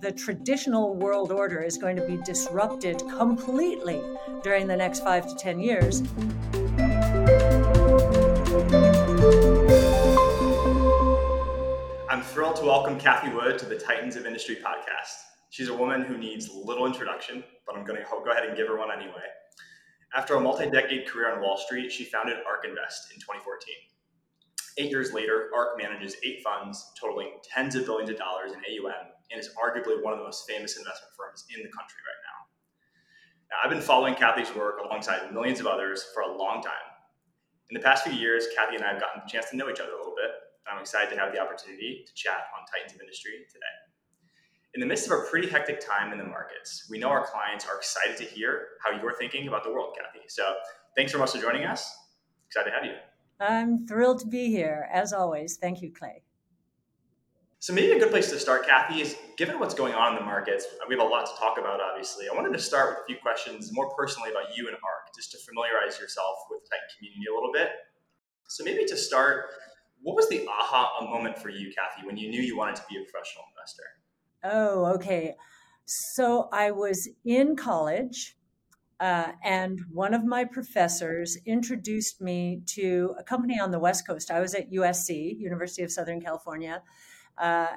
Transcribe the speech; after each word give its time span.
The 0.00 0.12
traditional 0.16 0.94
world 0.94 1.30
order 1.30 1.60
is 1.60 1.76
going 1.76 1.96
to 1.96 2.06
be 2.06 2.16
disrupted 2.16 3.00
completely 3.00 4.00
during 4.42 4.66
the 4.66 4.76
next 4.76 5.00
five 5.00 5.28
to 5.28 5.34
10 5.34 5.60
years. 5.60 6.00
I'm 12.08 12.22
thrilled 12.22 12.56
to 12.56 12.64
welcome 12.64 12.98
Cathie 12.98 13.34
Wood 13.34 13.58
to 13.58 13.66
the 13.66 13.76
Titans 13.76 14.16
of 14.16 14.24
Industry 14.24 14.56
podcast. 14.56 15.12
She's 15.50 15.68
a 15.68 15.74
woman 15.74 16.02
who 16.02 16.16
needs 16.16 16.48
little 16.50 16.86
introduction, 16.86 17.44
but 17.66 17.76
I'm 17.76 17.84
going 17.84 18.00
to 18.00 18.06
go 18.08 18.30
ahead 18.30 18.44
and 18.44 18.56
give 18.56 18.68
her 18.68 18.78
one 18.78 18.90
anyway. 18.90 19.26
After 20.14 20.36
a 20.36 20.40
multi 20.40 20.70
decade 20.70 21.06
career 21.06 21.34
on 21.34 21.42
Wall 21.42 21.58
Street, 21.58 21.92
she 21.92 22.04
founded 22.04 22.38
ARK 22.48 22.64
Invest 22.64 23.12
in 23.12 23.20
2014. 23.20 23.74
Eight 24.78 24.90
years 24.90 25.12
later, 25.12 25.50
ARK 25.54 25.76
manages 25.76 26.14
eight 26.22 26.40
funds 26.42 26.92
totaling 26.98 27.32
tens 27.42 27.74
of 27.74 27.84
billions 27.84 28.10
of 28.10 28.16
dollars 28.16 28.52
in 28.52 28.58
AUM 28.58 29.10
and 29.30 29.40
is 29.40 29.50
arguably 29.58 30.00
one 30.02 30.12
of 30.12 30.20
the 30.20 30.24
most 30.24 30.46
famous 30.46 30.78
investment 30.78 31.10
firms 31.18 31.44
in 31.50 31.62
the 31.62 31.68
country 31.68 31.98
right 32.06 32.22
now. 32.22 32.38
now. 33.50 33.56
I've 33.64 33.70
been 33.70 33.82
following 33.82 34.14
Cathie's 34.14 34.54
work 34.54 34.78
alongside 34.78 35.34
millions 35.34 35.58
of 35.58 35.66
others 35.66 36.06
for 36.14 36.22
a 36.22 36.38
long 36.38 36.62
time. 36.62 36.88
In 37.70 37.74
the 37.74 37.82
past 37.82 38.04
few 38.04 38.12
years, 38.12 38.46
Cathie 38.56 38.76
and 38.76 38.84
I 38.84 38.92
have 38.92 39.00
gotten 39.00 39.20
the 39.26 39.30
chance 39.30 39.50
to 39.50 39.56
know 39.56 39.68
each 39.68 39.80
other 39.80 39.92
a 39.92 39.98
little 39.98 40.14
bit. 40.14 40.30
And 40.64 40.76
I'm 40.76 40.80
excited 40.80 41.10
to 41.10 41.18
have 41.18 41.32
the 41.32 41.40
opportunity 41.40 42.04
to 42.06 42.14
chat 42.14 42.46
on 42.54 42.64
Titans 42.70 42.94
of 42.94 43.00
Industry 43.00 43.32
today. 43.50 43.76
In 44.74 44.80
the 44.80 44.86
midst 44.86 45.10
of 45.10 45.18
a 45.18 45.22
pretty 45.28 45.48
hectic 45.48 45.80
time 45.80 46.12
in 46.12 46.18
the 46.18 46.24
markets, 46.24 46.86
we 46.88 46.98
know 46.98 47.08
our 47.08 47.26
clients 47.26 47.66
are 47.66 47.76
excited 47.76 48.16
to 48.18 48.24
hear 48.24 48.78
how 48.84 48.94
you're 48.94 49.16
thinking 49.18 49.48
about 49.48 49.64
the 49.64 49.72
world, 49.72 49.96
Cathie. 49.98 50.28
So 50.28 50.54
thanks 50.94 51.10
so 51.10 51.18
much 51.18 51.32
for 51.32 51.38
joining 51.38 51.64
us. 51.64 51.90
Excited 52.46 52.70
to 52.70 52.76
have 52.76 52.84
you. 52.84 53.07
I'm 53.40 53.86
thrilled 53.86 54.20
to 54.20 54.26
be 54.26 54.48
here, 54.48 54.88
as 54.92 55.12
always. 55.12 55.56
Thank 55.56 55.80
you, 55.80 55.92
Clay. 55.92 56.22
So 57.60 57.72
maybe 57.72 57.92
a 57.92 57.98
good 57.98 58.10
place 58.10 58.30
to 58.30 58.38
start, 58.38 58.66
Cathie, 58.66 59.00
is 59.00 59.16
given 59.36 59.58
what's 59.58 59.74
going 59.74 59.92
on 59.92 60.12
in 60.12 60.18
the 60.18 60.24
markets, 60.24 60.64
we 60.88 60.94
have 60.96 61.04
a 61.04 61.08
lot 61.08 61.26
to 61.26 61.32
talk 61.38 61.58
about, 61.58 61.80
obviously. 61.80 62.26
I 62.28 62.34
wanted 62.34 62.52
to 62.52 62.58
start 62.58 62.90
with 62.90 62.98
a 62.98 63.04
few 63.06 63.16
questions 63.20 63.72
more 63.72 63.90
personally 63.94 64.30
about 64.30 64.56
you 64.56 64.68
and 64.68 64.76
ARK, 64.76 65.14
just 65.16 65.32
to 65.32 65.38
familiarize 65.38 65.98
yourself 65.98 66.36
with 66.48 66.62
the 66.62 66.68
Titan 66.70 66.88
community 66.96 67.24
a 67.30 67.34
little 67.34 67.52
bit. 67.52 67.70
So 68.48 68.62
maybe 68.64 68.84
to 68.86 68.96
start, 68.96 69.46
what 70.02 70.14
was 70.14 70.28
the 70.28 70.46
aha 70.48 71.04
moment 71.10 71.36
for 71.36 71.48
you, 71.48 71.72
Cathie, 71.74 72.06
when 72.06 72.16
you 72.16 72.30
knew 72.30 72.40
you 72.40 72.56
wanted 72.56 72.76
to 72.76 72.82
be 72.88 72.96
a 72.96 73.02
professional 73.02 73.44
investor? 73.52 73.82
Oh, 74.44 74.94
okay. 74.94 75.34
So 75.84 76.48
I 76.52 76.70
was 76.70 77.08
in 77.24 77.56
college 77.56 78.37
uh, 79.00 79.32
and 79.44 79.80
one 79.92 80.12
of 80.12 80.24
my 80.24 80.44
professors 80.44 81.38
introduced 81.46 82.20
me 82.20 82.62
to 82.66 83.14
a 83.18 83.22
company 83.22 83.58
on 83.58 83.70
the 83.70 83.78
West 83.78 84.06
Coast. 84.06 84.30
I 84.30 84.40
was 84.40 84.54
at 84.54 84.72
USC, 84.72 85.38
University 85.38 85.82
of 85.82 85.92
Southern 85.92 86.20
California, 86.20 86.82
uh, 87.38 87.68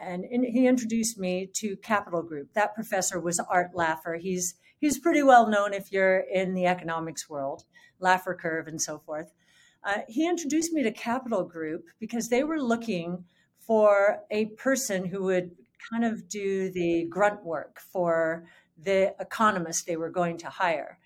and 0.00 0.24
in, 0.24 0.42
he 0.42 0.66
introduced 0.66 1.18
me 1.18 1.48
to 1.54 1.76
Capital 1.76 2.22
Group. 2.22 2.52
That 2.54 2.74
professor 2.74 3.20
was 3.20 3.38
Art 3.38 3.72
Laffer. 3.74 4.18
He's 4.20 4.54
he's 4.78 4.98
pretty 4.98 5.22
well 5.22 5.48
known 5.48 5.72
if 5.72 5.92
you're 5.92 6.18
in 6.18 6.54
the 6.54 6.66
economics 6.66 7.30
world, 7.30 7.64
Laffer 8.02 8.36
curve 8.36 8.66
and 8.66 8.82
so 8.82 8.98
forth. 8.98 9.32
Uh, 9.84 9.98
he 10.08 10.26
introduced 10.26 10.72
me 10.72 10.82
to 10.82 10.90
Capital 10.90 11.44
Group 11.44 11.84
because 12.00 12.30
they 12.30 12.42
were 12.42 12.60
looking 12.60 13.24
for 13.60 14.20
a 14.30 14.46
person 14.46 15.04
who 15.04 15.22
would 15.24 15.52
kind 15.90 16.04
of 16.04 16.28
do 16.28 16.70
the 16.70 17.06
grunt 17.08 17.44
work 17.44 17.80
for 17.92 18.46
the 18.76 19.14
economist 19.20 19.86
they 19.86 19.96
were 19.96 20.10
going 20.10 20.38
to 20.38 20.48
hire. 20.48 20.98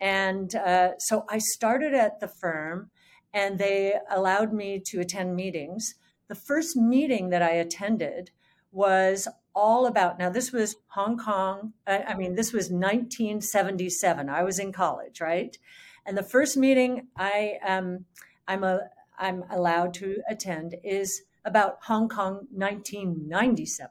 And 0.00 0.54
uh, 0.54 0.98
so 0.98 1.24
I 1.28 1.38
started 1.38 1.94
at 1.94 2.20
the 2.20 2.28
firm 2.28 2.90
and 3.32 3.58
they 3.58 3.94
allowed 4.10 4.52
me 4.52 4.80
to 4.86 5.00
attend 5.00 5.36
meetings. 5.36 5.94
The 6.28 6.34
first 6.34 6.76
meeting 6.76 7.30
that 7.30 7.42
I 7.42 7.50
attended 7.50 8.30
was 8.72 9.28
all 9.56 9.86
about 9.86 10.18
now 10.18 10.28
this 10.28 10.52
was 10.52 10.76
hong 10.88 11.16
kong 11.16 11.72
i 11.86 12.14
mean 12.14 12.34
this 12.34 12.52
was 12.52 12.70
1977 12.70 14.28
i 14.28 14.42
was 14.42 14.58
in 14.58 14.70
college 14.70 15.18
right 15.18 15.56
and 16.04 16.16
the 16.16 16.22
first 16.22 16.58
meeting 16.58 17.06
i 17.16 17.54
um, 17.66 18.04
i'm 18.46 18.62
a 18.62 18.80
i'm 19.18 19.42
allowed 19.50 19.94
to 19.94 20.20
attend 20.28 20.76
is 20.84 21.22
about 21.46 21.78
hong 21.80 22.06
kong 22.06 22.46
1997 22.50 23.88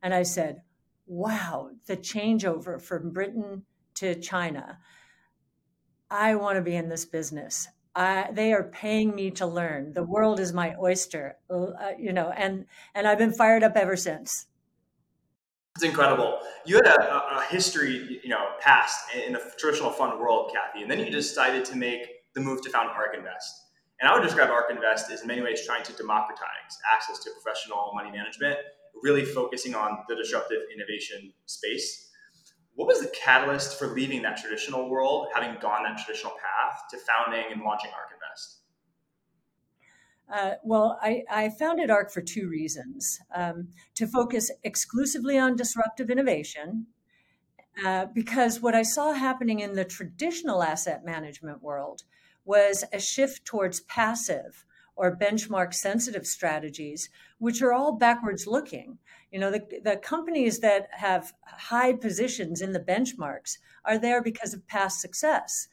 and 0.00 0.14
i 0.14 0.22
said 0.22 0.62
wow, 1.10 1.70
the 1.86 1.96
changeover 1.96 2.80
from 2.80 3.10
Britain 3.10 3.64
to 3.96 4.14
China. 4.14 4.78
I 6.08 6.36
want 6.36 6.56
to 6.56 6.62
be 6.62 6.76
in 6.76 6.88
this 6.88 7.04
business. 7.04 7.66
I, 7.96 8.28
they 8.32 8.52
are 8.52 8.62
paying 8.62 9.14
me 9.16 9.32
to 9.32 9.46
learn. 9.46 9.92
The 9.92 10.04
world 10.04 10.38
is 10.38 10.52
my 10.52 10.76
oyster, 10.80 11.36
uh, 11.50 11.72
you 11.98 12.12
know, 12.12 12.30
and 12.30 12.66
and 12.94 13.08
I've 13.08 13.18
been 13.18 13.32
fired 13.32 13.64
up 13.64 13.76
ever 13.76 13.96
since. 13.96 14.46
It's 15.74 15.84
incredible. 15.84 16.38
You 16.64 16.76
had 16.76 16.86
a, 16.86 17.38
a, 17.38 17.46
history, 17.50 18.20
you 18.22 18.28
know, 18.28 18.50
past 18.60 19.12
in 19.14 19.32
the 19.32 19.42
traditional 19.58 19.90
fund 19.90 20.18
world, 20.20 20.52
Cathie, 20.52 20.82
and 20.82 20.90
then 20.90 21.00
you 21.00 21.10
decided 21.10 21.64
to 21.66 21.76
make 21.76 22.06
the 22.34 22.40
move 22.40 22.62
to 22.62 22.70
found 22.70 22.90
ARK 22.90 23.16
Invest. 23.16 23.66
And 24.00 24.08
I 24.08 24.14
would 24.14 24.22
describe 24.22 24.50
ARK 24.50 24.70
Invest 24.70 25.10
as 25.10 25.22
in 25.22 25.26
many 25.26 25.42
ways 25.42 25.64
trying 25.66 25.82
to 25.84 25.92
democratize 25.92 26.78
access 26.92 27.18
to 27.24 27.30
professional 27.30 27.92
money 27.94 28.10
management 28.10 28.58
really 29.02 29.24
focusing 29.24 29.74
on 29.74 29.98
the 30.08 30.16
disruptive 30.16 30.60
innovation 30.74 31.32
space. 31.46 32.10
What 32.74 32.86
was 32.86 33.00
the 33.00 33.08
catalyst 33.08 33.78
for 33.78 33.88
leaving 33.88 34.22
that 34.22 34.38
traditional 34.38 34.88
world, 34.88 35.28
having 35.34 35.58
gone 35.60 35.82
that 35.84 35.98
traditional 35.98 36.32
path, 36.32 36.82
to 36.90 36.98
founding 36.98 37.52
and 37.52 37.62
launching 37.62 37.90
ARK 37.90 38.10
Invest? 38.12 38.60
Uh, 40.32 40.54
well, 40.62 40.98
I, 41.02 41.24
I, 41.28 41.50
founded 41.50 41.90
ARK 41.90 42.12
for 42.12 42.22
two 42.22 42.48
reasons 42.48 43.18
um, 43.34 43.68
to 43.96 44.06
focus 44.06 44.48
exclusively 44.62 45.36
on 45.36 45.56
disruptive 45.56 46.08
innovation, 46.08 46.86
uh, 47.84 48.06
because 48.14 48.60
what 48.60 48.74
I 48.74 48.82
saw 48.82 49.12
happening 49.12 49.58
in 49.58 49.74
the 49.74 49.84
traditional 49.84 50.62
asset 50.62 51.04
management 51.04 51.62
world 51.62 52.04
was 52.44 52.84
a 52.92 53.00
shift 53.00 53.44
towards 53.44 53.80
passive 53.80 54.64
or 55.00 55.16
benchmark 55.16 55.72
sensitive 55.72 56.26
strategies, 56.26 57.08
which 57.38 57.62
are 57.62 57.72
all 57.72 57.96
backwards 57.96 58.46
looking. 58.46 58.98
You 59.32 59.40
know, 59.40 59.50
the, 59.50 59.80
the 59.82 59.96
companies 59.96 60.58
that 60.58 60.88
have 60.90 61.32
high 61.42 61.94
positions 61.94 62.60
in 62.60 62.72
the 62.72 62.80
benchmarks 62.80 63.56
are 63.86 63.96
there 63.96 64.22
because 64.22 64.52
of 64.52 64.66
past 64.66 65.00
success. 65.00 65.68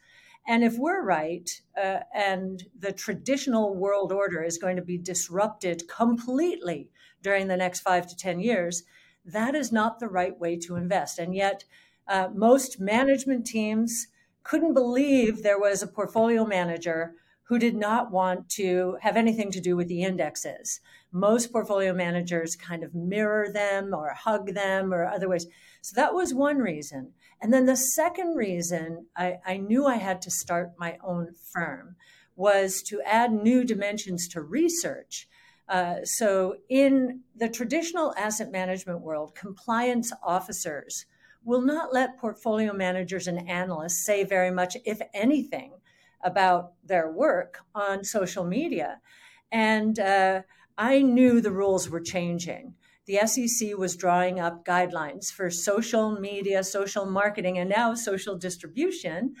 And 0.46 0.64
if 0.64 0.78
we're 0.78 1.04
right, 1.04 1.46
uh, 1.76 1.98
and 2.14 2.64
the 2.78 2.90
traditional 2.90 3.74
world 3.74 4.12
order 4.12 4.42
is 4.42 4.56
going 4.56 4.76
to 4.76 4.82
be 4.82 4.96
disrupted 4.96 5.86
completely 5.88 6.88
during 7.22 7.48
the 7.48 7.56
next 7.58 7.80
five 7.80 8.06
to 8.06 8.16
10 8.16 8.40
years, 8.40 8.82
that 9.26 9.54
is 9.54 9.70
not 9.70 10.00
the 10.00 10.08
right 10.08 10.40
way 10.40 10.56
to 10.60 10.76
invest. 10.76 11.18
And 11.18 11.34
yet, 11.34 11.64
uh, 12.06 12.28
most 12.34 12.80
management 12.80 13.44
teams 13.44 14.06
couldn't 14.42 14.72
believe 14.72 15.42
there 15.42 15.60
was 15.60 15.82
a 15.82 15.86
portfolio 15.86 16.46
manager 16.46 17.12
who 17.48 17.58
did 17.58 17.74
not 17.74 18.10
want 18.10 18.48
to 18.50 18.98
have 19.00 19.16
anything 19.16 19.50
to 19.50 19.60
do 19.60 19.74
with 19.74 19.88
the 19.88 20.02
indexes. 20.02 20.80
Most 21.10 21.50
portfolio 21.50 21.94
managers 21.94 22.54
kind 22.54 22.84
of 22.84 22.94
mirror 22.94 23.50
them 23.50 23.94
or 23.94 24.12
hug 24.12 24.52
them 24.52 24.92
or 24.92 25.06
other 25.06 25.28
ways. 25.28 25.46
So 25.80 25.94
that 25.96 26.12
was 26.12 26.34
one 26.34 26.58
reason. 26.58 27.14
And 27.40 27.52
then 27.52 27.64
the 27.64 27.76
second 27.76 28.36
reason 28.36 29.06
I, 29.16 29.38
I 29.46 29.56
knew 29.56 29.86
I 29.86 29.96
had 29.96 30.20
to 30.22 30.30
start 30.30 30.72
my 30.78 30.98
own 31.02 31.32
firm 31.52 31.96
was 32.36 32.82
to 32.82 33.00
add 33.02 33.32
new 33.32 33.64
dimensions 33.64 34.28
to 34.28 34.42
research. 34.42 35.26
Uh, 35.68 36.04
so, 36.04 36.56
in 36.70 37.20
the 37.36 37.48
traditional 37.48 38.14
asset 38.16 38.50
management 38.50 39.02
world, 39.02 39.34
compliance 39.34 40.12
officers 40.22 41.04
will 41.44 41.60
not 41.60 41.92
let 41.92 42.18
portfolio 42.18 42.72
managers 42.72 43.26
and 43.26 43.48
analysts 43.48 44.04
say 44.04 44.24
very 44.24 44.50
much, 44.50 44.76
if 44.86 45.00
anything, 45.12 45.72
about 46.22 46.72
their 46.84 47.10
work 47.10 47.60
on 47.74 48.04
social 48.04 48.44
media. 48.44 49.00
And 49.50 49.98
uh, 49.98 50.42
I 50.76 51.02
knew 51.02 51.40
the 51.40 51.50
rules 51.50 51.88
were 51.88 52.00
changing. 52.00 52.74
The 53.06 53.26
SEC 53.26 53.76
was 53.76 53.96
drawing 53.96 54.38
up 54.38 54.64
guidelines 54.64 55.32
for 55.32 55.50
social 55.50 56.20
media, 56.20 56.62
social 56.62 57.06
marketing, 57.06 57.58
and 57.58 57.70
now 57.70 57.94
social 57.94 58.36
distribution. 58.36 59.34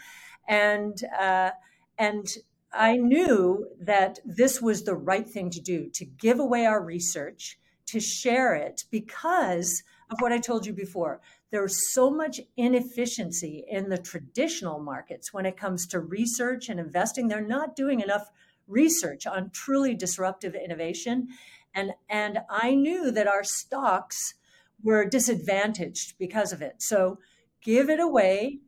And, 0.48 0.98
uh, 1.20 1.50
and 1.98 2.26
I 2.72 2.96
knew 2.96 3.66
that 3.80 4.20
this 4.24 4.62
was 4.62 4.84
the 4.84 4.94
right 4.94 5.28
thing 5.28 5.50
to 5.50 5.60
do 5.60 5.90
to 5.90 6.04
give 6.04 6.38
away 6.38 6.64
our 6.64 6.82
research, 6.82 7.58
to 7.86 8.00
share 8.00 8.54
it, 8.54 8.84
because 8.90 9.82
of 10.10 10.18
what 10.20 10.32
I 10.32 10.38
told 10.38 10.64
you 10.64 10.72
before 10.72 11.20
there's 11.50 11.92
so 11.92 12.10
much 12.10 12.40
inefficiency 12.56 13.64
in 13.68 13.88
the 13.88 13.98
traditional 13.98 14.78
markets 14.78 15.32
when 15.32 15.46
it 15.46 15.56
comes 15.56 15.86
to 15.88 16.00
research 16.00 16.68
and 16.68 16.78
investing. 16.78 17.28
They're 17.28 17.40
not 17.40 17.74
doing 17.74 18.00
enough 18.00 18.30
research 18.66 19.26
on 19.26 19.50
truly 19.50 19.94
disruptive 19.94 20.54
innovation. 20.54 21.28
And, 21.74 21.92
and 22.08 22.40
I 22.50 22.74
knew 22.74 23.10
that 23.10 23.26
our 23.26 23.44
stocks 23.44 24.34
were 24.82 25.04
disadvantaged 25.04 26.18
because 26.18 26.52
of 26.52 26.62
it. 26.62 26.76
So 26.82 27.18
give 27.62 27.88
it 27.88 28.00
away 28.00 28.58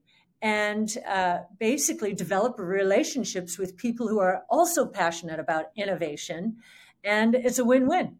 and 0.42 0.96
uh, 1.06 1.40
basically 1.58 2.14
develop 2.14 2.58
relationships 2.58 3.58
with 3.58 3.76
people 3.76 4.08
who 4.08 4.20
are 4.20 4.44
also 4.48 4.86
passionate 4.86 5.38
about 5.38 5.66
innovation. 5.76 6.56
And 7.04 7.34
it's 7.34 7.58
a 7.58 7.64
win 7.64 7.86
win. 7.86 8.16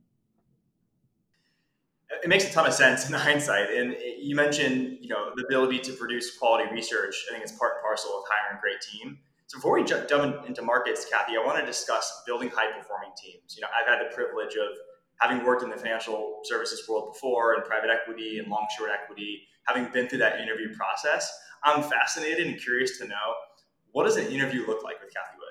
It 2.23 2.29
makes 2.29 2.45
a 2.45 2.53
ton 2.53 2.67
of 2.67 2.75
sense 2.75 3.09
in 3.09 3.15
hindsight. 3.29 3.71
And 3.71 3.97
you 4.19 4.35
mentioned, 4.37 4.99
you 5.01 5.09
know, 5.09 5.33
the 5.37 5.45
ability 5.45 5.79
to 5.81 5.93
produce 5.93 6.37
quality 6.37 6.71
research. 6.73 7.15
I 7.29 7.33
think 7.33 7.45
it's 7.45 7.53
part 7.53 7.75
and 7.77 7.83
parcel 7.83 8.11
of 8.11 8.25
hiring 8.29 8.59
a 8.59 8.61
great 8.61 8.81
team. 8.81 9.19
So 9.47 9.59
before 9.59 9.75
we 9.75 9.85
jump 9.85 10.47
into 10.47 10.63
markets, 10.63 11.07
Cathie, 11.11 11.37
I 11.37 11.45
want 11.45 11.59
to 11.59 11.67
discuss 11.67 12.23
building 12.27 12.51
high 12.51 12.71
performing 12.77 13.11
teams. 13.21 13.57
You 13.57 13.63
know, 13.63 13.69
I've 13.75 13.87
had 13.87 14.01
the 14.01 14.15
privilege 14.15 14.55
of 14.55 14.77
having 15.21 15.45
worked 15.45 15.63
in 15.63 15.71
the 15.71 15.77
financial 15.77 16.41
services 16.45 16.89
world 16.89 17.13
before 17.13 17.55
in 17.55 17.63
private 17.63 17.91
equity 17.91 18.39
and 18.39 18.49
long 18.49 18.67
short 18.77 18.91
equity, 18.91 19.43
having 19.67 19.91
been 19.93 20.09
through 20.09 20.19
that 20.19 20.41
interview 20.41 20.75
process, 20.75 21.31
I'm 21.63 21.83
fascinated 21.83 22.47
and 22.47 22.61
curious 22.61 22.99
to 22.99 23.07
know 23.07 23.35
what 23.93 24.05
does 24.05 24.17
an 24.17 24.27
interview 24.29 24.67
look 24.67 24.83
like 24.83 25.01
with 25.03 25.13
Cathie 25.13 25.37
Wood? 25.37 25.49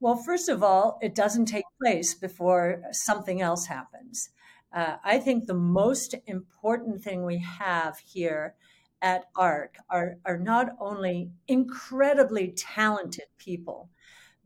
Well, 0.00 0.16
first 0.16 0.48
of 0.48 0.62
all, 0.62 0.98
it 1.00 1.14
doesn't 1.14 1.46
take 1.46 1.64
place 1.80 2.14
before 2.14 2.82
something 2.92 3.40
else 3.40 3.66
happens. 3.66 4.30
Uh, 4.72 4.96
I 5.02 5.18
think 5.18 5.46
the 5.46 5.54
most 5.54 6.14
important 6.26 7.02
thing 7.02 7.24
we 7.24 7.38
have 7.38 7.98
here 7.98 8.54
at 9.02 9.24
ARK 9.34 9.76
are, 9.88 10.16
are 10.24 10.38
not 10.38 10.68
only 10.78 11.30
incredibly 11.48 12.52
talented 12.52 13.24
people, 13.38 13.88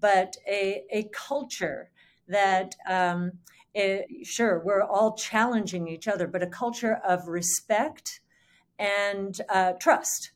but 0.01 0.37
a, 0.49 0.85
a 0.91 1.09
culture 1.13 1.91
that, 2.29 2.75
um, 2.89 3.33
it, 3.75 4.27
sure, 4.27 4.63
we're 4.65 4.83
all 4.83 5.17
challenging 5.17 5.89
each 5.89 6.09
other, 6.09 6.27
but 6.27 6.43
a 6.43 6.47
culture 6.47 7.01
of 7.07 7.29
respect 7.29 8.21
and 8.79 9.41
uh, 9.49 9.73
trust. 9.81 10.31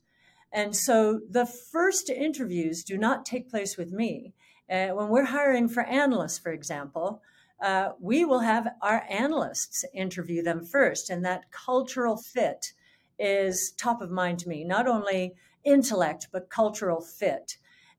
And 0.52 0.74
so 0.74 1.20
the 1.30 1.46
first 1.46 2.10
interviews 2.10 2.82
do 2.82 2.98
not 2.98 3.24
take 3.24 3.50
place 3.50 3.76
with 3.76 3.92
me. 3.92 4.34
Uh, 4.70 4.88
when 4.88 5.08
we're 5.08 5.24
hiring 5.24 5.68
for 5.68 5.82
analysts, 5.84 6.38
for 6.38 6.52
example, 6.52 7.22
uh, 7.60 7.90
we 8.00 8.24
will 8.24 8.40
have 8.40 8.68
our 8.82 9.04
analysts 9.08 9.84
interview 9.92 10.42
them 10.42 10.64
first. 10.64 11.10
And 11.10 11.24
that 11.24 11.50
cultural 11.50 12.16
fit 12.16 12.72
is 13.18 13.72
top 13.76 14.00
of 14.00 14.10
mind 14.10 14.38
to 14.40 14.48
me, 14.48 14.64
not 14.64 14.86
only 14.86 15.34
intellect, 15.64 16.28
but 16.32 16.50
cultural 16.50 17.00
fit. 17.00 17.56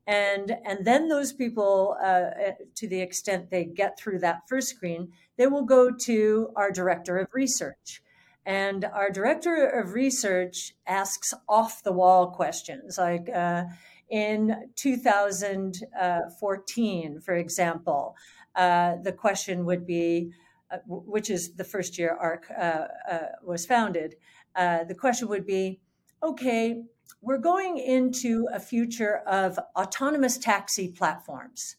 And, 0.08 0.56
and 0.66 0.86
then 0.86 1.08
those 1.08 1.34
people, 1.34 1.98
uh, 2.02 2.06
uh 2.06 2.52
to 2.76 2.88
the 2.88 3.02
extent 3.02 3.50
they 3.50 3.66
get 3.66 4.00
through 4.00 4.20
that 4.20 4.48
first 4.48 4.70
screen, 4.70 5.12
they 5.38 5.48
will 5.48 5.66
go 5.66 5.92
to 5.92 6.50
our 6.56 6.72
director 6.72 7.18
of 7.18 7.28
research. 7.34 8.02
And 8.46 8.86
our 8.86 9.12
director 9.12 9.68
of 9.68 9.94
research 9.94 10.74
asks 10.88 11.34
off 11.48 11.84
the 11.84 11.92
wall 11.92 12.32
questions 12.32 12.98
like 12.98 13.30
uh, 13.30 13.66
in 14.10 14.70
2014, 14.76 17.22
for 17.22 17.36
example, 17.36 18.16
uh, 18.60 18.98
the 19.04 19.14
question 19.14 19.66
would 19.66 19.88
be, 19.88 20.32
uh, 20.70 20.78
which 20.86 21.30
is 21.30 21.56
the 21.56 21.64
first 21.64 21.98
year 21.98 22.18
ARK 22.20 22.52
uh, 22.52 22.88
uh 23.10 23.20
was 23.42 23.66
founded, 23.66 24.16
the 24.56 24.96
question 25.00 25.30
would 25.30 25.46
be, 25.46 25.80
okay, 26.22 26.84
we're 27.22 27.38
going 27.54 27.78
into 27.78 28.48
a 28.54 28.60
future 28.60 29.18
of 29.28 29.58
autonomous 29.76 30.38
taxi 30.38 30.90
platforms. 30.90 31.78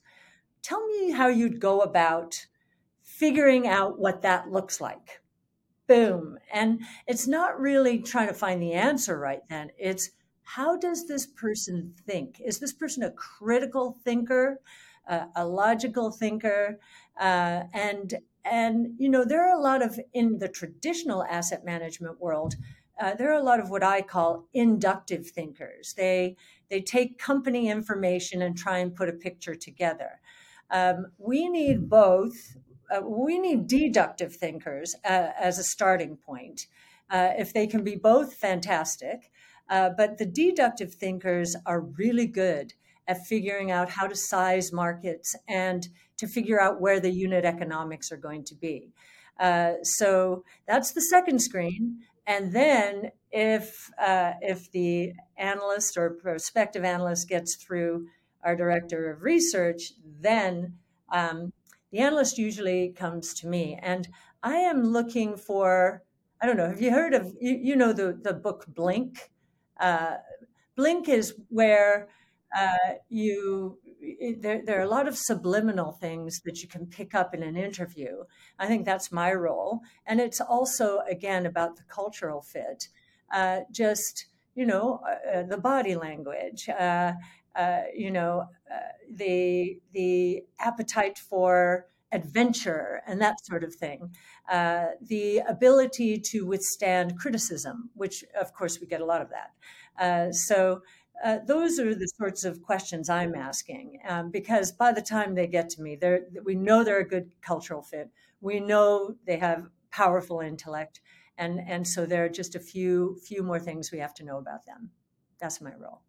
Tell 0.62 0.84
me 0.86 1.10
how 1.10 1.28
you'd 1.28 1.60
go 1.60 1.80
about 1.80 2.46
figuring 3.02 3.68
out 3.68 3.98
what 3.98 4.22
that 4.22 4.50
looks 4.50 4.80
like 4.80 5.20
boom. 5.90 6.38
And 6.52 6.82
it's 7.08 7.26
not 7.26 7.60
really 7.60 7.98
trying 7.98 8.28
to 8.28 8.34
find 8.34 8.62
the 8.62 8.74
answer 8.74 9.18
right 9.18 9.42
then. 9.48 9.72
It's 9.76 10.10
how 10.44 10.76
does 10.76 11.08
this 11.08 11.26
person 11.26 11.94
think? 12.06 12.40
Is 12.40 12.60
this 12.60 12.72
person 12.72 13.02
a 13.02 13.10
critical 13.10 13.98
thinker, 14.04 14.60
uh, 15.10 15.26
a 15.36 15.46
logical 15.46 16.10
thinker? 16.10 16.78
Uh, 17.18 17.64
and 17.74 18.14
and 18.44 18.94
you 18.98 19.08
know 19.08 19.24
there 19.24 19.46
are 19.46 19.58
a 19.58 19.62
lot 19.62 19.82
of 19.82 20.00
in 20.14 20.38
the 20.38 20.48
traditional 20.48 21.24
asset 21.24 21.64
management 21.64 22.20
world. 22.20 22.54
Uh, 22.98 23.14
there 23.14 23.30
are 23.30 23.40
a 23.40 23.42
lot 23.42 23.60
of 23.60 23.70
what 23.70 23.82
I 23.82 24.02
call 24.02 24.46
inductive 24.54 25.26
thinkers. 25.26 25.94
They 25.94 26.36
they 26.70 26.80
take 26.80 27.18
company 27.18 27.68
information 27.68 28.40
and 28.42 28.56
try 28.56 28.78
and 28.78 28.94
put 28.94 29.08
a 29.08 29.12
picture 29.12 29.54
together. 29.54 30.20
Um, 30.70 31.12
we 31.18 31.48
need 31.48 31.88
both 31.90 32.56
uh, 32.90 33.02
we 33.02 33.38
need 33.38 33.66
deductive 33.66 34.34
thinkers 34.34 34.96
uh, 35.04 35.30
as 35.38 35.58
a 35.58 35.64
starting 35.64 36.16
point. 36.16 36.66
Uh, 37.10 37.30
if 37.38 37.52
they 37.52 37.66
can 37.66 37.82
be 37.84 37.96
both, 37.96 38.34
fantastic. 38.34 39.30
Uh, 39.68 39.90
but 39.96 40.18
the 40.18 40.26
deductive 40.26 40.94
thinkers 40.94 41.56
are 41.66 41.80
really 41.80 42.26
good 42.26 42.74
at 43.10 43.26
figuring 43.26 43.72
out 43.72 43.90
how 43.90 44.06
to 44.06 44.14
size 44.14 44.72
markets 44.72 45.34
and 45.48 45.88
to 46.16 46.28
figure 46.28 46.60
out 46.60 46.80
where 46.80 47.00
the 47.00 47.10
unit 47.10 47.44
economics 47.44 48.12
are 48.12 48.16
going 48.28 48.44
to 48.44 48.54
be. 48.54 48.92
Uh, 49.40 49.72
so 49.82 50.44
that's 50.68 50.92
the 50.92 51.00
second 51.00 51.40
screen. 51.40 51.98
And 52.26 52.52
then 52.52 53.10
if 53.32 53.90
uh, 53.98 54.34
if 54.40 54.70
the 54.70 55.12
analyst 55.36 55.96
or 55.96 56.10
prospective 56.10 56.84
analyst 56.84 57.28
gets 57.28 57.56
through 57.56 58.06
our 58.44 58.54
director 58.54 59.10
of 59.10 59.22
research, 59.22 59.92
then 60.20 60.74
um, 61.10 61.52
the 61.90 61.98
analyst 61.98 62.38
usually 62.38 62.90
comes 62.90 63.34
to 63.34 63.48
me 63.48 63.76
and 63.82 64.06
I 64.42 64.56
am 64.72 64.84
looking 64.84 65.36
for, 65.36 66.02
I 66.40 66.46
don't 66.46 66.56
know, 66.56 66.68
have 66.68 66.80
you 66.80 66.92
heard 66.92 67.14
of, 67.14 67.34
you, 67.40 67.58
you 67.60 67.76
know, 67.76 67.92
the, 67.92 68.18
the 68.22 68.32
book 68.32 68.66
Blink? 68.68 69.30
Uh, 69.78 70.16
Blink 70.76 71.08
is 71.08 71.34
where 71.48 72.08
uh, 72.58 72.94
you, 73.08 73.78
there, 74.38 74.62
there 74.64 74.78
are 74.78 74.84
a 74.84 74.88
lot 74.88 75.06
of 75.08 75.16
subliminal 75.16 75.92
things 75.92 76.40
that 76.44 76.62
you 76.62 76.68
can 76.68 76.86
pick 76.86 77.14
up 77.14 77.34
in 77.34 77.42
an 77.42 77.56
interview. 77.56 78.24
I 78.58 78.66
think 78.66 78.84
that's 78.84 79.12
my 79.12 79.32
role. 79.32 79.80
And 80.06 80.20
it's 80.20 80.40
also, 80.40 81.00
again, 81.08 81.46
about 81.46 81.76
the 81.76 81.82
cultural 81.84 82.42
fit. 82.42 82.88
Uh, 83.32 83.60
just, 83.70 84.26
you 84.54 84.66
know, 84.66 85.00
uh, 85.06 85.38
uh, 85.38 85.42
the 85.44 85.58
body 85.58 85.94
language, 85.94 86.68
uh, 86.68 87.12
uh, 87.54 87.82
you 87.94 88.10
know, 88.10 88.46
the 89.14 89.78
the 89.92 90.42
appetite 90.58 91.18
for 91.18 91.86
adventure 92.12 93.02
and 93.06 93.20
that 93.20 93.36
sort 93.44 93.62
of 93.62 93.74
thing, 93.74 94.10
uh, 94.50 94.86
the 95.00 95.38
ability 95.48 96.18
to 96.18 96.44
withstand 96.46 97.16
criticism, 97.18 97.90
which 97.94 98.24
of 98.40 98.52
course 98.52 98.80
we 98.80 98.86
get 98.86 99.00
a 99.00 99.04
lot 99.04 99.22
of 99.22 99.28
that. 99.30 99.50
Uh, 99.98 100.32
so. 100.32 100.82
Uh, 101.22 101.38
those 101.46 101.78
are 101.78 101.94
the 101.94 102.06
sorts 102.06 102.44
of 102.44 102.62
questions 102.62 103.10
I'm 103.10 103.34
asking 103.34 103.98
um, 104.08 104.30
because 104.30 104.72
by 104.72 104.92
the 104.92 105.02
time 105.02 105.34
they 105.34 105.46
get 105.46 105.68
to 105.70 105.82
me, 105.82 105.96
they're, 105.96 106.22
we 106.44 106.54
know 106.54 106.82
they're 106.82 107.00
a 107.00 107.08
good 107.08 107.32
cultural 107.42 107.82
fit. 107.82 108.10
We 108.40 108.58
know 108.60 109.16
they 109.26 109.38
have 109.38 109.68
powerful 109.90 110.40
intellect, 110.40 111.00
and 111.36 111.60
and 111.66 111.86
so 111.86 112.06
there 112.06 112.24
are 112.24 112.28
just 112.30 112.54
a 112.54 112.60
few 112.60 113.18
few 113.22 113.42
more 113.42 113.60
things 113.60 113.92
we 113.92 113.98
have 113.98 114.14
to 114.14 114.24
know 114.24 114.38
about 114.38 114.64
them. 114.64 114.90
That's 115.38 115.60
my 115.60 115.74
role 115.74 116.02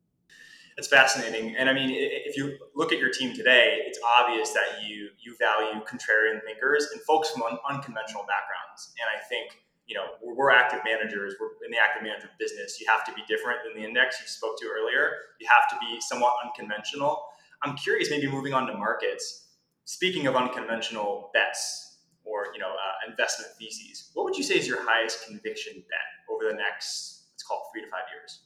it's 0.77 0.87
fascinating. 0.87 1.55
And 1.55 1.69
I 1.69 1.73
mean, 1.73 1.89
if 1.91 2.37
you 2.37 2.57
look 2.75 2.91
at 2.91 2.99
your 2.99 3.11
team 3.11 3.35
today, 3.35 3.79
it's 3.85 3.99
obvious 4.19 4.51
that 4.53 4.83
you 4.83 5.09
you 5.19 5.35
value 5.37 5.79
contrarian 5.81 6.41
thinkers 6.43 6.87
and 6.91 7.01
folks 7.03 7.29
from 7.29 7.43
un- 7.43 7.59
unconventional 7.69 8.23
backgrounds. 8.23 8.93
And 8.99 9.07
I 9.15 9.21
think 9.27 9.61
you 9.91 9.97
know 9.97 10.05
we're, 10.23 10.33
we're, 10.33 10.51
active 10.51 10.79
managers. 10.85 11.35
We're 11.37 11.49
in 11.65 11.71
the 11.71 11.77
active 11.77 12.03
management 12.03 12.31
business. 12.39 12.79
You 12.79 12.87
have 12.89 13.03
to 13.05 13.13
be 13.13 13.23
different 13.27 13.59
than 13.65 13.75
the 13.75 13.85
index 13.85 14.21
you 14.21 14.27
spoke 14.27 14.57
to 14.61 14.65
earlier. 14.65 15.11
You 15.41 15.47
have 15.51 15.67
to 15.69 15.75
be 15.85 15.99
somewhat 15.99 16.33
unconventional. 16.45 17.21
I'm 17.61 17.75
curious, 17.75 18.09
maybe 18.09 18.27
moving 18.31 18.53
on 18.53 18.67
to 18.67 18.73
markets. 18.73 19.49
Speaking 19.83 20.27
of 20.27 20.37
unconventional 20.37 21.29
bets 21.33 21.97
or 22.23 22.45
you 22.53 22.59
know 22.59 22.69
uh, 22.69 23.11
investment 23.11 23.51
theses, 23.59 24.11
what 24.13 24.23
would 24.23 24.37
you 24.37 24.43
say 24.43 24.55
is 24.55 24.65
your 24.65 24.81
highest 24.81 25.27
conviction 25.27 25.73
bet 25.73 26.33
over 26.33 26.49
the 26.49 26.55
next 26.55 27.25
let's 27.33 27.43
call 27.43 27.57
it 27.57 27.75
three 27.75 27.81
to 27.83 27.91
five 27.91 28.07
years? 28.15 28.43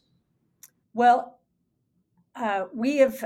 Well, 0.96 1.38
uh, 2.36 2.66
we 2.74 2.98
have 2.98 3.24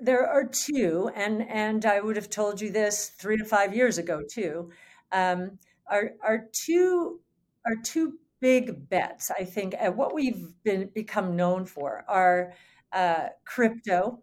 there 0.00 0.26
are 0.26 0.44
two, 0.46 1.10
and 1.14 1.46
and 1.46 1.84
I 1.84 2.00
would 2.00 2.16
have 2.16 2.30
told 2.30 2.62
you 2.62 2.70
this 2.72 3.10
three 3.10 3.36
to 3.36 3.44
five 3.44 3.76
years 3.76 3.98
ago 3.98 4.22
too. 4.26 4.70
Um, 5.12 5.58
are 5.90 6.12
are 6.22 6.46
two 6.52 7.20
are 7.66 7.76
two 7.82 8.14
big 8.40 8.88
bets. 8.88 9.30
I 9.30 9.44
think 9.44 9.74
at 9.78 9.96
what 9.96 10.14
we've 10.14 10.52
been 10.64 10.90
become 10.94 11.36
known 11.36 11.66
for 11.66 12.04
are 12.08 12.54
uh, 12.92 13.28
crypto, 13.44 14.22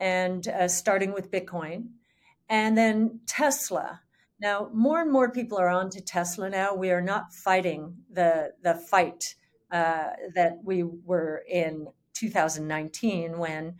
and 0.00 0.46
uh, 0.48 0.68
starting 0.68 1.12
with 1.12 1.30
Bitcoin, 1.30 1.88
and 2.48 2.76
then 2.76 3.20
Tesla. 3.26 4.00
Now, 4.40 4.68
more 4.74 5.00
and 5.00 5.12
more 5.12 5.30
people 5.30 5.58
are 5.58 5.68
on 5.68 5.90
to 5.90 6.00
Tesla 6.00 6.50
now. 6.50 6.74
We 6.74 6.90
are 6.90 7.00
not 7.00 7.32
fighting 7.32 7.96
the 8.10 8.52
the 8.62 8.74
fight 8.74 9.34
uh, 9.70 10.10
that 10.34 10.58
we 10.64 10.82
were 10.82 11.42
in 11.48 11.88
2019 12.14 13.38
when 13.38 13.74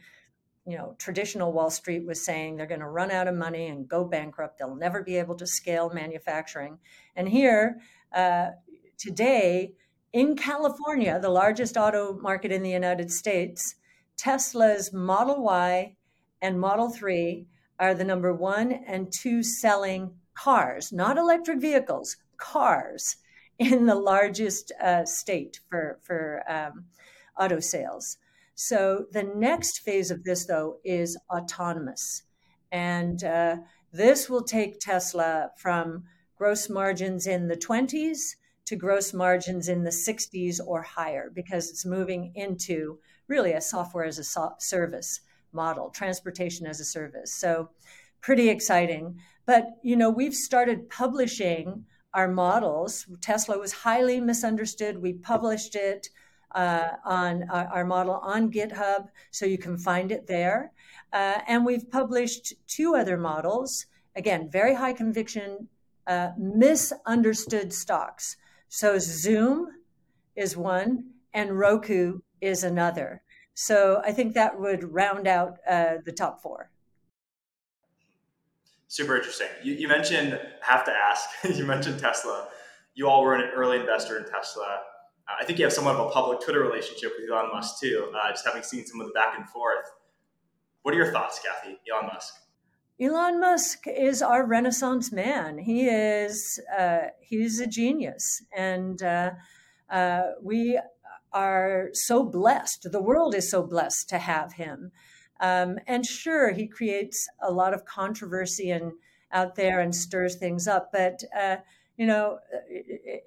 you 0.66 0.76
know 0.76 0.94
traditional 0.98 1.52
wall 1.52 1.70
street 1.70 2.06
was 2.06 2.24
saying 2.24 2.56
they're 2.56 2.66
going 2.66 2.80
to 2.80 2.88
run 2.88 3.10
out 3.10 3.28
of 3.28 3.34
money 3.34 3.66
and 3.66 3.86
go 3.86 4.04
bankrupt 4.04 4.58
they'll 4.58 4.74
never 4.74 5.02
be 5.02 5.16
able 5.16 5.36
to 5.36 5.46
scale 5.46 5.90
manufacturing 5.92 6.78
and 7.14 7.28
here 7.28 7.80
uh, 8.14 8.50
today 9.04 9.72
in 10.12 10.34
california 10.34 11.18
the 11.20 11.28
largest 11.28 11.76
auto 11.76 12.18
market 12.20 12.50
in 12.50 12.62
the 12.62 12.70
united 12.70 13.10
states 13.10 13.74
tesla's 14.16 14.92
model 14.92 15.42
y 15.42 15.94
and 16.40 16.58
model 16.58 16.88
3 16.88 17.46
are 17.78 17.94
the 17.94 18.04
number 18.04 18.32
one 18.32 18.72
and 18.72 19.12
two 19.12 19.42
selling 19.42 20.10
cars 20.34 20.92
not 20.92 21.18
electric 21.18 21.60
vehicles 21.60 22.16
cars 22.38 23.16
in 23.58 23.86
the 23.86 23.94
largest 23.94 24.72
uh, 24.82 25.04
state 25.04 25.60
for 25.68 25.98
for 26.02 26.42
um, 26.48 26.86
auto 27.38 27.60
sales. 27.60 28.18
So 28.54 29.06
the 29.12 29.22
next 29.22 29.80
phase 29.80 30.10
of 30.10 30.24
this, 30.24 30.46
though, 30.46 30.78
is 30.84 31.18
autonomous, 31.30 32.22
and 32.70 33.22
uh, 33.22 33.56
this 33.92 34.28
will 34.28 34.44
take 34.44 34.80
Tesla 34.80 35.50
from 35.56 36.04
gross 36.36 36.68
margins 36.68 37.26
in 37.26 37.48
the 37.48 37.56
20s 37.56 38.18
to 38.66 38.76
gross 38.76 39.12
margins 39.12 39.68
in 39.68 39.84
the 39.84 39.90
60s 39.90 40.60
or 40.64 40.82
higher 40.82 41.30
because 41.34 41.70
it's 41.70 41.84
moving 41.84 42.32
into 42.34 42.98
really 43.28 43.52
a 43.52 43.60
software 43.60 44.04
as 44.04 44.18
a 44.18 44.24
so- 44.24 44.54
service 44.58 45.20
model, 45.52 45.90
transportation 45.90 46.66
as 46.66 46.80
a 46.80 46.84
service. 46.84 47.34
So 47.34 47.70
pretty 48.20 48.48
exciting. 48.48 49.18
But 49.46 49.76
you 49.82 49.96
know, 49.96 50.10
we've 50.10 50.34
started 50.34 50.88
publishing 50.88 51.84
our 52.14 52.28
models. 52.28 53.06
Tesla 53.20 53.58
was 53.58 53.72
highly 53.72 54.20
misunderstood. 54.20 54.96
We 54.96 55.14
published 55.14 55.74
it 55.74 56.08
uh, 56.54 56.90
on 57.04 57.42
uh, 57.50 57.66
our 57.72 57.84
model 57.84 58.14
on 58.14 58.50
GitHub, 58.50 59.08
so 59.30 59.44
you 59.44 59.58
can 59.58 59.76
find 59.76 60.12
it 60.12 60.26
there. 60.26 60.72
Uh, 61.12 61.40
and 61.48 61.66
we've 61.66 61.90
published 61.90 62.54
two 62.66 62.94
other 62.94 63.16
models. 63.16 63.86
Again, 64.16 64.48
very 64.50 64.74
high 64.74 64.92
conviction, 64.92 65.68
uh, 66.06 66.30
misunderstood 66.38 67.72
stocks. 67.72 68.36
So 68.76 68.98
Zoom 68.98 69.68
is 70.34 70.56
one, 70.56 71.12
and 71.32 71.56
Roku 71.56 72.18
is 72.40 72.64
another. 72.64 73.22
So 73.54 74.02
I 74.04 74.10
think 74.10 74.34
that 74.34 74.58
would 74.58 74.92
round 74.92 75.28
out 75.28 75.58
uh, 75.70 75.98
the 76.04 76.10
top 76.10 76.42
four. 76.42 76.72
Super 78.88 79.16
interesting. 79.16 79.46
You, 79.62 79.74
you 79.74 79.86
mentioned, 79.86 80.40
have 80.60 80.84
to 80.86 80.90
ask, 80.90 81.28
you 81.56 81.64
mentioned 81.64 82.00
Tesla. 82.00 82.48
You 82.96 83.08
all 83.08 83.22
were 83.22 83.36
an 83.36 83.48
early 83.54 83.78
investor 83.78 84.18
in 84.18 84.24
Tesla. 84.24 84.80
Uh, 85.28 85.34
I 85.40 85.44
think 85.44 85.60
you 85.60 85.64
have 85.66 85.72
somewhat 85.72 85.94
of 85.94 86.08
a 86.08 86.10
public 86.10 86.40
Twitter 86.40 86.60
relationship 86.60 87.12
with 87.16 87.30
Elon 87.30 87.52
Musk 87.52 87.78
too, 87.78 88.10
uh, 88.12 88.30
just 88.30 88.44
having 88.44 88.64
seen 88.64 88.86
some 88.86 89.00
of 89.00 89.06
the 89.06 89.12
back 89.12 89.38
and 89.38 89.48
forth. 89.50 89.86
What 90.82 90.94
are 90.94 90.98
your 90.98 91.12
thoughts, 91.12 91.38
Cathie, 91.38 91.78
Elon 91.88 92.06
Musk? 92.12 92.34
Elon 93.00 93.40
Musk 93.40 93.88
is 93.88 94.22
our 94.22 94.46
Renaissance 94.46 95.10
man. 95.10 95.58
He 95.58 95.88
is 95.88 96.60
uh, 96.78 97.08
he's 97.20 97.58
a 97.58 97.66
genius, 97.66 98.40
and 98.56 99.02
uh, 99.02 99.32
uh, 99.90 100.22
we 100.40 100.80
are 101.32 101.88
so 101.92 102.22
blessed. 102.22 102.86
The 102.92 103.02
world 103.02 103.34
is 103.34 103.50
so 103.50 103.64
blessed 103.64 104.08
to 104.10 104.18
have 104.18 104.52
him. 104.52 104.92
Um, 105.40 105.80
and 105.88 106.06
sure, 106.06 106.52
he 106.52 106.68
creates 106.68 107.28
a 107.42 107.50
lot 107.50 107.74
of 107.74 107.84
controversy 107.84 108.70
and 108.70 108.92
out 109.32 109.56
there 109.56 109.80
and 109.80 109.92
stirs 109.92 110.36
things 110.36 110.68
up. 110.68 110.90
But 110.92 111.24
uh, 111.36 111.56
you 111.96 112.06
know, 112.06 112.38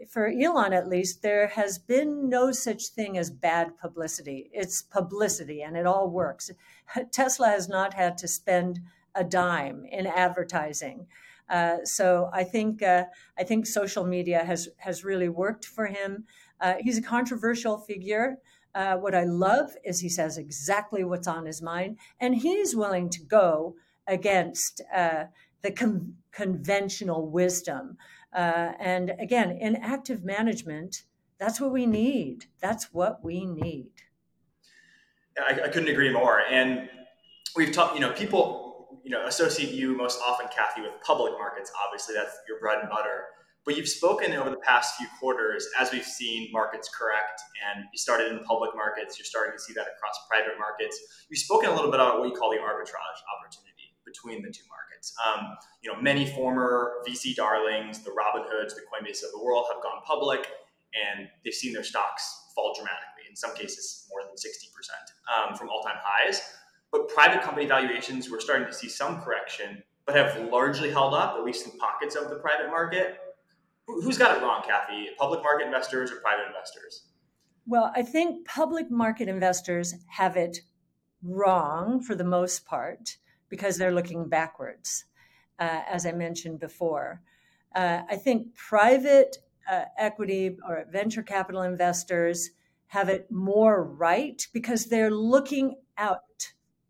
for 0.10 0.28
Elon 0.28 0.72
at 0.72 0.88
least, 0.88 1.22
there 1.22 1.48
has 1.48 1.78
been 1.78 2.30
no 2.30 2.54
such 2.54 2.88
thing 2.88 3.18
as 3.18 3.30
bad 3.30 3.78
publicity. 3.78 4.50
It's 4.54 4.82
publicity, 4.82 5.62
and 5.62 5.76
it 5.76 5.86
all 5.86 6.10
works. 6.10 6.52
Tesla 7.12 7.50
has 7.50 7.68
not 7.68 7.94
had 7.94 8.18
to 8.20 8.30
spend 8.30 8.80
a 9.18 9.24
dime 9.24 9.84
in 9.92 10.08
advertising. 10.08 11.08
Uh, 11.50 11.78
so 11.84 12.30
I 12.34 12.44
think 12.44 12.84
uh, 12.84 13.06
I 13.38 13.44
think 13.44 13.66
social 13.66 14.06
media 14.06 14.44
has 14.44 14.70
has 14.78 15.04
really 15.04 15.30
worked 15.30 15.66
for 15.66 15.88
him. 15.88 16.26
Uh, 16.60 16.76
he's 16.80 16.98
a 16.98 17.02
controversial 17.02 17.78
figure. 17.78 18.38
Uh, 18.76 18.96
what 18.98 19.16
I 19.16 19.24
love 19.24 19.76
is 19.84 20.00
he 20.00 20.10
says 20.10 20.38
exactly 20.38 21.04
what's 21.04 21.28
on 21.28 21.46
his 21.46 21.62
mind, 21.62 21.98
and 22.20 22.36
he's 22.36 22.76
willing 22.76 23.10
to 23.10 23.22
go 23.24 23.76
against 24.08 24.82
uh, 24.94 25.26
the 25.62 25.72
con- 25.72 26.16
conventional 26.32 27.30
wisdom. 27.30 27.98
Uh, 28.34 28.74
and 28.80 29.14
again, 29.20 29.52
in 29.52 29.76
active 29.78 30.24
management, 30.24 31.04
that's 31.40 31.60
what 31.62 31.72
we 31.72 31.86
need. 31.86 32.46
That's 32.62 32.94
what 32.94 33.24
we 33.24 33.46
need. 33.46 33.92
I, 35.40 35.62
I 35.66 35.68
couldn't 35.70 35.90
agree 35.90 36.12
more. 36.12 36.42
And 36.42 36.90
we've 37.56 37.72
talked, 37.72 37.96
you 37.96 38.02
know, 38.02 38.12
people 38.12 38.67
you 39.08 39.16
know 39.16 39.26
associate 39.26 39.72
you 39.72 39.96
most 39.96 40.20
often, 40.20 40.48
Cathie, 40.52 40.82
with 40.82 40.92
public 41.02 41.32
markets. 41.40 41.72
Obviously, 41.80 42.14
that's 42.14 42.36
your 42.46 42.60
bread 42.60 42.80
and 42.82 42.90
butter. 42.90 43.32
But 43.64 43.78
you've 43.78 43.88
spoken 43.88 44.34
over 44.34 44.50
the 44.50 44.60
past 44.68 44.96
few 44.98 45.08
quarters 45.18 45.66
as 45.80 45.94
we've 45.94 46.04
seen 46.04 46.50
markets 46.52 46.90
correct, 46.92 47.40
and 47.64 47.86
you 47.94 47.98
started 47.98 48.32
in 48.34 48.44
public 48.44 48.76
markets. 48.76 49.18
You're 49.18 49.26
starting 49.26 49.56
to 49.56 49.64
see 49.64 49.72
that 49.80 49.88
across 49.88 50.20
private 50.28 50.60
markets. 50.60 51.00
You've 51.30 51.40
spoken 51.40 51.70
a 51.70 51.74
little 51.74 51.90
bit 51.90 52.02
about 52.02 52.20
what 52.20 52.28
you 52.28 52.36
call 52.36 52.52
the 52.52 52.60
arbitrage 52.60 53.20
opportunity 53.32 53.96
between 54.04 54.44
the 54.44 54.52
two 54.52 54.68
markets. 54.68 55.16
Um, 55.24 55.56
you 55.82 55.92
know, 55.92 56.00
many 56.02 56.28
former 56.28 57.00
VC 57.08 57.34
darlings, 57.34 58.04
the 58.04 58.12
Robinhoods, 58.12 58.76
the 58.76 58.84
Coinbase 58.92 59.24
of 59.24 59.32
the 59.32 59.42
world, 59.42 59.66
have 59.72 59.82
gone 59.82 60.04
public, 60.04 60.48
and 60.92 61.30
they've 61.46 61.54
seen 61.54 61.72
their 61.72 61.84
stocks 61.84 62.52
fall 62.56 62.76
dramatically. 62.76 63.24
In 63.30 63.36
some 63.38 63.56
cases, 63.56 64.08
more 64.12 64.20
than 64.28 64.36
60% 64.36 64.68
um, 65.32 65.56
from 65.56 65.70
all-time 65.70 66.00
highs. 66.04 66.42
But 66.92 67.10
private 67.10 67.42
company 67.42 67.66
valuations, 67.66 68.30
we're 68.30 68.40
starting 68.40 68.68
to 68.68 68.74
see 68.74 68.90
some 68.90 69.22
correction, 69.22 69.84
but 70.06 70.16
have 70.16 70.50
largely 70.50 70.90
held 70.92 71.14
up, 71.14 71.36
at 71.38 71.44
least 71.44 71.66
in 71.66 71.78
pockets 71.78 72.16
of 72.16 72.30
the 72.30 72.38
private 72.38 72.68
market. 72.68 73.18
Who's 73.88 74.18
got 74.18 74.38
it 74.38 74.42
wrong, 74.42 74.64
Cathie? 74.68 75.10
Public 75.18 75.42
market 75.44 75.66
investors 75.66 76.12
or 76.12 76.18
private 76.18 76.48
investors? 76.48 77.04
Well, 77.66 77.92
I 77.96 78.02
think 78.02 78.48
public 78.48 78.90
market 78.90 79.28
investors 79.28 79.96
have 80.08 80.38
it 80.38 80.60
wrong 81.22 82.02
for 82.02 82.16
the 82.16 82.24
most 82.24 82.66
part 82.66 83.18
because 83.50 83.78
they're 83.78 83.94
looking 83.94 84.30
backwards, 84.30 85.06
uh, 85.60 85.82
as 85.90 86.06
I 86.06 86.12
mentioned 86.12 86.60
before. 86.60 87.22
Uh, 87.76 88.02
I 88.10 88.16
think 88.16 88.56
private 88.56 89.38
uh, 89.70 89.86
equity 89.98 90.58
or 90.68 90.86
venture 90.90 91.24
capital 91.24 91.62
investors 91.62 92.52
have 92.88 93.10
it 93.10 93.30
more 93.30 93.84
right 93.84 94.48
because 94.54 94.86
they're 94.86 95.12
looking 95.12 95.76
out 95.98 96.20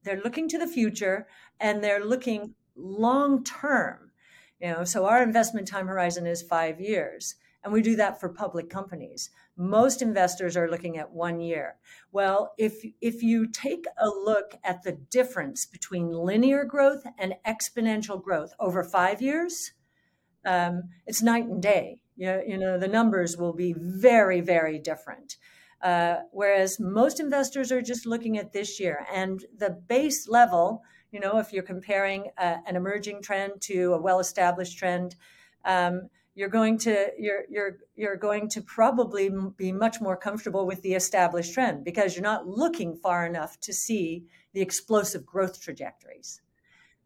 they're 0.08 0.22
looking 0.24 0.48
to 0.50 0.58
the 0.58 0.68
future 0.68 1.28
and 1.60 1.84
they're 1.84 2.04
looking 2.04 2.56
long 2.76 3.44
term. 3.44 4.12
You 4.60 4.72
know, 4.72 4.84
so 4.84 5.06
our 5.06 5.22
investment 5.22 5.68
time 5.68 5.88
horizon 5.88 6.26
is 6.26 6.42
five 6.42 6.80
years. 6.80 7.36
And 7.64 7.74
we 7.74 7.82
do 7.82 7.96
that 7.98 8.20
for 8.20 8.30
public 8.30 8.70
companies. 8.70 9.30
Most 9.58 10.02
investors 10.02 10.56
are 10.56 10.70
looking 10.70 10.98
at 10.98 11.12
one 11.12 11.42
year. 11.42 11.76
Well, 12.12 12.54
if 12.58 12.82
if 13.02 13.22
you 13.22 13.48
take 13.48 13.86
a 13.98 14.08
look 14.08 14.56
at 14.64 14.84
the 14.84 14.94
difference 14.94 15.66
between 15.66 16.12
linear 16.12 16.64
growth 16.64 17.04
and 17.18 17.36
exponential 17.46 18.24
growth 18.24 18.54
over 18.60 18.84
five 18.84 19.22
years, 19.22 19.74
um, 20.46 20.84
it's 21.06 21.22
night 21.22 21.46
and 21.46 21.62
day. 21.62 22.02
You 22.16 22.28
know, 22.28 22.42
you 22.48 22.58
know, 22.58 22.78
the 22.80 22.88
numbers 22.88 23.36
will 23.38 23.54
be 23.54 23.76
very, 23.78 24.40
very 24.40 24.80
different. 24.80 25.36
Uh, 25.82 26.18
whereas 26.32 26.80
most 26.80 27.20
investors 27.20 27.72
are 27.72 27.82
just 27.82 28.06
looking 28.06 28.38
at 28.38 28.52
this 28.52 28.80
year 28.80 29.06
and 29.14 29.46
the 29.58 29.70
base 29.70 30.28
level. 30.28 30.84
You 31.12 31.20
know, 31.20 31.38
if 31.38 31.54
you're 31.54 31.64
comparing 31.64 32.32
uh, 32.38 32.58
an 32.66 32.76
emerging 32.76 33.22
trend 33.22 33.62
to 33.62 33.94
a 33.94 34.02
well-established 34.02 34.78
trend, 34.78 35.16
um, 35.66 36.10
you're 36.34 36.50
going 36.50 36.78
to 36.78 37.10
you're 37.18 37.44
you're 37.50 37.78
you're 37.96 38.16
going 38.16 38.48
to 38.50 38.62
probably 38.62 39.30
be 39.58 39.72
much 39.72 40.02
more 40.02 40.16
comfortable 40.16 40.68
with 40.68 40.82
the 40.84 40.94
established 40.94 41.54
trend 41.54 41.84
because 41.84 42.16
you're 42.16 42.24
not 42.24 42.48
looking 42.48 42.96
far 42.96 43.26
enough 43.26 43.60
to 43.62 43.74
see 43.74 44.24
the 44.54 44.62
explosive 44.62 45.26
growth 45.26 45.62
trajectories. 45.62 46.42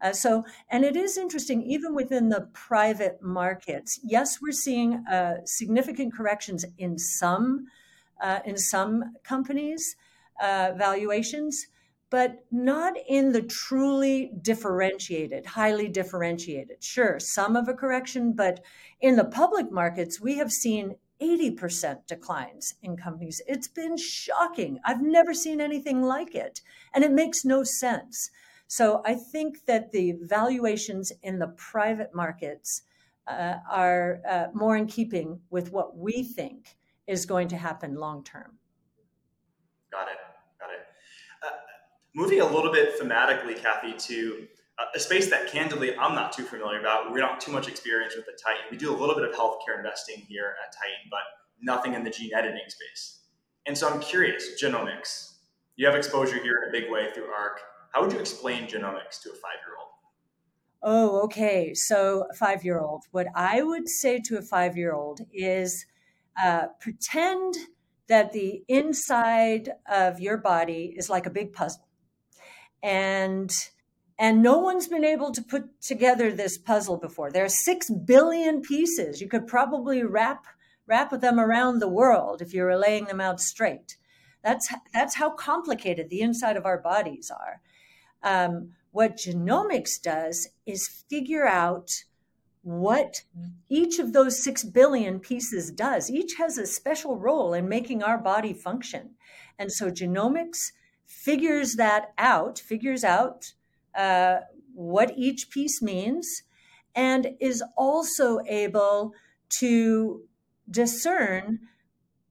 Uh, 0.02 0.12
so, 0.12 0.44
and 0.68 0.84
it 0.84 0.96
is 0.96 1.16
interesting, 1.16 1.62
even 1.62 1.94
within 1.94 2.28
the 2.28 2.48
private 2.52 3.22
markets. 3.22 4.00
Yes, 4.02 4.40
we're 4.42 4.50
seeing 4.50 4.94
uh, 5.10 5.36
significant 5.44 6.12
corrections 6.12 6.64
in 6.76 6.98
some 6.98 7.66
uh, 8.22 8.38
in 8.46 8.56
some 8.56 9.16
companies' 9.24 9.96
uh, 10.40 10.72
valuations, 10.76 11.66
but 12.08 12.44
not 12.50 12.94
in 13.08 13.32
the 13.32 13.42
truly 13.42 14.32
differentiated, 14.40 15.44
highly 15.46 15.88
differentiated. 15.88 16.82
Sure, 16.82 17.18
some 17.18 17.56
of 17.56 17.68
a 17.68 17.74
correction, 17.74 18.32
but 18.32 18.60
in 19.00 19.16
the 19.16 19.24
public 19.24 19.70
markets, 19.72 20.20
we 20.20 20.36
have 20.38 20.52
seen 20.52 20.94
80% 21.20 22.06
declines 22.06 22.74
in 22.82 22.96
companies. 22.96 23.40
It's 23.46 23.68
been 23.68 23.96
shocking. 23.96 24.80
I've 24.84 25.02
never 25.02 25.34
seen 25.34 25.60
anything 25.60 26.02
like 26.02 26.34
it, 26.34 26.60
and 26.94 27.04
it 27.04 27.12
makes 27.12 27.44
no 27.44 27.64
sense. 27.64 28.30
So 28.66 29.02
I 29.04 29.14
think 29.14 29.66
that 29.66 29.92
the 29.92 30.12
valuations 30.20 31.12
in 31.22 31.38
the 31.38 31.48
private 31.48 32.14
markets 32.14 32.82
uh, 33.26 33.56
are 33.70 34.20
uh, 34.28 34.46
more 34.54 34.76
in 34.76 34.86
keeping 34.86 35.40
with 35.50 35.72
what 35.72 35.96
we 35.96 36.24
think 36.24 36.76
is 37.06 37.26
going 37.26 37.48
to 37.48 37.56
happen 37.56 37.94
long 37.94 38.24
term. 38.24 38.58
Got 39.90 40.08
it. 40.08 40.18
Got 40.58 40.70
it. 40.70 40.86
Uh, 41.42 41.56
moving 42.14 42.40
a 42.40 42.46
little 42.46 42.72
bit 42.72 42.98
thematically, 43.00 43.60
Cathie, 43.60 43.98
to 44.06 44.46
uh, 44.78 44.84
a 44.94 44.98
space 44.98 45.28
that 45.30 45.48
candidly 45.48 45.96
I'm 45.96 46.14
not 46.14 46.32
too 46.32 46.44
familiar 46.44 46.80
about. 46.80 47.12
We 47.12 47.20
don't 47.20 47.40
too 47.40 47.52
much 47.52 47.68
experience 47.68 48.14
with 48.16 48.26
the 48.26 48.38
Titan. 48.42 48.62
We 48.70 48.76
do 48.76 48.94
a 48.94 48.96
little 48.96 49.14
bit 49.14 49.24
of 49.24 49.34
healthcare 49.34 49.76
investing 49.76 50.24
here 50.28 50.54
at 50.64 50.72
Titan, 50.72 51.10
but 51.10 51.20
nothing 51.60 51.94
in 51.94 52.04
the 52.04 52.10
gene 52.10 52.30
editing 52.34 52.68
space. 52.68 53.20
And 53.66 53.76
so 53.76 53.88
I'm 53.88 54.00
curious, 54.00 54.60
genomics. 54.62 55.34
You 55.76 55.86
have 55.86 55.94
exposure 55.94 56.42
here 56.42 56.62
in 56.62 56.68
a 56.68 56.72
big 56.72 56.90
way 56.90 57.10
through 57.14 57.26
ARK. 57.26 57.60
How 57.92 58.02
would 58.02 58.12
you 58.12 58.18
explain 58.18 58.64
genomics 58.66 59.20
to 59.22 59.30
a 59.30 59.34
five 59.34 59.60
year 59.64 59.76
old? 59.78 59.88
Oh, 60.82 61.20
okay. 61.24 61.74
So, 61.74 62.26
five 62.36 62.64
year 62.64 62.80
old. 62.80 63.04
What 63.12 63.28
I 63.36 63.62
would 63.62 63.88
say 63.88 64.20
to 64.24 64.38
a 64.38 64.42
five 64.42 64.76
year 64.76 64.92
old 64.92 65.20
is 65.32 65.86
Uh, 66.40 66.68
pretend 66.80 67.54
that 68.08 68.32
the 68.32 68.62
inside 68.68 69.70
of 69.90 70.20
your 70.20 70.36
body 70.36 70.94
is 70.96 71.08
like 71.08 71.26
a 71.26 71.30
big 71.30 71.52
puzzle. 71.52 71.86
And 72.82 73.52
and 74.18 74.42
no 74.42 74.58
one's 74.58 74.86
been 74.86 75.04
able 75.04 75.32
to 75.32 75.42
put 75.42 75.80
together 75.80 76.30
this 76.30 76.58
puzzle 76.58 76.96
before. 76.96 77.32
There 77.32 77.44
are 77.44 77.48
6 77.48 77.90
billion 78.04 78.60
pieces. 78.60 79.20
You 79.20 79.28
could 79.28 79.46
probably 79.46 80.02
wrap 80.04 80.44
wrap 80.86 81.10
them 81.20 81.40
around 81.40 81.78
the 81.78 81.88
world 81.88 82.42
if 82.42 82.52
you 82.52 82.62
were 82.62 82.76
laying 82.76 83.06
them 83.06 83.20
out 83.20 83.40
straight. 83.40 83.96
That's 84.42 84.72
that's 84.92 85.16
how 85.16 85.30
complicated 85.30 86.10
the 86.10 86.20
inside 86.20 86.56
of 86.56 86.66
our 86.66 86.78
bodies 86.78 87.30
are. 87.30 87.60
Um, 88.22 88.72
what 88.90 89.16
genomics 89.16 90.00
does 90.02 90.48
is 90.66 91.04
figure 91.08 91.46
out 91.46 91.88
what 92.62 93.22
each 93.68 93.98
of 93.98 94.12
those 94.12 94.42
6 94.42 94.64
billion 94.64 95.18
pieces 95.18 95.70
does. 95.70 96.10
Each 96.10 96.34
has 96.38 96.58
a 96.58 96.66
special 96.66 97.18
role 97.18 97.52
in 97.54 97.68
making 97.68 98.02
our 98.02 98.18
body 98.18 98.52
function. 98.52 99.10
And 99.58 99.72
so 99.72 99.90
genomics 99.90 100.72
figures 101.04 101.74
that 101.74 102.12
out, 102.18 102.58
figures 102.58 103.04
out 103.04 103.52
uh, 103.94 104.38
what 104.74 105.12
each 105.16 105.50
piece 105.50 105.82
means, 105.82 106.42
and 106.94 107.28
is 107.40 107.62
also 107.76 108.40
able 108.46 109.12
to 109.58 110.22
discern 110.70 111.60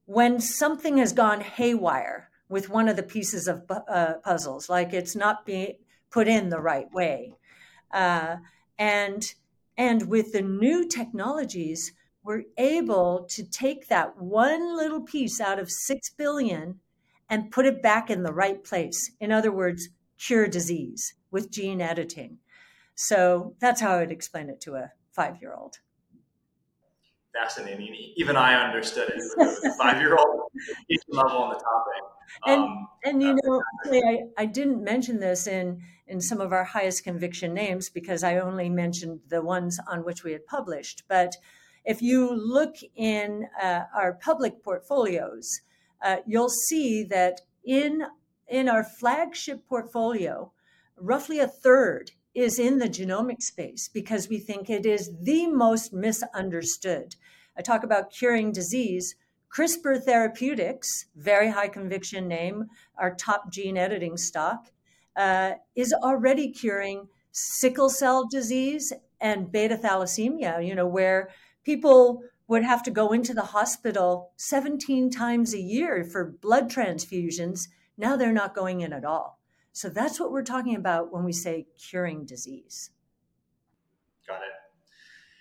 when 0.05 0.39
something 0.39 0.97
has 0.97 1.13
gone 1.13 1.41
haywire 1.41 2.29
with 2.49 2.69
one 2.69 2.89
of 2.89 2.95
the 2.95 3.03
pieces 3.03 3.47
of 3.47 3.63
uh, 3.69 4.15
puzzles, 4.23 4.69
like 4.69 4.93
it's 4.93 5.15
not 5.15 5.45
being 5.45 5.75
put 6.09 6.27
in 6.27 6.49
the 6.49 6.59
right 6.59 6.91
way. 6.91 7.33
Uh, 7.91 8.37
and 8.77 9.35
and 9.81 10.07
with 10.07 10.31
the 10.31 10.43
new 10.43 10.87
technologies, 10.87 11.93
we're 12.23 12.43
able 12.59 13.25
to 13.31 13.43
take 13.43 13.87
that 13.87 14.15
one 14.21 14.77
little 14.77 15.01
piece 15.01 15.41
out 15.41 15.57
of 15.57 15.71
6 15.71 16.09
billion 16.11 16.79
and 17.27 17.49
put 17.49 17.65
it 17.65 17.81
back 17.81 18.11
in 18.11 18.21
the 18.21 18.31
right 18.31 18.63
place. 18.63 19.11
In 19.19 19.31
other 19.31 19.51
words, 19.51 19.89
cure 20.19 20.47
disease 20.47 21.15
with 21.31 21.49
gene 21.49 21.81
editing. 21.81 22.37
So 22.93 23.55
that's 23.59 23.81
how 23.81 23.95
I 23.95 24.01
would 24.01 24.11
explain 24.11 24.51
it 24.51 24.61
to 24.61 24.75
a 24.75 24.91
five 25.13 25.41
year 25.41 25.55
old. 25.55 25.79
Fascinating. 27.33 28.13
Even 28.17 28.35
I 28.35 28.63
understood 28.63 29.11
it. 29.15 29.73
five 29.79 29.99
year 29.99 30.15
old, 30.15 30.41
each 30.91 31.01
level 31.09 31.39
on 31.39 31.49
the 31.49 31.55
topic. 31.55 32.03
And, 32.45 32.61
um, 32.61 32.87
and 33.03 33.23
you 33.23 33.35
know, 33.41 33.61
I, 33.91 34.43
I 34.43 34.45
didn't 34.45 34.83
mention 34.83 35.19
this 35.19 35.47
in 35.47 35.81
in 36.11 36.21
some 36.21 36.41
of 36.41 36.51
our 36.51 36.65
highest 36.65 37.03
conviction 37.03 37.53
names 37.53 37.89
because 37.89 38.23
I 38.23 38.37
only 38.37 38.69
mentioned 38.69 39.21
the 39.29 39.41
ones 39.41 39.79
on 39.87 40.03
which 40.03 40.23
we 40.23 40.33
had 40.33 40.45
published. 40.45 41.03
But 41.07 41.37
if 41.85 42.01
you 42.01 42.29
look 42.35 42.75
in 42.95 43.47
uh, 43.61 43.85
our 43.95 44.13
public 44.13 44.61
portfolios, 44.61 45.61
uh, 46.03 46.17
you'll 46.27 46.49
see 46.67 47.03
that 47.05 47.41
in 47.63 48.03
in 48.47 48.67
our 48.67 48.83
flagship 48.83 49.65
portfolio, 49.65 50.51
roughly 50.97 51.39
a 51.39 51.47
third 51.47 52.11
is 52.35 52.59
in 52.59 52.79
the 52.79 52.89
genomic 52.89 53.41
space 53.41 53.87
because 53.87 54.27
we 54.27 54.39
think 54.39 54.69
it 54.69 54.85
is 54.85 55.09
the 55.21 55.47
most 55.47 55.93
misunderstood. 55.93 57.15
I 57.57 57.61
talk 57.61 57.83
about 57.83 58.11
curing 58.11 58.51
disease. 58.51 59.15
CRISPR 59.53 60.01
Therapeutics, 60.01 60.87
very 61.15 61.49
high 61.49 61.67
conviction 61.67 62.27
name, 62.27 62.67
our 62.97 63.13
top 63.13 63.51
gene 63.51 63.77
editing 63.77 64.15
stock, 64.15 64.71
uh, 65.15 65.53
is 65.75 65.93
already 65.93 66.51
curing 66.51 67.07
sickle 67.31 67.89
cell 67.89 68.27
disease 68.29 68.93
and 69.19 69.51
beta 69.51 69.77
thalassemia, 69.77 70.65
you 70.65 70.75
know, 70.75 70.87
where 70.87 71.29
people 71.63 72.23
would 72.47 72.63
have 72.63 72.83
to 72.83 72.91
go 72.91 73.13
into 73.13 73.33
the 73.33 73.43
hospital 73.43 74.31
17 74.37 75.09
times 75.09 75.53
a 75.53 75.61
year 75.61 76.03
for 76.03 76.35
blood 76.41 76.69
transfusions. 76.69 77.67
Now 77.97 78.17
they're 78.17 78.33
not 78.33 78.55
going 78.55 78.81
in 78.81 78.91
at 78.91 79.05
all. 79.05 79.39
So 79.71 79.89
that's 79.89 80.19
what 80.19 80.31
we're 80.31 80.43
talking 80.43 80.75
about 80.75 81.13
when 81.13 81.23
we 81.23 81.31
say 81.31 81.67
curing 81.77 82.25
disease. 82.25 82.89
Got 84.27 84.41
it. 84.41 84.49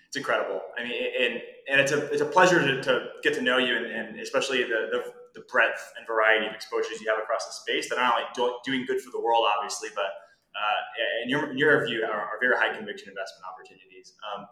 It's 0.07 0.15
incredible. 0.15 0.61
I 0.77 0.83
mean, 0.83 0.93
and, 1.19 1.41
and 1.69 1.81
it's 1.81 1.91
a, 1.91 2.05
it's 2.11 2.21
a 2.21 2.25
pleasure 2.25 2.59
to, 2.59 2.81
to 2.83 3.07
get 3.23 3.33
to 3.33 3.41
know 3.41 3.57
you 3.57 3.75
and, 3.75 3.85
and 3.85 4.19
especially 4.19 4.63
the, 4.63 4.87
the 4.91 5.13
the 5.33 5.41
breadth 5.51 5.93
and 5.97 6.05
variety 6.05 6.47
of 6.47 6.53
exposures 6.53 7.01
you 7.01 7.09
have 7.09 7.19
across 7.19 7.45
the 7.45 7.53
space 7.53 7.89
that 7.89 7.97
are 7.97 8.03
not 8.03 8.19
only 8.19 8.27
do, 8.35 8.57
doing 8.63 8.85
good 8.85 9.01
for 9.01 9.11
the 9.11 9.19
world, 9.19 9.45
obviously, 9.57 9.89
but 9.95 10.11
uh, 10.51 11.23
in, 11.23 11.29
your, 11.29 11.51
in 11.51 11.57
your 11.57 11.85
view, 11.85 12.03
are, 12.03 12.11
are, 12.11 12.39
very 12.41 12.57
high 12.57 12.75
conviction 12.75 13.07
investment 13.07 13.45
opportunities. 13.47 14.13
Um, 14.27 14.45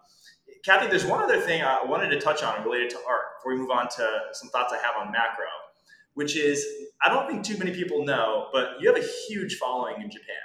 Cathie, 0.63 0.87
there's 0.87 1.05
one 1.05 1.21
other 1.21 1.39
thing 1.39 1.61
I 1.61 1.83
wanted 1.83 2.09
to 2.09 2.19
touch 2.19 2.43
on 2.43 2.63
related 2.63 2.89
to 2.91 2.97
ARK 2.97 3.39
before 3.39 3.53
we 3.53 3.59
move 3.59 3.71
on 3.71 3.87
to 3.89 4.19
some 4.33 4.49
thoughts 4.49 4.73
I 4.73 4.77
have 4.77 4.95
on 4.99 5.11
macro, 5.11 5.45
which 6.13 6.35
is 6.35 6.65
I 7.03 7.09
don't 7.09 7.27
think 7.27 7.43
too 7.43 7.57
many 7.57 7.71
people 7.71 8.05
know, 8.05 8.47
but 8.51 8.79
you 8.79 8.91
have 8.91 9.01
a 9.01 9.07
huge 9.27 9.57
following 9.57 10.01
in 10.01 10.09
Japan. 10.09 10.35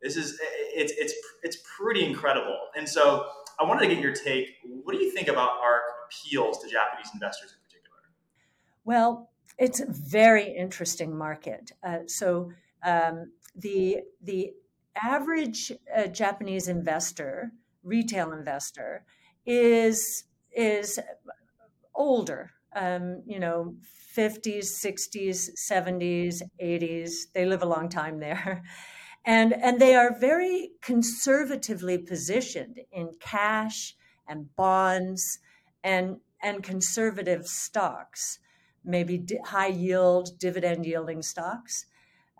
This 0.00 0.16
is 0.16 0.38
it's 0.74 0.92
it's 0.96 1.14
it's 1.42 1.58
pretty 1.76 2.04
incredible, 2.04 2.58
and 2.76 2.88
so 2.88 3.26
I 3.60 3.64
wanted 3.64 3.88
to 3.88 3.94
get 3.94 4.02
your 4.02 4.12
take. 4.12 4.48
What 4.64 4.92
do 4.92 5.02
you 5.02 5.12
think 5.12 5.28
about 5.28 5.50
ARK 5.60 5.82
appeals 6.06 6.58
to 6.62 6.68
Japanese 6.68 7.10
investors 7.14 7.52
in 7.52 7.58
particular? 7.64 7.98
Well, 8.84 9.30
it's 9.58 9.80
a 9.80 9.86
very 9.88 10.54
interesting 10.54 11.16
market. 11.16 11.72
Uh, 11.82 12.00
so 12.06 12.52
um, 12.84 13.32
the 13.54 14.00
the 14.22 14.52
average 14.96 15.72
uh, 15.96 16.06
Japanese 16.06 16.68
investor, 16.68 17.52
retail 17.82 18.32
investor, 18.32 19.04
is 19.46 20.24
is 20.54 20.98
older. 21.94 22.52
Um, 22.74 23.22
you 23.26 23.38
know, 23.38 23.74
50s, 24.16 24.82
60s, 24.82 25.50
70s, 25.70 26.42
80s. 26.62 27.12
They 27.34 27.44
live 27.44 27.62
a 27.62 27.66
long 27.66 27.88
time 27.88 28.18
there. 28.18 28.62
And, 29.24 29.52
and 29.52 29.80
they 29.80 29.94
are 29.94 30.18
very 30.18 30.72
conservatively 30.80 31.96
positioned 31.96 32.80
in 32.90 33.12
cash 33.20 33.94
and 34.26 34.48
bonds 34.56 35.38
and, 35.84 36.16
and 36.42 36.60
conservative 36.60 37.46
stocks 37.46 38.40
maybe 38.84 39.24
high 39.46 39.68
yield, 39.68 40.38
dividend 40.38 40.86
yielding 40.86 41.22
stocks. 41.22 41.86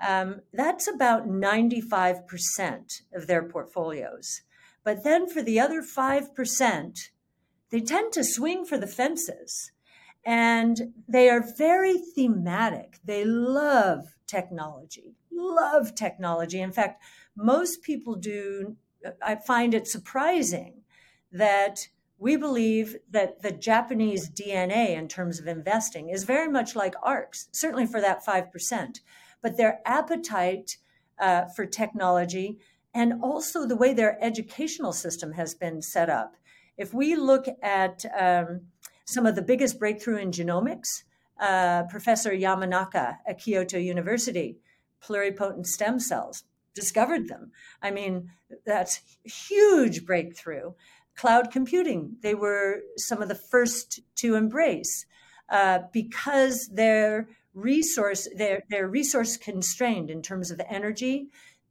Um, 0.07 0.41
that's 0.53 0.89
about 0.89 1.29
95% 1.29 3.03
of 3.15 3.27
their 3.27 3.43
portfolios. 3.43 4.43
But 4.85 5.05
then 5.05 5.29
for 5.29 5.43
the 5.43 5.61
other 5.61 5.83
5%, 5.83 6.99
they 7.71 7.81
tend 7.81 8.13
to 8.13 8.25
swing 8.25 8.65
for 8.65 8.77
the 8.77 8.87
fences. 8.87 9.71
And 10.25 10.93
they 11.09 11.29
are 11.29 11.45
very 11.57 11.99
thematic. 11.99 12.99
They 13.05 13.25
love 13.25 14.15
technology, 14.27 15.15
love 15.33 15.95
technology. 15.95 16.61
In 16.61 16.73
fact, 16.73 17.03
most 17.37 17.83
people 17.83 18.15
do. 18.15 18.77
I 19.21 19.35
find 19.35 19.75
it 19.75 19.89
surprising 19.89 20.83
that 21.33 21.89
we 22.23 22.37
believe 22.37 22.99
that 23.11 23.43
the 23.43 23.51
Japanese 23.51 24.31
DNA 24.31 24.91
in 24.91 25.09
terms 25.09 25.41
of 25.41 25.49
investing 25.49 26.09
is 26.09 26.23
very 26.23 26.49
much 26.49 26.77
like 26.77 26.95
ARK's, 27.03 27.49
certainly 27.51 27.85
for 27.85 28.01
that 28.01 28.25
5%. 28.25 29.01
But 29.43 29.57
their 29.57 29.81
appetite 29.85 30.77
uh, 31.19 31.47
for 31.47 31.67
technology 31.67 32.61
and 32.95 33.15
also 33.25 33.67
the 33.67 33.75
way 33.75 33.93
their 33.93 34.23
educational 34.23 34.93
system 34.93 35.33
has 35.33 35.57
been 35.57 35.83
set 35.83 36.09
up. 36.09 36.37
If 36.77 36.95
we 36.95 37.17
look 37.17 37.47
at 37.61 38.05
um, 38.17 38.61
some 39.05 39.27
of 39.27 39.35
the 39.35 39.43
biggest 39.43 39.81
breakthrough 39.81 40.19
in 40.19 40.31
genomics, 40.31 41.03
uh, 41.41 41.83
Professor 41.91 42.31
Yamanaka 42.31 43.17
at 43.27 43.41
Kyoto 43.41 43.79
University, 43.79 44.59
pluripotent 45.03 45.67
stem 45.67 45.99
cells, 45.99 46.45
discovered 46.73 47.27
them. 47.27 47.51
I 47.83 47.91
mean, 47.91 48.31
that's 48.65 49.01
huge 49.25 50.07
breakthrough 50.07 50.73
cloud 51.17 51.51
computing. 51.51 52.17
They 52.23 52.35
were 52.35 52.81
some 52.97 53.23
of 53.23 53.29
the 53.29 53.35
first 53.35 54.01
to 54.17 54.35
embrace 54.35 55.07
uh, 55.49 55.81
because 55.93 56.69
they're 56.73 57.29
resource 57.55 58.29
they're, 58.37 58.63
they're 58.71 58.89
resource 58.89 59.37
constrained 59.37 60.11
in 60.11 60.23
terms 60.23 60.51
of 60.51 60.61
energy. 60.69 61.29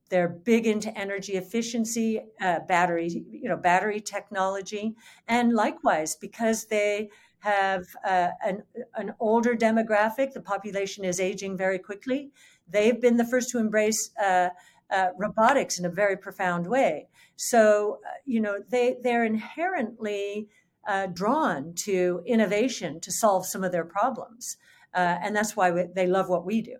They're 0.09 0.29
big 0.29 0.67
into 0.67 0.95
energy 0.97 1.33
efficiency, 1.33 2.21
uh, 2.39 2.59
battery 2.67 3.07
you 3.31 3.49
know 3.49 3.57
battery 3.57 4.01
technology, 4.01 4.95
and 5.27 5.53
likewise 5.53 6.15
because 6.15 6.65
they 6.65 7.09
have 7.39 7.85
uh, 8.05 8.29
an, 8.45 8.63
an 8.95 9.15
older 9.19 9.55
demographic. 9.55 10.33
The 10.33 10.41
population 10.41 11.03
is 11.03 11.19
aging 11.19 11.57
very 11.57 11.79
quickly. 11.79 12.31
They've 12.67 12.99
been 12.99 13.17
the 13.17 13.25
first 13.25 13.49
to 13.51 13.57
embrace 13.57 14.11
uh, 14.23 14.49
uh, 14.91 15.07
robotics 15.17 15.79
in 15.79 15.85
a 15.85 15.89
very 15.89 16.17
profound 16.17 16.67
way. 16.67 17.07
So, 17.43 17.97
uh, 18.05 18.09
you 18.23 18.39
know, 18.39 18.59
they, 18.69 18.97
they're 19.01 19.25
inherently 19.25 20.47
uh, 20.87 21.07
drawn 21.07 21.73
to 21.73 22.21
innovation 22.27 22.99
to 22.99 23.11
solve 23.11 23.47
some 23.47 23.63
of 23.63 23.71
their 23.71 23.83
problems. 23.83 24.57
Uh, 24.93 25.17
and 25.23 25.35
that's 25.35 25.55
why 25.55 25.71
we, 25.71 25.85
they 25.95 26.05
love 26.05 26.29
what 26.29 26.45
we 26.45 26.61
do. 26.61 26.75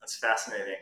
That's 0.00 0.18
fascinating. 0.18 0.74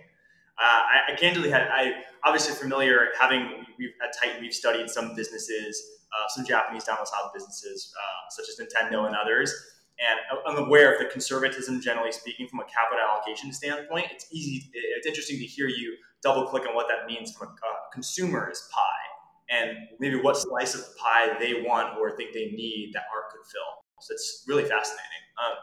Uh, 0.59 0.63
I, 0.63 1.13
I, 1.13 1.17
candidly 1.17 1.51
had, 1.51 1.69
I 1.71 1.93
obviously 2.25 2.55
familiar 2.55 3.09
having, 3.21 3.67
we've 3.79 3.91
at 4.03 4.15
Titan, 4.19 4.41
we've 4.41 4.55
studied 4.55 4.89
some 4.89 5.15
businesses 5.15 5.83
uh, 6.17 6.29
some 6.29 6.47
Japanese 6.47 6.85
domiciled 6.85 7.31
businesses, 7.35 7.93
such 8.31 8.47
as 8.49 8.59
Nintendo 8.59 9.07
and 9.07 9.15
others. 9.15 9.53
And 9.99 10.41
I'm 10.47 10.63
aware 10.63 10.93
of 10.93 10.99
the 10.99 11.07
conservatism, 11.07 11.81
generally 11.81 12.13
speaking, 12.13 12.49
from 12.49 12.61
a 12.61 12.65
capital 12.65 13.03
allocation 13.03 13.53
standpoint. 13.53 14.07
It's 14.13 14.27
easy, 14.31 14.71
it's 14.75 15.07
interesting 15.07 15.39
to 15.39 15.45
hear 15.45 15.69
you 15.69 15.97
double 16.23 16.47
click 16.47 16.65
on 16.69 16.75
what 16.75 16.87
that 16.89 17.07
means 17.07 17.33
from 17.33 17.49
a 17.49 17.51
uh, 17.51 17.77
consumer's 17.93 18.69
pie 18.73 19.07
and 19.49 19.79
maybe 19.99 20.17
what 20.17 20.37
slice 20.37 20.75
of 20.75 20.81
the 20.81 20.95
pie 20.99 21.39
they 21.39 21.63
want 21.63 21.97
or 21.99 22.17
think 22.17 22.33
they 22.35 22.47
need 22.47 22.91
that 22.95 23.05
ARK 23.15 23.31
could 23.31 23.47
fill. 23.51 23.85
So 24.01 24.13
it's 24.13 24.45
really 24.47 24.65
fascinating. 24.65 25.23
Um, 25.39 25.55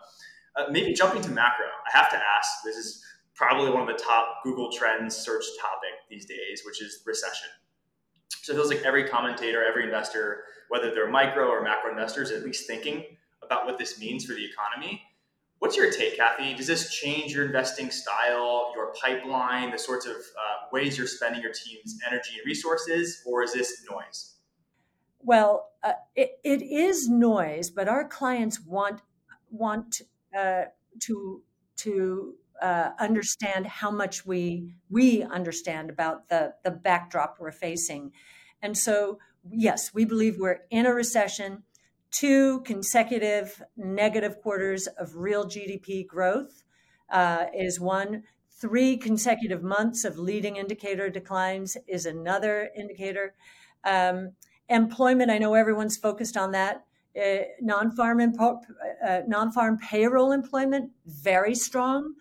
uh, 0.56 0.72
maybe 0.72 0.94
jumping 0.94 1.22
to 1.24 1.32
macro, 1.32 1.66
I 1.66 1.98
have 1.98 2.10
to 2.12 2.18
ask 2.18 2.64
this 2.64 2.76
is 2.76 3.04
probably 3.36 3.70
one 3.72 3.82
of 3.82 3.88
the 3.88 4.02
top 4.02 4.44
Google 4.44 4.72
Trends 4.72 5.16
search 5.16 5.44
topic 5.60 5.92
these 6.10 6.26
days, 6.26 6.62
which 6.66 6.82
is 6.82 7.02
recession. 7.06 7.50
So 8.42 8.54
it 8.54 8.56
feels 8.56 8.70
like 8.70 8.84
every 8.84 9.08
commentator, 9.08 9.64
every 9.64 9.84
investor, 9.84 10.44
whether 10.70 10.94
they're 10.94 11.10
micro 11.10 11.48
or 11.48 11.64
macro 11.64 11.92
investors, 11.92 12.32
at 12.32 12.44
least 12.44 12.68
thinking 12.68 13.06
about 13.46 13.66
what 13.66 13.78
this 13.78 14.00
means 14.00 14.26
for 14.26 14.34
the 14.34 14.46
economy. 14.46 15.02
What's 15.60 15.78
your 15.78 15.92
take, 15.92 16.18
Cathie? 16.18 16.56
Does 16.56 16.68
this 16.68 16.94
change 16.94 17.34
your 17.34 17.46
investing 17.46 17.90
style, 17.90 18.74
your 18.76 18.94
pipeline, 19.02 19.72
the 19.72 19.78
sorts 19.78 20.06
of 20.06 20.16
uh, 20.16 20.68
ways 20.74 20.98
you're 20.98 21.08
spending 21.08 21.42
your 21.42 21.54
team's 21.54 21.98
energy 22.06 22.32
and 22.36 22.46
resources, 22.46 23.22
or 23.26 23.44
is 23.44 23.54
this 23.54 23.82
noise? 23.90 24.36
Well, 25.20 25.70
uh, 25.82 25.94
it, 26.16 26.32
it 26.44 26.62
is 26.62 27.08
noise, 27.08 27.70
but 27.70 27.88
our 27.88 28.06
clients 28.06 28.60
want 28.60 29.02
want 29.50 30.02
uh, 30.38 30.64
to 31.04 31.42
to 31.78 32.34
uh, 32.62 32.90
understand 33.00 33.66
how 33.66 33.90
much 33.90 34.26
we 34.26 34.76
we 34.90 35.24
understand 35.24 35.90
about 35.90 36.28
the 36.28 36.56
the 36.66 36.72
backdrop 36.72 37.38
we're 37.40 37.54
facing, 37.54 38.12
and 38.62 38.78
so 38.78 39.20
yes, 39.50 39.94
we 39.94 40.04
believe 40.04 40.38
we're 40.38 40.60
in 40.70 40.86
a 40.86 40.94
recession. 40.94 41.64
Two 42.14 42.62
consecutive 42.62 43.62
negative 43.76 44.40
quarters 44.42 44.88
of 44.88 45.16
real 45.16 45.46
GDP 45.46 46.06
growth 46.06 46.64
uh, 47.10 47.46
is 47.54 47.80
one. 47.80 48.24
Three 48.52 48.98
consecutive 48.98 49.64
months 49.64 50.06
of 50.06 50.18
leading 50.18 50.56
indicator 50.56 51.10
declines 51.10 51.76
is 51.88 52.06
another 52.06 52.70
indicator. 52.78 53.34
Um, 53.84 54.34
employment, 54.70 55.32
I 55.32 55.38
know 55.38 55.56
everyone's 55.56 55.98
focused 55.98 56.38
on 56.38 56.52
that. 56.52 56.86
Uh, 57.20 57.44
non-farm 57.62 58.20
impo- 58.20 58.62
uh, 59.06 59.22
non-farm 59.28 59.78
payroll 59.78 60.32
employment 60.32 60.92
very 61.06 61.54
strong 61.54 62.14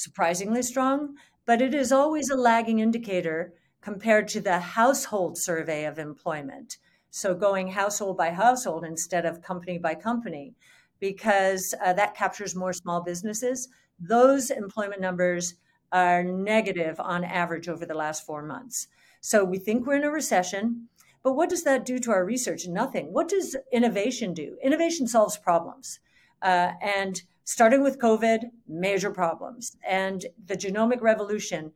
surprisingly 0.00 0.62
strong, 0.62 1.16
but 1.44 1.60
it 1.60 1.74
is 1.74 1.92
always 1.92 2.30
a 2.30 2.36
lagging 2.36 2.78
indicator 2.78 3.52
compared 3.80 4.28
to 4.28 4.40
the 4.40 4.60
household 4.60 5.38
survey 5.38 5.84
of 5.84 5.98
employment. 5.98 6.76
So 7.10 7.34
going 7.34 7.68
household 7.68 8.16
by 8.16 8.30
household 8.30 8.84
instead 8.84 9.26
of 9.26 9.42
company 9.42 9.78
by 9.78 9.94
company, 9.94 10.54
because 11.00 11.74
uh, 11.84 11.92
that 11.94 12.14
captures 12.14 12.54
more 12.54 12.72
small 12.72 13.02
businesses. 13.02 13.68
Those 13.98 14.50
employment 14.50 15.00
numbers 15.00 15.54
are 15.92 16.22
negative 16.22 17.00
on 17.00 17.24
average 17.24 17.68
over 17.68 17.84
the 17.84 17.94
last 17.94 18.24
four 18.24 18.42
months. 18.42 18.86
So 19.20 19.44
we 19.44 19.58
think 19.58 19.86
we're 19.86 19.96
in 19.96 20.04
a 20.04 20.10
recession. 20.10 20.88
But 21.22 21.34
what 21.34 21.50
does 21.50 21.64
that 21.64 21.84
do 21.84 21.98
to 21.98 22.12
our 22.12 22.24
research? 22.24 22.66
Nothing. 22.66 23.12
What 23.12 23.28
does 23.28 23.56
innovation 23.72 24.32
do? 24.32 24.56
Innovation 24.62 25.06
solves 25.06 25.36
problems. 25.36 25.98
Uh, 26.40 26.72
and 26.80 27.22
starting 27.44 27.82
with 27.82 27.98
COVID, 27.98 28.44
major 28.66 29.10
problems. 29.10 29.76
And 29.86 30.24
the 30.46 30.56
genomic 30.56 31.02
revolution, 31.02 31.72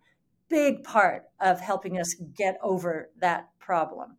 big 0.48 0.84
part 0.84 1.24
of 1.40 1.60
helping 1.60 1.98
us 1.98 2.14
get 2.14 2.56
over 2.62 3.10
that 3.18 3.50
problem 3.58 4.16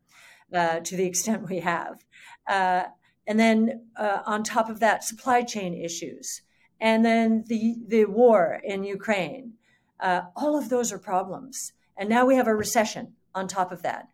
uh, 0.54 0.80
to 0.80 0.96
the 0.96 1.06
extent 1.06 1.50
we 1.50 1.60
have. 1.60 2.04
Uh, 2.48 2.84
and 3.28 3.40
then 3.40 3.86
uh, 3.98 4.20
on 4.26 4.44
top 4.44 4.70
of 4.70 4.80
that, 4.80 5.04
supply 5.04 5.42
chain 5.42 5.74
issues. 5.74 6.42
And 6.80 7.06
then 7.06 7.46
the, 7.48 7.76
the 7.88 8.06
war 8.06 8.62
in 8.64 8.84
Ukraine. 8.84 9.54
Uh, 10.00 10.22
all 10.36 10.58
of 10.58 10.70
those 10.70 10.92
are 10.92 11.00
problems. 11.00 11.74
And 11.98 12.10
now 12.10 12.26
we 12.26 12.36
have 12.36 12.48
a 12.48 12.56
recession 12.56 13.14
on 13.34 13.48
top 13.48 13.72
of 13.72 13.82
that. 13.84 14.10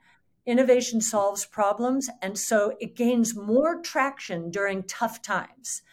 Innovation 0.45 1.01
solves 1.01 1.45
problems, 1.45 2.09
and 2.21 2.37
so 2.37 2.75
it 2.79 2.95
gains 2.95 3.35
more 3.35 3.79
traction 3.79 4.49
during 4.49 4.83
tough 4.83 5.21
times. 5.21 5.83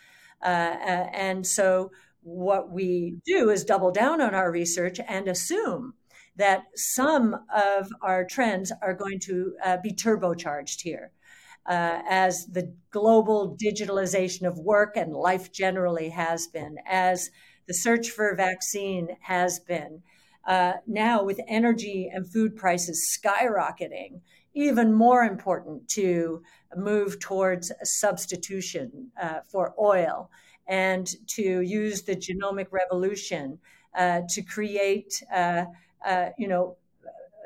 Uh, 0.43 0.47
uh, 0.47 1.09
and 1.13 1.47
so 1.47 1.91
what 2.23 2.71
we 2.71 3.19
do 3.27 3.51
is 3.51 3.65
double 3.65 3.91
down 3.91 4.21
on 4.21 4.35
our 4.35 4.51
research 4.51 5.01
and 5.07 5.29
assume 5.29 5.95
that 6.39 6.65
some 6.75 7.37
of 7.55 7.89
our 8.01 8.25
trends 8.25 8.73
are 8.81 8.95
going 8.95 9.21
to 9.21 9.55
uh, 9.65 9.77
be 9.83 9.93
turbocharged 9.93 10.81
here. 10.81 11.13
Uh, 11.67 12.01
as 12.09 12.47
the 12.47 12.75
global 12.91 13.55
digitalization 13.63 14.49
of 14.49 14.59
work 14.59 14.97
and 14.97 15.13
life 15.13 15.53
generally 15.53 16.09
has 16.09 16.47
been, 16.47 16.77
as 16.87 17.31
the 17.67 17.75
search 17.75 18.09
for 18.09 18.31
a 18.31 18.37
vaccine 18.37 19.09
has 19.21 19.61
been. 19.61 20.03
Uh, 20.47 20.73
now, 20.87 21.23
with 21.23 21.39
energy 21.47 22.11
and 22.11 22.27
food 22.33 22.57
prices 22.57 23.21
skyrocketing, 23.21 24.21
even 24.55 24.95
more 24.95 25.23
important 25.23 25.87
to 25.89 26.43
move 26.75 27.21
towards 27.21 27.71
substitution 27.83 29.11
uh, 29.21 29.41
for 29.47 29.75
oil 29.79 30.31
and 30.67 31.15
to 31.27 31.61
use 31.61 32.03
the 32.03 32.17
genomic 32.17 32.67
revolution 32.71 33.59
uh, 33.97 34.23
to 34.29 34.43
create, 34.43 35.23
uh, 35.35 35.65
uh, 36.05 36.31
you 36.39 36.49
know, 36.49 36.77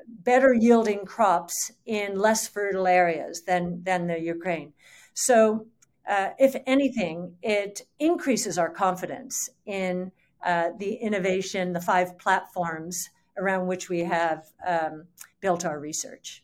better 0.06 0.52
yielding 0.52 1.04
crops 1.04 1.72
in 1.86 2.18
less 2.18 2.46
fertile 2.48 2.86
areas 2.86 3.42
than 3.42 3.82
than 3.84 4.06
the 4.06 4.18
Ukraine. 4.20 4.72
So, 5.14 5.66
uh, 6.08 6.30
if 6.38 6.56
anything, 6.66 7.36
it 7.42 7.82
increases 7.98 8.58
our 8.58 8.70
confidence 8.70 9.50
in 9.66 10.12
uh, 10.44 10.70
the 10.78 10.94
innovation, 10.94 11.72
the 11.72 11.80
five 11.80 12.18
platforms 12.18 13.08
around 13.36 13.66
which 13.66 13.88
we 13.88 14.00
have 14.00 14.46
um, 14.66 15.04
built 15.40 15.64
our 15.64 15.78
research 15.78 16.42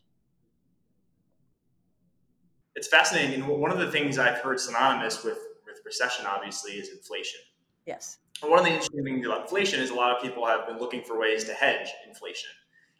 it's 2.79 2.87
fascinating. 2.87 3.33
And 3.33 3.47
one 3.47 3.71
of 3.71 3.77
the 3.77 3.91
things 3.91 4.17
I've 4.17 4.39
heard 4.39 4.57
synonymous 4.57 5.21
with 5.23 5.37
with 5.65 5.81
recession, 5.85 6.25
obviously, 6.25 6.73
is 6.73 6.89
inflation. 6.89 7.41
Yes. 7.89 8.19
And 8.41 8.51
one 8.51 8.59
of 8.59 8.65
the 8.65 8.71
interesting 8.71 9.03
things 9.03 9.25
about 9.25 9.41
inflation 9.41 9.79
is 9.81 9.89
a 9.89 9.95
lot 9.95 10.15
of 10.15 10.21
people 10.21 10.45
have 10.45 10.67
been 10.67 10.77
looking 10.77 11.03
for 11.03 11.19
ways 11.19 11.43
to 11.45 11.53
hedge 11.53 11.89
inflation. 12.07 12.51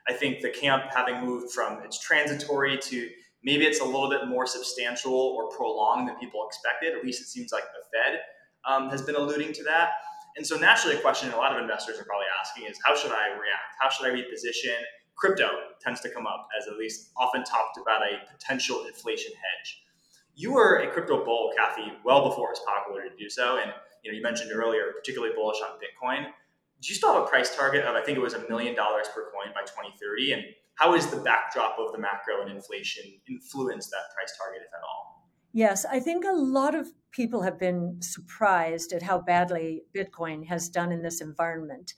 I 0.07 0.13
think 0.13 0.41
the 0.41 0.49
camp 0.49 0.85
having 0.93 1.23
moved 1.23 1.53
from 1.53 1.79
it's 1.85 1.99
transitory 1.99 2.75
to 2.77 3.09
maybe 3.43 3.65
it's 3.65 3.81
a 3.81 3.85
little 3.85 4.09
bit 4.09 4.27
more 4.27 4.47
substantial 4.47 5.13
or 5.13 5.49
prolonged 5.49 6.09
than 6.09 6.15
people 6.15 6.43
expected. 6.47 6.97
At 6.97 7.05
least 7.05 7.21
it 7.21 7.27
seems 7.27 7.53
like 7.53 7.63
the 7.63 7.85
Fed 7.93 8.19
um, 8.65 8.89
has 8.89 9.03
been 9.03 9.15
alluding 9.15 9.53
to 9.53 9.63
that. 9.65 9.91
And 10.37 10.45
so 10.45 10.57
naturally, 10.57 10.95
a 10.95 10.99
question 10.99 11.31
a 11.31 11.37
lot 11.37 11.55
of 11.55 11.61
investors 11.61 11.99
are 11.99 12.05
probably 12.05 12.25
asking 12.41 12.65
is 12.65 12.79
how 12.83 12.95
should 12.95 13.11
I 13.11 13.27
react? 13.27 13.77
How 13.79 13.89
should 13.89 14.07
I 14.07 14.09
reposition? 14.09 14.75
crypto 15.19 15.49
tends 15.81 15.99
to 15.99 16.09
come 16.09 16.25
up 16.25 16.47
as 16.57 16.67
at 16.67 16.77
least 16.77 17.11
often 17.17 17.43
talked 17.43 17.77
about 17.77 18.01
a 18.01 18.31
potential 18.31 18.85
inflation 18.87 19.33
hedge. 19.33 19.83
You 20.39 20.53
were 20.53 20.77
a 20.77 20.89
crypto 20.89 21.25
bull, 21.25 21.51
Cathie, 21.57 21.91
well 22.05 22.29
before 22.29 22.47
it 22.47 22.51
was 22.51 22.61
popular 22.65 23.03
to 23.03 23.15
do 23.17 23.29
so. 23.29 23.59
And 23.61 23.73
you 24.03 24.09
know, 24.09 24.15
you 24.15 24.23
mentioned 24.23 24.51
earlier, 24.53 24.93
particularly 24.97 25.35
bullish 25.35 25.57
on 25.61 25.77
Bitcoin. 25.79 26.27
Do 26.81 26.87
you 26.87 26.95
still 26.95 27.13
have 27.13 27.23
a 27.23 27.25
price 27.25 27.53
target 27.53 27.83
of 27.83 27.93
I 27.93 28.01
think 28.01 28.17
it 28.17 28.21
was 28.21 28.35
a 28.35 28.47
million 28.47 28.73
dollars 28.73 29.07
per 29.13 29.29
coin 29.31 29.53
by 29.53 29.63
2030? 29.63 30.31
And 30.31 30.43
how 30.75 30.95
is 30.95 31.07
the 31.07 31.17
backdrop 31.17 31.75
of 31.77 31.91
the 31.91 31.97
macro 31.97 32.41
and 32.41 32.49
inflation 32.49 33.03
influence 33.27 33.87
that 33.87 34.15
price 34.15 34.31
target, 34.41 34.61
if 34.65 34.73
at 34.73 34.79
all? 34.81 35.27
Yes, 35.51 35.83
I 35.83 35.99
think 35.99 36.23
a 36.23 36.31
lot 36.31 36.73
of 36.73 36.87
people 37.11 37.41
have 37.41 37.59
been 37.59 37.97
surprised 37.99 38.93
at 38.93 39.03
how 39.03 39.19
badly 39.19 39.81
Bitcoin 39.93 40.45
has 40.45 40.69
done 40.69 40.93
in 40.93 41.01
this 41.03 41.19
environment. 41.19 41.95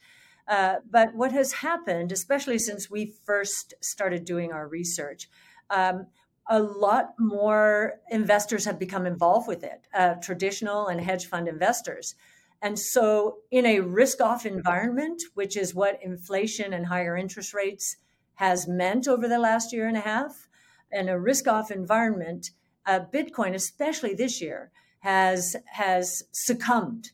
Uh, 0.48 0.78
but 0.90 1.14
what 1.14 1.32
has 1.32 1.54
happened, 1.54 2.12
especially 2.12 2.58
since 2.58 2.90
we 2.90 3.14
first 3.24 3.76
started 3.82 4.26
doing 4.26 4.52
our 4.52 4.68
research, 4.68 5.30
um, 5.70 6.08
a 6.52 6.62
lot 6.62 7.14
more 7.18 8.02
investors 8.10 8.66
have 8.66 8.78
become 8.78 9.06
involved 9.06 9.48
with 9.48 9.64
it, 9.64 9.88
uh, 9.94 10.16
traditional 10.16 10.88
and 10.88 11.00
hedge 11.00 11.26
fund 11.26 11.48
investors. 11.48 12.14
And 12.62 12.78
so, 12.78 13.38
in 13.50 13.66
a 13.66 13.80
risk 13.80 14.20
off 14.20 14.46
environment, 14.46 15.24
which 15.34 15.56
is 15.56 15.74
what 15.74 16.04
inflation 16.04 16.74
and 16.74 16.86
higher 16.86 17.16
interest 17.16 17.54
rates 17.54 17.96
has 18.36 18.68
meant 18.68 19.08
over 19.08 19.30
the 19.30 19.40
last 19.40 19.72
year 19.72 19.88
and 19.88 19.96
a 19.96 20.02
half, 20.02 20.50
in 20.92 21.08
a 21.08 21.18
risk 21.18 21.48
off 21.48 21.72
environment, 21.72 22.52
uh, 22.86 23.00
Bitcoin, 23.00 23.56
especially 23.56 24.14
this 24.14 24.42
year, 24.42 24.72
has, 25.00 25.56
has 25.68 26.24
succumbed 26.34 27.12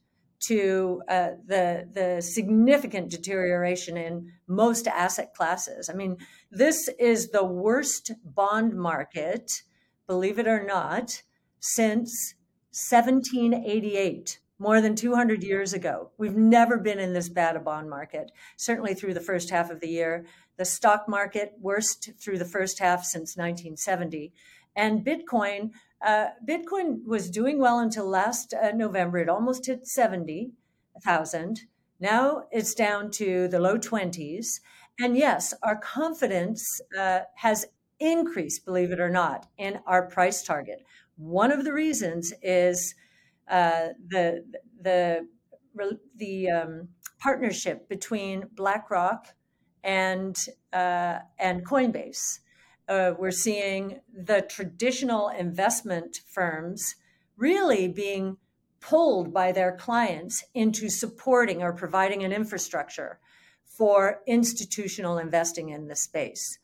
to 0.47 1.01
uh, 1.09 1.31
the 1.45 1.87
the 1.91 2.21
significant 2.21 3.09
deterioration 3.09 3.97
in 3.97 4.31
most 4.47 4.87
asset 4.87 5.33
classes. 5.33 5.89
I 5.89 5.93
mean, 5.93 6.17
this 6.51 6.89
is 6.99 7.29
the 7.29 7.43
worst 7.43 8.11
bond 8.23 8.73
market, 8.75 9.63
believe 10.05 10.39
it 10.39 10.47
or 10.47 10.63
not, 10.63 11.23
since 11.59 12.35
1788, 12.89 14.39
more 14.59 14.81
than 14.81 14.95
200 14.95 15.43
years 15.43 15.73
ago. 15.73 16.11
We've 16.17 16.35
never 16.35 16.77
been 16.77 16.99
in 16.99 17.13
this 17.13 17.29
bad 17.29 17.55
a 17.55 17.59
bond 17.59 17.89
market. 17.89 18.31
Certainly 18.55 18.93
through 18.93 19.15
the 19.15 19.19
first 19.19 19.49
half 19.49 19.71
of 19.71 19.79
the 19.79 19.89
year, 19.89 20.25
the 20.57 20.65
stock 20.65 21.07
market 21.07 21.53
worst 21.59 22.11
through 22.19 22.37
the 22.37 22.45
first 22.45 22.79
half 22.79 23.03
since 23.03 23.35
1970, 23.35 24.33
And 24.75 25.03
Bitcoin, 25.03 25.71
uh, 26.05 26.27
Bitcoin 26.47 27.05
was 27.05 27.29
doing 27.29 27.59
well 27.59 27.79
until 27.79 28.07
last 28.07 28.53
uh, 28.53 28.71
November. 28.71 29.17
It 29.17 29.29
almost 29.29 29.65
hit 29.65 29.87
70,000. 29.87 31.61
Now 31.99 32.43
it's 32.51 32.73
down 32.75 33.11
to 33.11 33.47
the 33.47 33.59
low 33.59 33.77
20s. 33.77 34.59
And 34.99 35.17
yes, 35.17 35.53
our 35.63 35.75
confidence 35.75 36.81
uh, 36.97 37.21
has 37.35 37.65
increased, 37.99 38.65
believe 38.65 38.91
it 38.91 38.99
or 38.99 39.09
not, 39.09 39.47
in 39.57 39.79
our 39.85 40.07
price 40.07 40.43
target. 40.43 40.85
One 41.17 41.51
of 41.51 41.63
the 41.63 41.73
reasons 41.73 42.33
is 42.41 42.93
uh, 43.49 43.89
the 44.07 44.43
the 44.81 45.27
the 46.15 46.49
um, 46.49 46.89
partnership 47.19 47.87
between 47.89 48.45
BlackRock 48.55 49.27
and 49.83 50.35
uh, 50.73 51.19
and 51.39 51.65
Coinbase. 51.65 52.39
Uh, 52.87 53.13
we're 53.17 53.31
seeing 53.31 53.99
the 54.13 54.41
traditional 54.41 55.29
investment 55.29 56.21
firms 56.25 56.95
really 57.35 57.87
being 57.87 58.37
pulled 58.79 59.33
by 59.33 59.51
their 59.51 59.75
clients 59.75 60.43
into 60.53 60.89
supporting 60.89 61.61
or 61.61 61.73
providing 61.73 62.23
an 62.23 62.31
infrastructure 62.31 63.19
for 63.65 64.21
institutional 64.25 65.17
investing 65.17 65.69
in 65.69 65.87
the 65.87 65.95
space. 65.95 66.59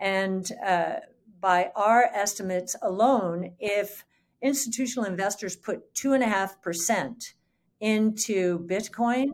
And 0.00 0.50
uh, 0.64 0.96
by 1.40 1.70
our 1.74 2.04
estimates 2.12 2.76
alone, 2.82 3.52
if 3.58 4.04
institutional 4.42 5.08
investors 5.08 5.56
put 5.56 5.94
2.5% 5.94 7.32
into 7.80 8.58
Bitcoin, 8.60 9.26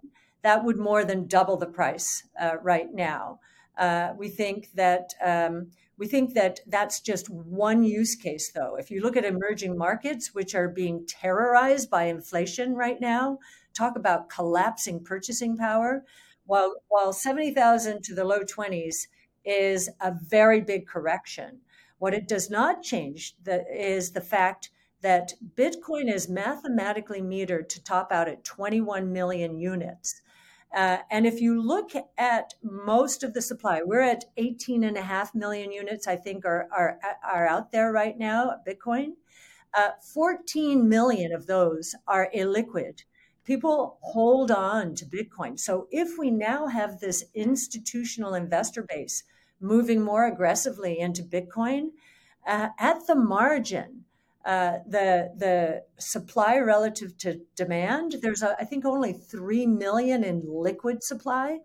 that 0.43 0.65
would 0.65 0.77
more 0.77 1.05
than 1.05 1.27
double 1.27 1.57
the 1.57 1.67
price 1.67 2.25
uh, 2.41 2.57
right 2.63 2.93
now. 2.93 3.41
Uh, 3.77 4.13
we 4.17 4.29
think 4.29 4.69
that 4.75 5.15
um, 5.25 5.71
we 5.97 6.07
think 6.07 6.35
that 6.35 6.61
that's 6.67 7.01
just 7.01 7.31
one 7.31 7.85
use 7.85 8.17
case, 8.17 8.51
though. 8.53 8.77
If 8.77 8.91
you 8.91 9.01
look 9.01 9.17
at 9.17 9.25
emerging 9.25 9.79
markets, 9.79 10.35
which 10.35 10.55
are 10.55 10.69
being 10.69 11.07
terrorized 11.07 11.91
by 11.91 12.05
inflation 12.05 12.75
right 12.75 13.01
now, 13.01 13.39
talk 13.75 13.97
about 13.97 14.29
collapsing 14.29 15.05
purchasing 15.05 15.57
power. 15.57 16.05
While 16.47 16.75
while 16.89 17.13
seventy 17.13 17.55
thousand 17.55 18.03
to 18.05 18.15
the 18.15 18.25
low 18.25 18.43
twenties 18.43 19.09
is 19.45 19.89
a 20.01 20.13
very 20.29 20.61
big 20.61 20.87
correction, 20.87 21.61
what 21.99 22.15
it 22.15 22.29
does 22.29 22.51
not 22.51 22.83
change 22.83 23.35
the, 23.43 23.65
is 23.73 24.13
the 24.13 24.21
fact 24.21 24.71
that 25.05 25.35
Bitcoin 25.55 26.11
is 26.13 26.31
mathematically 26.31 27.21
metered 27.21 27.69
to 27.69 27.85
top 27.85 28.11
out 28.11 28.27
at 28.27 28.43
21 28.43 29.13
million 29.13 29.59
units. 29.59 30.23
Uh, 30.75 30.99
and 31.11 31.25
if 31.25 31.41
you 31.41 31.63
look 31.63 31.93
at 32.19 32.55
most 32.63 33.23
of 33.23 33.33
the 33.33 33.41
supply, 33.41 33.81
we're 33.85 34.01
at 34.01 34.25
18 34.37 34.83
and 34.83 34.97
a 34.97 35.03
half 35.03 35.33
million 35.35 35.71
units, 35.71 36.09
I 36.09 36.17
think, 36.17 36.45
are, 36.45 36.69
are, 36.77 36.99
are 37.23 37.47
out 37.47 37.71
there 37.71 37.93
right 37.93 38.19
now, 38.19 38.57
Bitcoin. 38.67 39.13
Uh, 39.73 39.91
14 40.13 40.89
million 40.89 41.33
of 41.33 41.47
those 41.47 41.95
are 42.09 42.29
illiquid. 42.35 43.03
People 43.45 43.99
hold 44.03 44.51
on 44.51 44.95
to 44.97 45.05
Bitcoin. 45.05 45.59
So 45.59 45.87
if 45.91 46.19
we 46.19 46.31
now 46.31 46.67
have 46.67 46.99
this 46.99 47.25
institutional 47.35 48.35
investor 48.35 48.83
base 48.83 49.23
moving 49.61 50.03
more 50.03 50.27
aggressively 50.27 50.99
into 50.99 51.23
Bitcoin, 51.23 51.91
uh, 52.47 52.69
at 52.79 53.07
the 53.07 53.15
margin, 53.15 54.04
uh, 54.45 54.79
the 54.87 55.33
the 55.37 55.83
supply 55.99 56.59
relative 56.59 57.17
to 57.19 57.41
demand. 57.57 58.17
There's 58.21 58.43
a, 58.43 58.55
I 58.61 58.65
think 58.65 58.85
only 58.85 59.13
three 59.13 59.67
million 59.67 60.23
in 60.23 60.43
liquid 60.47 61.03
supply. 61.03 61.61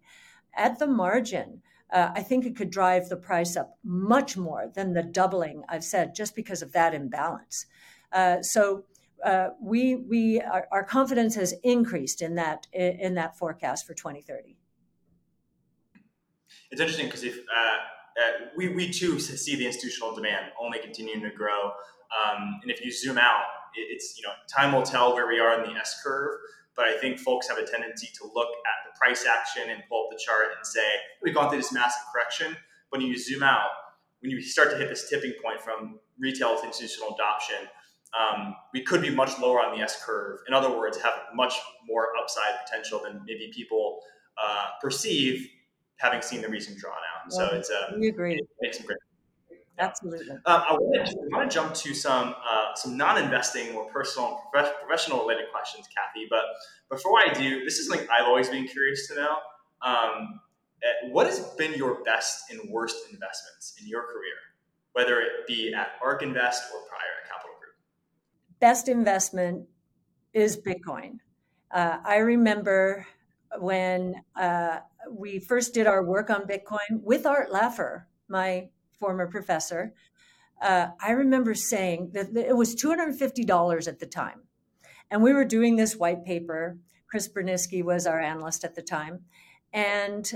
At 0.56 0.80
the 0.80 0.88
margin, 0.88 1.62
uh, 1.92 2.10
I 2.16 2.24
think 2.24 2.46
it 2.46 2.56
could 2.56 2.70
drive 2.70 3.10
the 3.10 3.18
price 3.18 3.56
up 3.56 3.78
much 3.84 4.38
more 4.38 4.72
than 4.74 4.94
the 4.94 5.04
doubling 5.04 5.64
I've 5.70 5.84
said, 5.84 6.16
just 6.16 6.36
because 6.36 6.62
of 6.62 6.72
that 6.74 6.94
imbalance. 6.94 7.66
Uh, 8.12 8.42
so. 8.42 8.86
Uh, 9.22 9.50
we 9.62 9.96
we 9.98 10.40
our, 10.40 10.66
our, 10.72 10.82
confidence 10.82 11.36
has 11.36 11.54
increased 11.64 12.22
in 12.22 12.36
that 12.36 12.68
in 12.72 13.16
that 13.16 13.38
forecast 13.38 13.86
for 13.86 13.94
2030. 13.94 14.56
It's 16.72 16.80
interesting 16.80 17.08
because 17.08 17.26
if 17.26 17.38
uh, 17.38 17.78
we 18.56 18.70
we 18.70 18.90
too 18.90 19.20
see 19.20 19.58
the 19.58 19.66
institutional 19.66 20.16
demand 20.16 20.52
only 20.58 20.80
continuing 20.80 21.22
to 21.22 21.32
grow. 21.32 21.72
Um, 22.14 22.60
and 22.62 22.72
if 22.72 22.84
you 22.84 22.92
zoom 22.92 23.18
out, 23.18 23.44
it's 23.76 24.16
you 24.18 24.24
know 24.24 24.34
time 24.54 24.74
will 24.74 24.84
tell 24.84 25.14
where 25.14 25.28
we 25.28 25.40
are 25.40 25.62
in 25.62 25.70
the 25.72 25.80
S 25.80 26.02
curve. 26.04 26.40
But 26.76 26.88
I 26.88 26.98
think 26.98 27.20
folks 27.20 27.48
have 27.50 27.58
a 27.58 27.66
tendency 27.66 28.08
to 28.20 28.30
look 28.34 28.48
at 28.48 28.90
the 28.90 28.98
price 28.98 29.26
action 29.26 29.70
and 29.70 29.84
pull 29.90 30.06
up 30.06 30.12
the 30.12 30.24
chart 30.24 30.48
and 30.56 30.66
say 30.66 30.88
we've 31.22 31.36
gone 31.36 31.50
through 31.50 31.60
this 31.60 31.74
massive 31.74 32.04
correction. 32.14 32.56
But 32.90 33.00
when 33.00 33.08
you 33.08 33.18
zoom 33.18 33.44
out, 33.44 33.70
when 34.22 34.32
you 34.32 34.42
start 34.42 34.72
to 34.72 34.78
hit 34.78 34.90
this 34.90 35.10
tipping 35.10 35.34
point 35.44 35.62
from 35.62 36.00
retail 36.20 36.58
to 36.60 36.66
institutional 36.66 37.16
adoption, 37.16 37.68
um, 38.18 38.56
we 38.74 38.82
could 38.82 39.02
be 39.02 39.10
much 39.10 39.38
lower 39.40 39.62
on 39.62 39.78
the 39.78 39.84
S 39.84 40.04
curve. 40.04 40.40
In 40.48 40.54
other 40.54 40.70
words, 40.70 40.98
have 41.02 41.14
much 41.36 41.54
more 41.88 42.08
upside 42.20 42.54
potential 42.66 43.02
than 43.04 43.22
maybe 43.26 43.52
people 43.54 44.00
uh, 44.42 44.68
perceive, 44.82 45.48
having 45.98 46.22
seen 46.22 46.42
the 46.42 46.48
recent 46.48 46.78
drawdown. 46.78 47.30
So 47.30 47.46
it's 47.48 47.70
a 47.70 47.96
we 47.98 48.08
agree. 48.08 48.36
It 48.36 48.48
makes 48.62 48.78
some 48.78 48.88
great 48.88 49.00
Absolutely. 49.80 50.32
Um, 50.32 50.42
I, 50.46 50.74
want 50.74 51.08
to, 51.08 51.18
I 51.34 51.38
want 51.38 51.50
to 51.50 51.56
jump 51.56 51.74
to 51.74 51.94
some 51.94 52.36
uh, 52.50 52.76
some 52.76 52.98
non-investing 52.98 53.76
or 53.76 53.86
personal 53.86 54.44
professional 54.52 55.22
related 55.22 55.46
questions, 55.52 55.88
Cathie. 55.88 56.28
But 56.30 56.44
before 56.90 57.20
I 57.20 57.34
do, 57.34 57.64
this 57.64 57.80
is 57.80 57.88
something 57.88 58.06
I've 58.12 58.28
always 58.28 58.50
been 58.50 58.68
curious 58.68 59.08
to 59.08 59.16
know. 59.16 59.38
Um, 59.82 60.42
eh, 60.84 61.10
what 61.12 61.28
has 61.28 61.40
been 61.58 61.74
your 61.76 62.04
best 62.04 62.52
and 62.52 62.70
worst 62.70 62.98
investments 63.12 63.76
in 63.82 63.88
your 63.88 64.04
career, 64.04 64.36
whether 64.94 65.22
it 65.22 65.48
be 65.48 65.74
at 65.74 65.92
ARK 66.04 66.24
Invest 66.24 66.64
or 66.74 66.82
prior 66.88 67.16
at 67.24 67.30
Capital 67.32 67.56
Group? 67.60 67.76
Best 68.60 68.90
investment 68.90 69.66
is 70.34 70.58
Bitcoin. 70.58 71.20
Uh, 71.72 72.00
I 72.04 72.18
remember 72.18 73.08
when 73.60 74.16
uh, 74.36 74.80
we 75.10 75.40
first 75.40 75.74
did 75.74 75.88
our 75.88 76.04
work 76.04 76.30
on 76.30 76.42
Bitcoin 76.42 77.02
with 77.02 77.26
Art 77.26 77.52
Laffer, 77.52 78.04
my 78.28 78.70
former 79.00 79.28
professor, 79.28 79.94
uh, 80.62 80.88
I 81.02 81.12
remember 81.12 81.54
saying 81.56 82.12
that 82.14 82.36
it 82.36 82.56
was 82.56 82.76
$250 82.76 83.88
at 83.88 84.00
the 84.00 84.06
time. 84.06 84.44
And 85.10 85.24
we 85.24 85.34
were 85.34 85.46
doing 85.46 85.76
this 85.76 85.96
white 85.96 86.26
paper. 86.26 86.78
Chris 87.10 87.28
Burniske 87.28 87.84
was 87.84 88.06
our 88.06 88.20
analyst 88.20 88.64
at 88.64 88.76
the 88.76 88.82
time. 88.82 89.22
And 89.74 90.30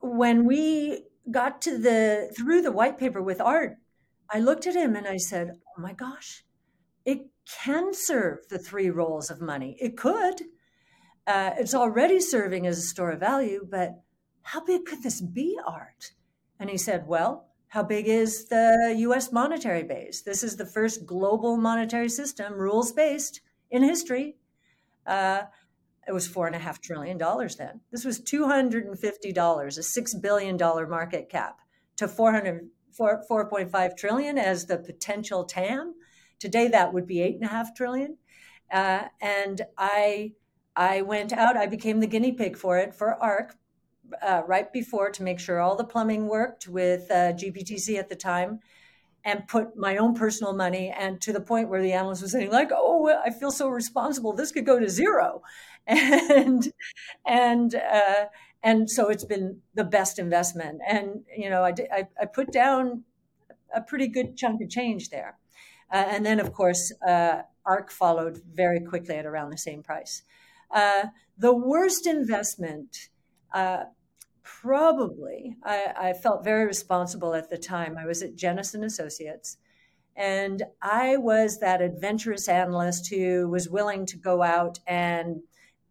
when 0.00 0.44
we 0.44 1.04
got 1.30 1.62
to 1.62 1.78
the 1.78 2.32
through 2.36 2.62
the 2.62 2.72
white 2.72 2.98
paper 2.98 3.22
with 3.22 3.40
art, 3.40 3.76
I 4.30 4.40
looked 4.40 4.66
at 4.66 4.74
him 4.74 4.96
and 4.96 5.06
I 5.06 5.18
said, 5.18 5.52
Oh 5.76 5.80
my 5.80 5.92
gosh, 5.92 6.44
it 7.04 7.26
can 7.62 7.92
serve 7.92 8.48
the 8.48 8.58
three 8.58 8.90
roles 8.90 9.30
of 9.30 9.40
money. 9.40 9.76
It 9.80 9.96
could. 9.96 10.42
Uh, 11.26 11.50
it's 11.58 11.74
already 11.74 12.18
serving 12.18 12.66
as 12.66 12.78
a 12.78 12.82
store 12.82 13.12
of 13.12 13.20
value, 13.20 13.66
but 13.70 14.00
how 14.42 14.64
big 14.64 14.86
could 14.86 15.02
this 15.02 15.20
be, 15.20 15.56
Art? 15.64 16.12
And 16.58 16.70
he 16.70 16.78
said, 16.78 17.06
Well, 17.06 17.49
how 17.70 17.84
big 17.84 18.08
is 18.08 18.46
the 18.46 18.94
US 18.98 19.30
monetary 19.30 19.84
base? 19.84 20.22
This 20.22 20.42
is 20.42 20.56
the 20.56 20.66
first 20.66 21.06
global 21.06 21.56
monetary 21.56 22.08
system, 22.08 22.54
rules 22.54 22.90
based 22.90 23.40
in 23.70 23.84
history. 23.84 24.36
Uh, 25.06 25.42
it 26.06 26.12
was 26.12 26.26
four 26.26 26.48
and 26.48 26.56
a 26.56 26.58
half 26.58 26.80
trillion 26.80 27.16
dollars 27.16 27.54
then. 27.54 27.80
This 27.92 28.04
was 28.04 28.20
$250, 28.20 28.90
a 28.90 30.02
$6 30.02 30.20
billion 30.20 30.56
market 30.90 31.28
cap 31.28 31.58
to 31.96 32.08
400, 32.08 32.68
4, 32.90 33.24
4.5 33.30 33.96
trillion 33.96 34.36
as 34.36 34.66
the 34.66 34.78
potential 34.78 35.44
TAM. 35.44 35.94
Today 36.40 36.66
that 36.66 36.92
would 36.92 37.06
be 37.06 37.22
eight 37.22 37.36
and 37.36 37.44
a 37.44 37.52
half 37.52 37.76
trillion. 37.76 38.16
Uh, 38.72 39.04
and 39.20 39.62
I, 39.78 40.32
I 40.74 41.02
went 41.02 41.32
out, 41.32 41.56
I 41.56 41.66
became 41.66 42.00
the 42.00 42.08
guinea 42.08 42.32
pig 42.32 42.56
for 42.56 42.78
it 42.78 42.96
for 42.96 43.14
ARK 43.22 43.54
uh, 44.22 44.42
right 44.46 44.72
before 44.72 45.10
to 45.10 45.22
make 45.22 45.40
sure 45.40 45.60
all 45.60 45.76
the 45.76 45.84
plumbing 45.84 46.28
worked 46.28 46.68
with 46.68 47.10
uh, 47.10 47.32
GBTC 47.32 47.98
at 47.98 48.08
the 48.08 48.16
time 48.16 48.60
and 49.24 49.46
put 49.46 49.76
my 49.76 49.98
own 49.98 50.14
personal 50.14 50.52
money 50.52 50.94
and 50.96 51.20
to 51.20 51.32
the 51.32 51.40
point 51.40 51.68
where 51.68 51.82
the 51.82 51.92
analyst 51.92 52.22
was 52.22 52.32
saying 52.32 52.50
like 52.50 52.70
oh 52.72 53.08
i 53.24 53.30
feel 53.30 53.50
so 53.50 53.68
responsible. 53.68 54.32
This 54.32 54.52
could 54.52 54.66
go 54.66 54.78
to 54.78 54.88
zero. 54.88 55.42
And 55.86 56.72
and 57.26 57.74
uh, 57.74 58.26
and 58.62 58.88
so 58.88 59.08
it's 59.08 59.24
been 59.24 59.60
the 59.74 59.84
best 59.84 60.18
investment. 60.18 60.80
And 60.86 61.22
you 61.36 61.50
know 61.50 61.64
i, 61.64 61.74
I, 61.92 62.08
I 62.20 62.26
put 62.26 62.52
down 62.52 63.04
a 63.74 63.80
pretty 63.80 64.06
good 64.06 64.36
chunk 64.36 64.60
of 64.62 64.68
change 64.68 65.10
there. 65.10 65.38
Uh, 65.92 66.04
and 66.08 66.24
then 66.24 66.38
of 66.38 66.52
course 66.52 66.92
uh, 67.06 67.42
ark 67.64 67.90
followed 67.90 68.42
very 68.52 68.80
quickly 68.80 69.16
at 69.16 69.26
around 69.26 69.50
the 69.50 69.58
same 69.58 69.82
price. 69.82 70.22
Uh, 70.70 71.06
the 71.36 71.54
worst 71.54 72.06
investment 72.06 73.08
uh, 73.52 73.84
probably 74.42 75.56
I, 75.64 75.92
I, 75.96 76.12
felt 76.12 76.44
very 76.44 76.66
responsible 76.66 77.34
at 77.34 77.50
the 77.50 77.58
time. 77.58 77.96
I 77.98 78.06
was 78.06 78.22
at 78.22 78.36
Jennison 78.36 78.84
Associates, 78.84 79.56
and 80.16 80.62
I 80.82 81.16
was 81.16 81.58
that 81.60 81.82
adventurous 81.82 82.48
analyst 82.48 83.08
who 83.08 83.48
was 83.48 83.68
willing 83.68 84.06
to 84.06 84.16
go 84.16 84.42
out 84.42 84.78
and 84.86 85.42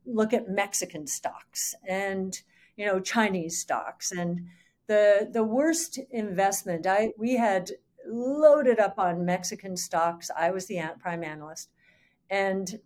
look 0.05 0.33
at 0.33 0.49
Mexican 0.49 1.07
stocks 1.07 1.75
and 1.87 2.41
you 2.75 2.85
know 2.85 2.99
Chinese 2.99 3.59
stocks 3.59 4.11
and 4.11 4.47
the 4.87 5.29
the 5.31 5.43
worst 5.43 5.99
investment. 6.11 6.87
I 6.87 7.13
we 7.17 7.35
had 7.35 7.71
loaded 8.09 8.79
up 8.79 8.97
on 8.97 9.25
Mexican 9.25 9.77
stocks. 9.77 10.29
I 10.35 10.51
was 10.51 10.65
the 10.65 10.81
prime 10.99 11.23
analyst. 11.23 11.69
And, 12.29 12.79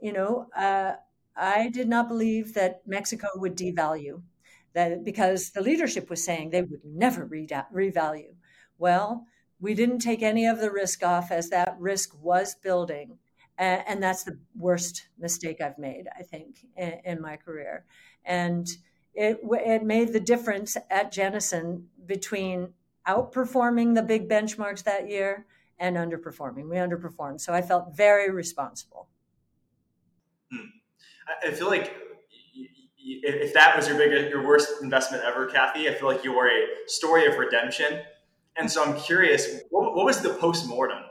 you 0.00 0.12
know, 0.12 0.48
uh, 0.56 0.92
I 1.36 1.68
did 1.68 1.88
not 1.88 2.08
believe 2.08 2.54
that 2.54 2.82
Mexico 2.86 3.28
would 3.36 3.56
devalue 3.56 4.22
that 4.74 5.04
because 5.04 5.50
the 5.50 5.62
leadership 5.62 6.10
was 6.10 6.24
saying 6.24 6.50
they 6.50 6.62
would 6.62 6.84
never 6.84 7.24
re- 7.24 7.46
revalue. 7.46 8.34
Well, 8.78 9.26
we 9.60 9.74
didn't 9.74 9.98
take 9.98 10.22
any 10.22 10.46
of 10.46 10.58
the 10.58 10.70
risk 10.70 11.02
off 11.02 11.30
as 11.30 11.50
that 11.50 11.76
risk 11.78 12.16
was 12.20 12.54
building. 12.54 13.18
And, 13.58 13.82
and 13.86 14.02
that's 14.02 14.24
the 14.24 14.38
worst 14.56 15.08
mistake 15.18 15.60
I've 15.60 15.78
made, 15.78 16.06
I 16.18 16.22
think, 16.22 16.66
in, 16.76 17.00
in 17.04 17.20
my 17.20 17.36
career. 17.36 17.84
And 18.24 18.68
it, 19.14 19.40
it 19.42 19.84
made 19.84 20.12
the 20.12 20.20
difference 20.20 20.76
at 20.88 21.12
Jennison 21.12 21.84
between 22.06 22.72
outperforming 23.06 23.94
the 23.94 24.02
big 24.02 24.28
benchmarks 24.28 24.84
that 24.84 25.10
year 25.10 25.46
and 25.78 25.96
underperforming. 25.96 26.68
We 26.68 26.76
underperformed. 26.76 27.40
So 27.40 27.52
I 27.52 27.62
felt 27.62 27.96
very 27.96 28.30
responsible. 28.30 29.08
Hmm. 30.52 30.66
I 31.44 31.50
feel 31.52 31.68
like 31.68 31.92
if 33.22 33.54
that 33.54 33.76
was 33.76 33.88
your 33.88 33.96
biggest, 33.96 34.30
your 34.30 34.46
worst 34.46 34.68
investment 34.82 35.24
ever, 35.24 35.46
Cathie, 35.46 35.88
I 35.88 35.94
feel 35.94 36.08
like 36.08 36.24
you 36.24 36.32
were 36.32 36.48
a 36.48 36.66
story 36.86 37.26
of 37.26 37.38
redemption. 37.38 38.00
And 38.56 38.70
so 38.70 38.84
I'm 38.84 38.98
curious, 39.00 39.60
what, 39.70 39.94
what 39.94 40.04
was 40.04 40.20
the 40.20 40.30
post 40.34 40.66
mortem 40.66 41.02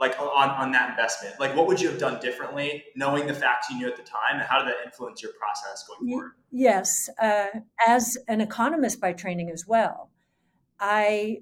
like 0.00 0.18
on, 0.20 0.50
on 0.50 0.72
that 0.72 0.90
investment? 0.90 1.38
Like, 1.38 1.54
what 1.56 1.66
would 1.66 1.80
you 1.80 1.88
have 1.88 1.98
done 1.98 2.20
differently, 2.20 2.84
knowing 2.96 3.26
the 3.26 3.34
facts 3.34 3.70
you 3.70 3.78
knew 3.78 3.88
at 3.88 3.96
the 3.96 4.02
time, 4.02 4.34
and 4.34 4.42
how 4.42 4.58
did 4.58 4.68
that 4.68 4.84
influence 4.84 5.22
your 5.22 5.32
process 5.32 5.84
going 5.86 6.10
forward? 6.10 6.32
Yes, 6.50 7.08
uh, 7.20 7.46
as 7.86 8.16
an 8.28 8.40
economist 8.40 9.00
by 9.00 9.12
training 9.12 9.50
as 9.50 9.64
well, 9.66 10.10
I 10.80 11.38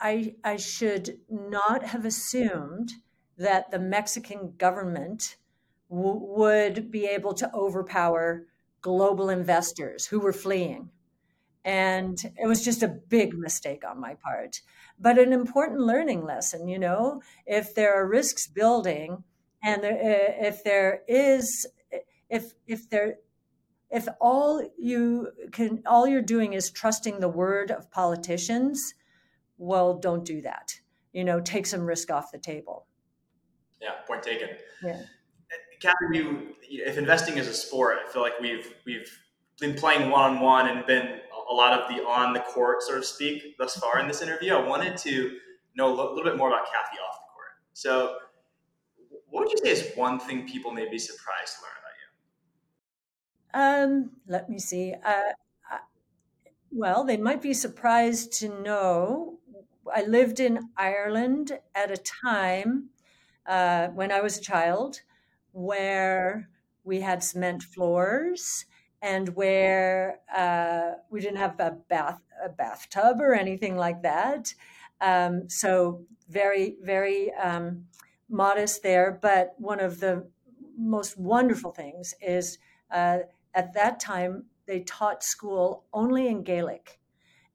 I 0.00 0.36
I 0.44 0.56
should 0.56 1.18
not 1.28 1.84
have 1.84 2.04
assumed 2.04 2.92
that 3.36 3.70
the 3.70 3.78
Mexican 3.78 4.54
government 4.56 5.36
w- 5.90 6.20
would 6.20 6.90
be 6.90 7.06
able 7.06 7.34
to 7.34 7.52
overpower 7.54 8.46
global 8.80 9.28
investors 9.28 10.06
who 10.06 10.20
were 10.20 10.32
fleeing. 10.32 10.90
And 11.64 12.18
it 12.40 12.46
was 12.46 12.64
just 12.64 12.82
a 12.82 12.88
big 12.88 13.36
mistake 13.36 13.84
on 13.86 14.00
my 14.00 14.14
part, 14.14 14.62
but 14.98 15.18
an 15.18 15.32
important 15.32 15.80
learning 15.80 16.24
lesson. 16.24 16.68
You 16.68 16.78
know, 16.78 17.22
if 17.46 17.74
there 17.74 17.94
are 17.94 18.06
risks 18.08 18.46
building, 18.46 19.24
and 19.62 19.82
there, 19.82 19.92
uh, 19.92 20.46
if 20.46 20.64
there 20.64 21.02
is, 21.08 21.66
if 22.30 22.54
if 22.66 22.88
there, 22.88 23.16
if 23.90 24.08
all 24.20 24.66
you 24.78 25.28
can, 25.52 25.82
all 25.84 26.06
you're 26.06 26.22
doing 26.22 26.52
is 26.52 26.70
trusting 26.70 27.20
the 27.20 27.28
word 27.28 27.70
of 27.70 27.90
politicians, 27.90 28.94
well, 29.58 29.98
don't 29.98 30.24
do 30.24 30.40
that. 30.42 30.80
You 31.12 31.24
know, 31.24 31.40
take 31.40 31.66
some 31.66 31.84
risk 31.84 32.10
off 32.10 32.30
the 32.32 32.38
table. 32.38 32.86
Yeah, 33.82 33.92
point 34.06 34.22
taken. 34.22 34.50
Yeah. 34.82 35.02
Catherine, 35.80 36.14
you, 36.14 36.54
if 36.68 36.98
investing 36.98 37.38
is 37.38 37.46
a 37.46 37.54
sport, 37.54 37.98
I 38.04 38.12
feel 38.12 38.22
like 38.22 38.40
we've 38.40 38.74
we've 38.84 39.16
been 39.60 39.74
playing 39.74 40.10
one 40.10 40.36
on 40.36 40.40
one 40.40 40.68
and 40.68 40.84
been 40.86 41.20
a 41.50 41.54
lot 41.54 41.78
of 41.78 41.88
the 41.88 42.02
on 42.02 42.32
the 42.32 42.40
court, 42.40 42.82
so 42.82 42.96
to 42.96 43.02
speak, 43.02 43.56
thus 43.58 43.76
far 43.76 44.00
in 44.00 44.08
this 44.08 44.22
interview. 44.22 44.54
I 44.54 44.66
wanted 44.66 44.96
to 44.98 45.38
know 45.76 45.88
a 45.88 45.94
little 45.94 46.24
bit 46.24 46.36
more 46.36 46.48
about 46.48 46.66
Cathie 46.66 46.98
off 47.08 47.16
the 47.16 47.32
court. 47.32 47.52
So, 47.72 48.16
what 49.30 49.44
would 49.44 49.52
you 49.52 49.58
say 49.58 49.70
is 49.70 49.96
one 49.96 50.18
thing 50.18 50.48
people 50.48 50.72
may 50.72 50.88
be 50.88 50.98
surprised 50.98 51.56
to 51.56 51.62
learn 51.62 51.72
about 53.82 53.86
you? 53.86 53.94
Um, 53.94 54.10
let 54.26 54.50
me 54.50 54.58
see. 54.58 54.94
Uh, 55.04 55.32
well, 56.70 57.04
they 57.04 57.16
might 57.16 57.40
be 57.40 57.54
surprised 57.54 58.32
to 58.40 58.48
know 58.62 59.38
I 59.94 60.02
lived 60.02 60.38
in 60.38 60.68
Ireland 60.76 61.58
at 61.74 61.90
a 61.90 61.96
time 61.96 62.90
uh, 63.46 63.88
when 63.88 64.12
I 64.12 64.20
was 64.20 64.36
a 64.36 64.42
child 64.42 65.00
where 65.52 66.48
we 66.84 67.00
had 67.00 67.22
cement 67.22 67.62
floors 67.62 68.66
and 69.02 69.28
where 69.36 70.20
uh, 70.34 70.92
we 71.10 71.20
didn't 71.20 71.36
have 71.38 71.58
a 71.60 71.76
bath 71.88 72.20
a 72.42 72.48
bathtub 72.48 73.20
or 73.20 73.34
anything 73.34 73.76
like 73.76 74.02
that. 74.02 74.54
Um, 75.00 75.48
so 75.48 76.04
very 76.28 76.76
very 76.82 77.32
um, 77.34 77.86
modest 78.28 78.82
there. 78.82 79.18
But 79.20 79.54
one 79.58 79.80
of 79.80 80.00
the 80.00 80.28
most 80.76 81.18
wonderful 81.18 81.72
things 81.72 82.14
is 82.20 82.58
uh, 82.90 83.18
at 83.54 83.74
that 83.74 84.00
time 84.00 84.44
they 84.66 84.80
taught 84.80 85.22
school 85.22 85.84
only 85.92 86.28
in 86.28 86.42
Gaelic. 86.42 87.00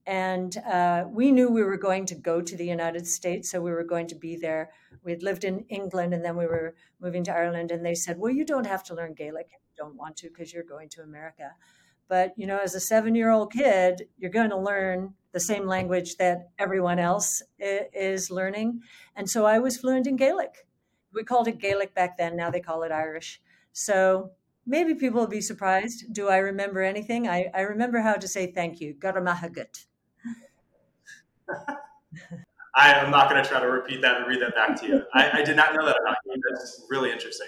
And 0.05 0.57
uh, 0.57 1.05
we 1.07 1.31
knew 1.31 1.49
we 1.49 1.63
were 1.63 1.77
going 1.77 2.05
to 2.07 2.15
go 2.15 2.41
to 2.41 2.57
the 2.57 2.65
United 2.65 3.07
States, 3.07 3.49
so 3.49 3.61
we 3.61 3.71
were 3.71 3.85
going 3.85 4.07
to 4.07 4.15
be 4.15 4.35
there. 4.35 4.71
We 5.03 5.11
had 5.11 5.23
lived 5.23 5.43
in 5.45 5.65
England 5.69 6.13
and 6.13 6.25
then 6.25 6.35
we 6.35 6.45
were 6.45 6.75
moving 6.99 7.23
to 7.25 7.33
Ireland, 7.33 7.71
and 7.71 7.85
they 7.85 7.95
said, 7.95 8.19
Well, 8.19 8.33
you 8.33 8.45
don't 8.45 8.67
have 8.67 8.83
to 8.85 8.95
learn 8.95 9.13
Gaelic 9.13 9.47
if 9.47 9.61
you 9.65 9.75
don't 9.77 9.95
want 9.95 10.17
to 10.17 10.29
because 10.29 10.53
you're 10.53 10.63
going 10.63 10.89
to 10.89 11.01
America. 11.01 11.51
But, 12.09 12.33
you 12.37 12.45
know, 12.45 12.59
as 12.59 12.75
a 12.75 12.79
seven 12.79 13.15
year 13.15 13.29
old 13.29 13.53
kid, 13.53 14.07
you're 14.17 14.29
going 14.29 14.49
to 14.49 14.57
learn 14.57 15.13
the 15.31 15.39
same 15.39 15.65
language 15.65 16.17
that 16.17 16.49
everyone 16.59 16.99
else 16.99 17.41
is 17.57 18.29
learning. 18.29 18.81
And 19.15 19.29
so 19.29 19.45
I 19.45 19.59
was 19.59 19.77
fluent 19.77 20.05
in 20.05 20.15
Gaelic. 20.15 20.67
We 21.13 21.23
called 21.23 21.47
it 21.47 21.59
Gaelic 21.59 21.95
back 21.95 22.17
then, 22.17 22.35
now 22.35 22.49
they 22.49 22.59
call 22.59 22.83
it 22.83 22.91
Irish. 22.91 23.41
So 23.71 24.31
maybe 24.65 24.95
people 24.95 25.21
will 25.21 25.27
be 25.27 25.41
surprised. 25.41 26.13
Do 26.13 26.27
I 26.27 26.37
remember 26.37 26.81
anything? 26.81 27.27
I, 27.27 27.49
I 27.53 27.61
remember 27.61 27.99
how 28.01 28.15
to 28.15 28.27
say 28.27 28.51
thank 28.51 28.81
you. 28.81 28.93
Garamahagut. 28.93 29.85
I 32.75 32.93
am 32.93 33.11
not 33.11 33.29
going 33.29 33.41
to 33.41 33.47
try 33.47 33.59
to 33.59 33.67
repeat 33.67 34.01
that 34.01 34.17
and 34.17 34.27
read 34.27 34.41
that 34.41 34.55
back 34.55 34.79
to 34.81 34.87
you. 34.87 35.03
I, 35.13 35.41
I 35.41 35.43
did 35.43 35.55
not 35.55 35.75
know 35.75 35.85
that 35.85 35.95
about 36.01 36.17
you. 36.25 36.35
That's 36.51 36.85
really 36.89 37.11
interesting. 37.11 37.47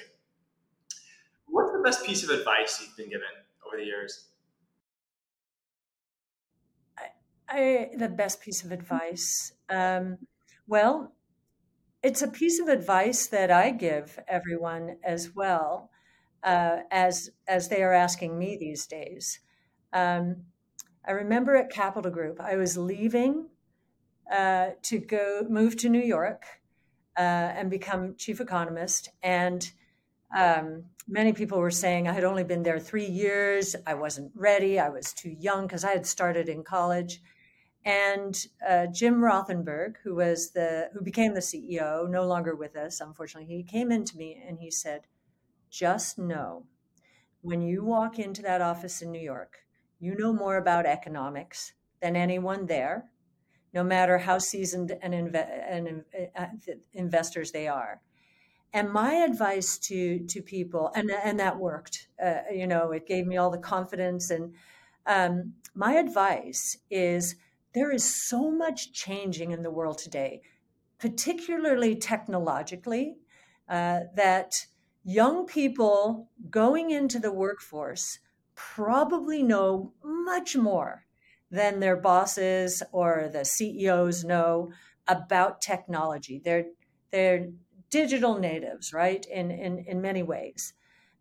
What's 1.47 1.71
the 1.71 1.79
best 1.79 2.05
piece 2.05 2.23
of 2.23 2.29
advice 2.29 2.79
you've 2.81 2.95
been 2.95 3.09
given 3.09 3.27
over 3.65 3.77
the 3.77 3.85
years? 3.85 4.27
I, 6.97 7.09
I 7.49 7.89
the 7.97 8.09
best 8.09 8.41
piece 8.41 8.63
of 8.63 8.71
advice. 8.71 9.53
Um, 9.69 10.17
well, 10.67 11.13
it's 12.03 12.21
a 12.21 12.27
piece 12.27 12.59
of 12.59 12.67
advice 12.67 13.27
that 13.27 13.49
I 13.49 13.71
give 13.71 14.19
everyone 14.27 14.97
as 15.03 15.33
well, 15.33 15.89
uh, 16.43 16.81
as 16.91 17.31
as 17.47 17.69
they 17.69 17.81
are 17.81 17.93
asking 17.93 18.37
me 18.37 18.57
these 18.57 18.85
days. 18.85 19.39
Um, 19.91 20.43
I 21.07 21.11
remember 21.11 21.55
at 21.55 21.71
Capital 21.71 22.11
Group, 22.11 22.39
I 22.39 22.57
was 22.57 22.77
leaving 22.77 23.47
uh, 24.31 24.71
to 24.83 24.99
go 24.99 25.45
move 25.49 25.77
to 25.77 25.89
New 25.89 26.01
York 26.01 26.45
uh, 27.17 27.21
and 27.21 27.69
become 27.69 28.15
chief 28.15 28.41
economist. 28.41 29.09
And 29.23 29.69
um, 30.35 30.85
many 31.07 31.33
people 31.33 31.59
were 31.59 31.71
saying 31.71 32.07
I 32.07 32.13
had 32.13 32.23
only 32.23 32.43
been 32.43 32.63
there 32.63 32.79
three 32.79 33.05
years. 33.05 33.75
I 33.85 33.93
wasn't 33.93 34.31
ready. 34.35 34.79
I 34.79 34.89
was 34.89 35.13
too 35.13 35.29
young 35.29 35.67
because 35.67 35.83
I 35.83 35.91
had 35.91 36.05
started 36.05 36.49
in 36.49 36.63
college. 36.63 37.21
And 37.85 38.35
uh, 38.67 38.87
Jim 38.87 39.21
Rothenberg, 39.21 39.97
who 40.03 40.15
was 40.15 40.51
the 40.51 40.89
who 40.91 41.01
became 41.01 41.35
the 41.35 41.39
CEO, 41.39 42.09
no 42.09 42.25
longer 42.25 42.55
with 42.55 42.75
us, 42.75 42.99
unfortunately, 42.99 43.55
he 43.55 43.63
came 43.63 43.91
into 43.91 44.17
me 44.17 44.41
and 44.47 44.57
he 44.59 44.71
said, 44.71 45.01
"Just 45.69 46.17
know, 46.17 46.65
when 47.41 47.61
you 47.61 47.83
walk 47.83 48.17
into 48.17 48.41
that 48.41 48.61
office 48.61 49.03
in 49.03 49.11
New 49.11 49.21
York, 49.21 49.59
you 49.99 50.15
know 50.15 50.33
more 50.33 50.57
about 50.57 50.87
economics 50.87 51.73
than 52.01 52.15
anyone 52.15 52.65
there, 52.65 53.11
no 53.75 53.83
matter 53.83 54.17
how 54.17 54.39
seasoned 54.39 54.97
and, 55.01 55.13
inve- 55.13 56.05
uh, 56.35 56.45
investors 56.93 57.51
they 57.51 57.67
are. 57.67 58.01
And 58.73 58.91
my 58.91 59.13
advice 59.13 59.77
to 59.79 60.19
to 60.27 60.41
people, 60.41 60.91
and 60.95 61.09
and 61.09 61.39
that 61.39 61.57
worked. 61.59 62.07
Uh, 62.21 62.41
you 62.51 62.67
know, 62.67 62.91
it 62.91 63.07
gave 63.07 63.25
me 63.25 63.37
all 63.37 63.49
the 63.49 63.57
confidence. 63.57 64.29
And 64.29 64.53
um, 65.05 65.53
my 65.73 65.93
advice 65.93 66.77
is 66.89 67.35
there 67.73 67.91
is 67.91 68.03
so 68.03 68.51
much 68.51 68.91
changing 68.91 69.51
in 69.51 69.63
the 69.63 69.71
world 69.71 69.97
today, 69.97 70.41
particularly 70.99 71.95
technologically, 71.95 73.15
uh, 73.69 74.01
that 74.15 74.67
young 75.05 75.45
people 75.45 76.29
going 76.49 76.91
into 76.91 77.19
the 77.19 77.31
workforce 77.31 78.19
probably 78.55 79.41
know 79.41 79.93
much 80.03 80.57
more 80.57 81.04
than 81.51 81.79
their 81.79 81.95
bosses 81.95 82.81
or 82.91 83.29
the 83.31 83.45
CEOs 83.45 84.23
know 84.23 84.71
about 85.07 85.61
technology. 85.61 86.41
They're 86.43 86.65
they're 87.11 87.49
digital 87.89 88.37
natives, 88.39 88.93
right? 88.93 89.25
In 89.25 89.51
in 89.51 89.79
in 89.79 90.01
many 90.01 90.23
ways. 90.23 90.73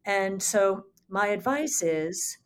And 0.04 0.42
so 0.42 0.86
my 1.08 1.28
advice 1.28 1.82
is 1.82 2.38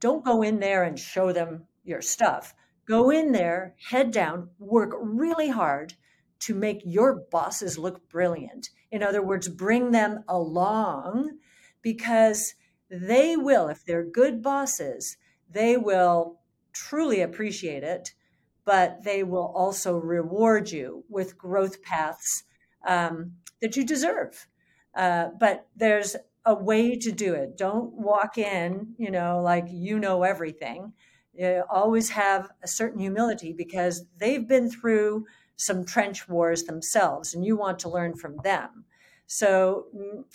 don't 0.00 0.24
go 0.24 0.42
in 0.42 0.60
there 0.60 0.82
and 0.82 0.98
show 0.98 1.32
them 1.32 1.66
your 1.84 2.00
stuff. 2.00 2.54
Go 2.86 3.10
in 3.10 3.32
there, 3.32 3.74
head 3.90 4.10
down, 4.10 4.50
work 4.58 4.92
really 5.00 5.48
hard 5.50 5.94
to 6.40 6.54
make 6.54 6.80
your 6.84 7.22
bosses 7.30 7.78
look 7.78 8.08
brilliant. 8.08 8.70
In 8.90 9.02
other 9.02 9.22
words, 9.22 9.48
bring 9.48 9.90
them 9.90 10.24
along 10.26 11.38
because 11.82 12.54
they 12.90 13.36
will, 13.36 13.68
if 13.68 13.84
they're 13.84 14.04
good 14.04 14.42
bosses, 14.42 15.16
they 15.48 15.76
will 15.76 16.39
truly 16.72 17.20
appreciate 17.20 17.82
it 17.82 18.12
but 18.64 19.02
they 19.02 19.22
will 19.22 19.52
also 19.56 19.96
reward 19.98 20.70
you 20.70 21.04
with 21.08 21.36
growth 21.36 21.82
paths 21.82 22.44
um, 22.86 23.32
that 23.60 23.76
you 23.76 23.84
deserve. 23.84 24.46
Uh, 24.94 25.28
but 25.38 25.66
there's 25.76 26.16
a 26.44 26.54
way 26.54 26.96
to 26.96 27.12
do 27.12 27.34
it. 27.34 27.56
Don't 27.56 27.92
walk 27.92 28.38
in, 28.38 28.94
you 28.98 29.10
know, 29.10 29.40
like 29.42 29.66
you 29.68 29.98
know 29.98 30.22
everything. 30.22 30.92
You 31.34 31.64
always 31.70 32.10
have 32.10 32.50
a 32.62 32.68
certain 32.68 33.00
humility 33.00 33.52
because 33.52 34.04
they've 34.18 34.46
been 34.46 34.70
through 34.70 35.26
some 35.56 35.84
trench 35.84 36.28
wars 36.28 36.64
themselves 36.64 37.34
and 37.34 37.44
you 37.44 37.56
want 37.56 37.78
to 37.80 37.88
learn 37.88 38.14
from 38.14 38.36
them. 38.44 38.84
So 39.26 39.86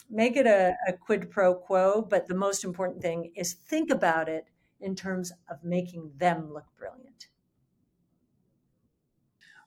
make 0.10 0.38
it 0.38 0.46
a, 0.46 0.76
a 0.88 0.94
quid 0.94 1.30
pro 1.30 1.56
quo, 1.56 2.02
but 2.02 2.28
the 2.28 2.36
most 2.36 2.64
important 2.64 3.02
thing 3.02 3.32
is 3.36 3.54
think 3.54 3.92
about 3.92 4.30
it 4.30 4.48
in 4.80 4.96
terms 4.96 5.32
of 5.50 5.64
making 5.64 6.12
them 6.18 6.54
look 6.54 6.66
brilliant. 6.78 7.28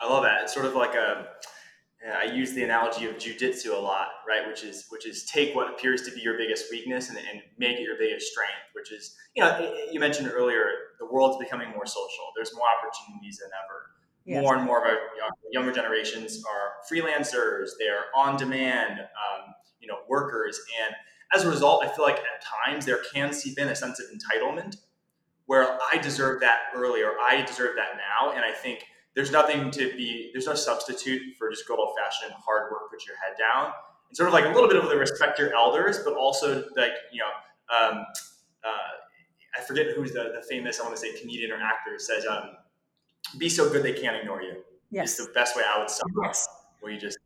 I 0.01 0.09
love 0.09 0.23
that. 0.23 0.43
It's 0.43 0.55
sort 0.55 0.67
of 0.67 0.75
like 0.75 0.95
a 0.95 1.27
I 2.17 2.25
use 2.25 2.53
the 2.53 2.63
analogy 2.63 3.07
of 3.07 3.17
jujitsu 3.17 3.77
a 3.77 3.81
lot, 3.81 4.09
right? 4.27 4.47
Which 4.47 4.63
is 4.63 4.87
which 4.91 5.07
is 5.07 5.25
take 5.25 5.55
what 5.57 5.69
appears 5.69 6.03
to 6.03 6.13
be 6.13 6.21
your 6.21 6.39
biggest 6.39 6.71
weakness 6.71 7.09
and, 7.09 7.19
and 7.19 7.43
make 7.59 7.79
it 7.79 7.83
your 7.83 7.99
biggest 7.99 8.31
strength. 8.31 8.53
Which 8.75 8.93
is, 8.93 9.17
you 9.35 9.43
know, 9.43 9.75
you 9.91 9.99
mentioned 9.99 10.31
earlier, 10.33 10.65
the 11.01 11.07
world's 11.07 11.43
becoming 11.43 11.71
more 11.71 11.87
social. 11.87 12.33
There's 12.37 12.55
more 12.55 12.67
opportunities 12.79 13.39
than 13.39 13.51
ever. 13.65 13.87
Yes. 14.25 14.43
More 14.43 14.57
and 14.57 14.65
more 14.65 14.79
of 14.79 14.85
our 14.85 14.99
younger 15.51 15.73
generations 15.73 16.45
are 16.45 16.75
freelancers. 16.91 17.71
They 17.79 17.89
are 17.89 18.05
on 18.15 18.37
demand, 18.37 19.01
um, 19.01 19.55
you 19.81 19.89
know, 19.89 19.99
workers, 20.09 20.61
and 20.85 20.95
as 21.35 21.45
a 21.45 21.51
result, 21.51 21.85
I 21.85 21.89
feel 21.89 22.05
like 22.05 22.19
at 22.19 22.43
times 22.67 22.87
there 22.87 23.01
can 23.13 23.33
seep 23.33 23.59
in 23.59 23.69
a 23.69 23.77
sense 23.77 24.01
of 24.01 24.07
entitlement, 24.07 24.77
where 25.49 25.79
I 25.91 25.97
deserve 25.97 26.41
that 26.41 26.59
earlier, 26.75 27.13
I 27.19 27.43
deserve 27.43 27.75
that 27.77 27.97
now, 27.97 28.33
and 28.33 28.45
I 28.45 28.53
think 28.53 28.85
there's 29.15 29.33
nothing 29.33 29.71
to 29.73 29.91
be 29.97 30.31
there's 30.33 30.47
no 30.47 30.55
substitute 30.55 31.23
for 31.39 31.51
just 31.51 31.67
good 31.67 31.79
old 31.79 31.97
fashioned 31.99 32.35
hard 32.45 32.71
work 32.71 32.91
put 32.91 33.07
your 33.07 33.17
head 33.17 33.35
down. 33.39 33.73
And 34.09 34.17
sort 34.17 34.29
of 34.29 34.35
like 34.35 34.45
a 34.45 34.51
little 34.51 34.69
bit 34.69 34.77
of 34.77 34.89
the 34.91 34.97
respect 34.97 35.39
your 35.39 35.55
elders 35.55 36.01
but 36.05 36.15
also 36.15 36.67
like 36.77 36.93
you 37.13 37.21
know 37.21 37.77
um, 37.77 38.05
uh, 38.63 39.59
i 39.59 39.61
forget 39.67 39.87
who's 39.97 40.13
the, 40.13 40.33
the 40.35 40.47
famous 40.49 40.81
i 40.81 40.85
want 40.85 40.95
to 40.95 41.01
say 41.01 41.19
comedian 41.19 41.51
or 41.51 41.57
actor 41.57 41.99
says 41.99 42.25
um, 42.27 42.51
be 43.39 43.49
so 43.49 43.71
good 43.71 43.83
they 43.83 43.93
can't 43.93 44.17
ignore 44.17 44.41
you. 44.41 44.63
Yes. 44.91 45.19
it's 45.19 45.27
the 45.27 45.33
best 45.33 45.57
way 45.57 45.63
i 45.75 45.79
would 45.79 45.91
sum 45.91 46.09
yes. 46.23 46.47
up 46.47 46.77
where 46.81 46.93
you 46.93 47.01
just 47.01 47.19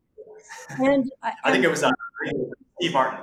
and 0.71 1.11
I, 1.23 1.33
I 1.45 1.53
think 1.53 1.65
it 1.65 1.71
was 1.71 1.83
uh, 1.83 1.91
steve 2.79 2.93
martin 2.93 3.19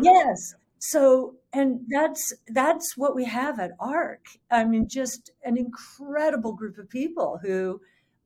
yes. 0.00 0.54
So 0.78 1.34
and 1.52 1.80
that's 1.88 2.32
that's 2.48 2.96
what 2.96 3.14
we 3.14 3.24
have 3.24 3.58
at 3.58 3.70
ARK 3.80 4.26
i 4.50 4.64
mean 4.64 4.86
just 4.88 5.30
an 5.44 5.56
incredible 5.56 6.52
group 6.52 6.76
of 6.78 6.88
people 6.90 7.38
who 7.42 7.80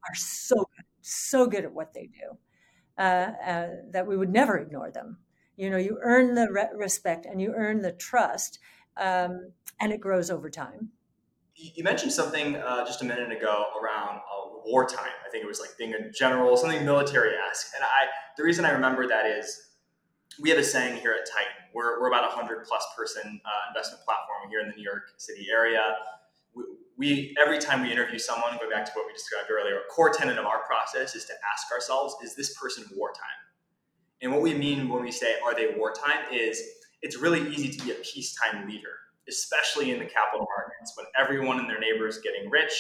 are 0.09 0.15
so 0.15 0.57
good, 0.57 0.85
so 1.01 1.47
good 1.47 1.65
at 1.65 1.73
what 1.73 1.95
they 1.95 2.07
do 2.07 2.37
uh, 2.99 3.33
uh, 3.47 3.69
that 3.91 4.07
we 4.07 4.17
would 4.17 4.31
never 4.31 4.59
ignore 4.59 4.91
them. 4.91 5.19
You 5.57 5.71
know, 5.71 5.77
you 5.77 5.99
earn 6.03 6.35
the 6.35 6.49
re- 6.51 6.69
respect 6.75 7.27
and 7.27 7.41
you 7.41 7.53
earn 7.55 7.83
the 7.83 7.93
trust, 7.93 8.59
um, 8.97 9.53
and 9.81 9.93
it 9.93 10.01
grows 10.01 10.31
over 10.31 10.51
time. 10.51 10.91
You 11.55 11.85
mentioned 11.85 12.13
something 12.13 12.57
uh, 12.57 12.85
just 12.85 13.03
a 13.03 13.05
minute 13.05 13.31
ago 13.31 13.67
around 13.81 14.17
uh, 14.17 14.51
wartime. 14.65 15.13
I 15.27 15.31
think 15.31 15.45
it 15.45 15.47
was 15.47 15.61
like 15.61 15.71
being 15.79 15.95
a 15.95 16.11
general, 16.11 16.57
something 16.57 16.85
military-esque. 16.85 17.73
And 17.75 17.85
I, 17.85 18.07
the 18.37 18.43
reason 18.43 18.65
I 18.65 18.71
remember 18.71 19.07
that 19.07 19.27
is 19.27 19.61
we 20.41 20.51
have 20.51 20.59
a 20.59 20.65
saying 20.65 21.01
here 21.01 21.13
at 21.13 21.29
Titan. 21.31 21.62
We're, 21.75 22.01
we're 22.01 22.09
about 22.09 22.25
a 22.25 22.35
hundred 22.35 22.65
plus 22.67 22.85
person 22.97 23.41
uh, 23.45 23.69
investment 23.69 24.05
platform 24.05 24.51
here 24.51 24.61
in 24.61 24.69
the 24.69 24.77
New 24.77 24.85
York 24.85 25.15
City 25.17 25.49
area 25.51 25.97
we 26.97 27.35
every 27.41 27.59
time 27.59 27.83
we 27.83 27.91
interview 27.91 28.19
someone, 28.19 28.57
going 28.59 28.71
back 28.71 28.85
to 28.85 28.93
what 28.93 29.07
we 29.07 29.13
described 29.13 29.51
earlier, 29.51 29.77
a 29.77 29.93
core 29.93 30.11
tenet 30.11 30.39
of 30.39 30.47
our 30.47 30.63
process 30.65 31.15
is 31.15 31.25
to 31.25 31.33
ask 31.53 31.73
ourselves, 31.73 32.15
is 32.23 32.35
this 32.37 32.57
person 32.57 32.85
wartime? 32.95 33.25
And 34.21 34.31
what 34.31 34.43
we 34.43 34.55
mean 34.55 34.89
when 34.89 35.03
we 35.03 35.11
say, 35.11 35.35
are 35.45 35.55
they 35.55 35.75
wartime, 35.77 36.23
is 36.33 36.63
it's 37.01 37.17
really 37.19 37.49
easy 37.53 37.71
to 37.71 37.85
be 37.85 37.91
a 37.91 37.95
peacetime 37.95 38.69
leader, 38.69 38.95
especially 39.29 39.91
in 39.91 39.99
the 39.99 40.05
capital 40.05 40.47
markets 40.57 40.97
when 40.97 41.07
everyone 41.19 41.59
and 41.59 41.69
their 41.69 41.81
neighbor 41.81 42.07
is 42.07 42.19
getting 42.19 42.49
rich. 42.51 42.73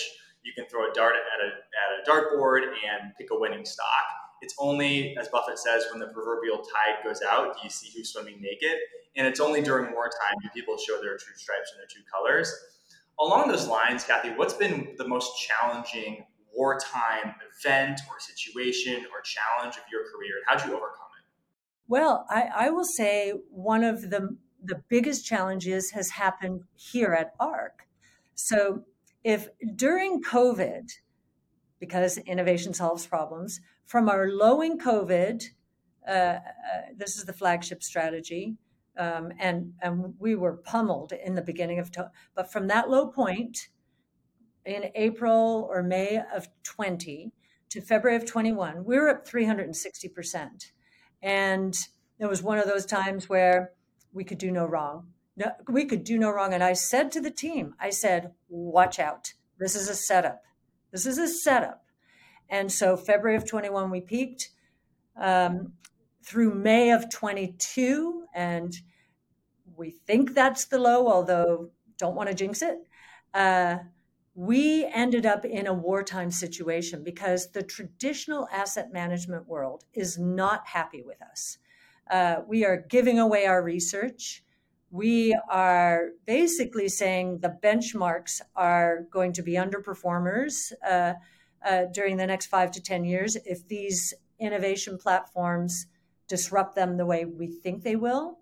You 0.44 0.52
can 0.56 0.66
throw 0.66 0.88
a 0.88 0.94
dart 0.94 1.14
at 1.14 1.44
a, 1.44 1.50
at 1.50 1.90
a 1.98 2.10
dartboard 2.10 2.62
and 2.62 3.12
pick 3.18 3.30
a 3.32 3.38
winning 3.38 3.64
stock. 3.64 4.06
It's 4.42 4.54
only, 4.58 5.16
as 5.18 5.28
Buffett 5.28 5.58
says, 5.58 5.84
when 5.90 6.00
the 6.00 6.08
proverbial 6.08 6.58
tide 6.58 7.02
goes 7.02 7.20
out, 7.22 7.56
do 7.56 7.60
you 7.64 7.70
see 7.70 7.90
who's 7.96 8.12
swimming 8.12 8.40
naked? 8.40 8.76
And 9.16 9.26
it's 9.26 9.40
only 9.40 9.62
during 9.62 9.92
wartime 9.92 10.36
do 10.42 10.48
people 10.54 10.76
show 10.76 11.00
their 11.00 11.16
true 11.16 11.36
stripes 11.36 11.72
and 11.72 11.80
their 11.80 11.86
true 11.88 12.02
colors 12.12 12.52
along 13.20 13.48
those 13.48 13.68
lines, 13.68 14.04
Cathie, 14.04 14.30
what's 14.36 14.54
been 14.54 14.94
the 14.98 15.06
most 15.06 15.32
challenging 15.38 16.26
wartime 16.54 17.34
event 17.58 18.00
or 18.10 18.18
situation 18.18 19.06
or 19.12 19.22
challenge 19.22 19.76
of 19.76 19.82
your 19.90 20.02
career, 20.12 20.36
and 20.36 20.44
how 20.46 20.56
did 20.56 20.66
you 20.66 20.76
overcome 20.76 21.06
it? 21.18 21.24
Well, 21.88 22.26
I, 22.28 22.48
I 22.54 22.70
will 22.70 22.84
say 22.84 23.32
one 23.50 23.84
of 23.84 24.10
the 24.10 24.36
the 24.64 24.80
biggest 24.88 25.26
challenges 25.26 25.90
has 25.90 26.10
happened 26.10 26.62
here 26.76 27.12
at 27.14 27.32
ARK. 27.40 27.88
So, 28.36 28.84
if 29.24 29.48
during 29.74 30.22
COVID, 30.22 30.88
because 31.80 32.18
innovation 32.18 32.72
solves 32.72 33.04
problems, 33.06 33.60
from 33.86 34.08
our 34.08 34.28
low 34.28 34.60
in 34.62 34.78
COVID, 34.78 35.44
uh, 36.06 36.10
uh, 36.10 36.40
this 36.96 37.16
is 37.16 37.24
the 37.24 37.32
flagship 37.32 37.82
strategy, 37.82 38.56
um, 38.96 39.32
and 39.38 39.74
and 39.80 40.14
we 40.18 40.34
were 40.34 40.56
pummeled 40.56 41.12
in 41.12 41.34
the 41.34 41.42
beginning 41.42 41.78
of 41.78 41.90
to- 41.92 42.10
but 42.34 42.52
from 42.52 42.66
that 42.68 42.90
low 42.90 43.06
point 43.06 43.68
in 44.64 44.90
April 44.94 45.66
or 45.70 45.82
May 45.82 46.20
of 46.34 46.48
20 46.62 47.32
to 47.70 47.80
February 47.80 48.16
of 48.16 48.26
21 48.26 48.84
we 48.84 48.96
were 48.96 49.08
up 49.08 49.26
360% 49.26 50.72
and 51.22 51.74
it 52.18 52.26
was 52.26 52.42
one 52.42 52.58
of 52.58 52.66
those 52.66 52.86
times 52.86 53.28
where 53.28 53.72
we 54.12 54.24
could 54.24 54.38
do 54.38 54.50
no 54.50 54.66
wrong. 54.66 55.08
No, 55.36 55.52
we 55.68 55.86
could 55.86 56.04
do 56.04 56.18
no 56.18 56.30
wrong. 56.30 56.52
And 56.52 56.62
I 56.62 56.74
said 56.74 57.10
to 57.12 57.20
the 57.20 57.30
team 57.30 57.74
I 57.80 57.90
said 57.90 58.32
watch 58.48 58.98
out. 58.98 59.32
This 59.58 59.74
is 59.74 59.88
a 59.88 59.94
setup. 59.94 60.42
This 60.90 61.06
is 61.06 61.18
a 61.18 61.26
setup 61.26 61.81
and 62.52 62.70
so 62.70 62.96
February 62.98 63.34
of 63.34 63.48
21 63.48 63.90
we 63.90 64.02
peaked 64.02 64.50
um, 65.16 65.72
through 66.22 66.54
May 66.54 66.90
of 66.90 67.10
22, 67.10 68.24
and 68.34 68.76
we 69.74 69.90
think 69.90 70.34
that's 70.34 70.66
the 70.66 70.78
low, 70.78 71.08
although 71.08 71.70
don't 71.96 72.14
want 72.14 72.28
to 72.28 72.34
jinx 72.34 72.62
it. 72.62 72.78
Uh, 73.32 73.78
we 74.34 74.86
ended 74.94 75.24
up 75.24 75.44
in 75.46 75.66
a 75.66 75.72
wartime 75.72 76.30
situation 76.30 77.02
because 77.02 77.50
the 77.52 77.62
traditional 77.62 78.46
asset 78.52 78.92
management 78.92 79.48
world 79.48 79.84
is 79.94 80.18
not 80.18 80.66
happy 80.66 81.02
with 81.02 81.20
us. 81.22 81.58
Uh, 82.10 82.36
we 82.46 82.66
are 82.66 82.84
giving 82.88 83.18
away 83.18 83.46
our 83.46 83.62
research. 83.62 84.44
We 84.90 85.34
are 85.50 86.10
basically 86.26 86.88
saying 86.88 87.38
the 87.38 87.56
benchmarks 87.62 88.42
are 88.54 89.06
going 89.10 89.32
to 89.34 89.42
be 89.42 89.52
underperformers 89.52 90.72
uh, 90.86 91.14
uh, 91.64 91.84
during 91.92 92.16
the 92.16 92.26
next 92.26 92.46
five 92.46 92.70
to 92.72 92.82
10 92.82 93.04
years 93.04 93.36
if 93.44 93.66
these 93.68 94.14
innovation 94.40 94.98
platforms 94.98 95.86
disrupt 96.28 96.74
them 96.74 96.96
the 96.96 97.06
way 97.06 97.24
we 97.24 97.46
think 97.46 97.82
they 97.82 97.96
will. 97.96 98.38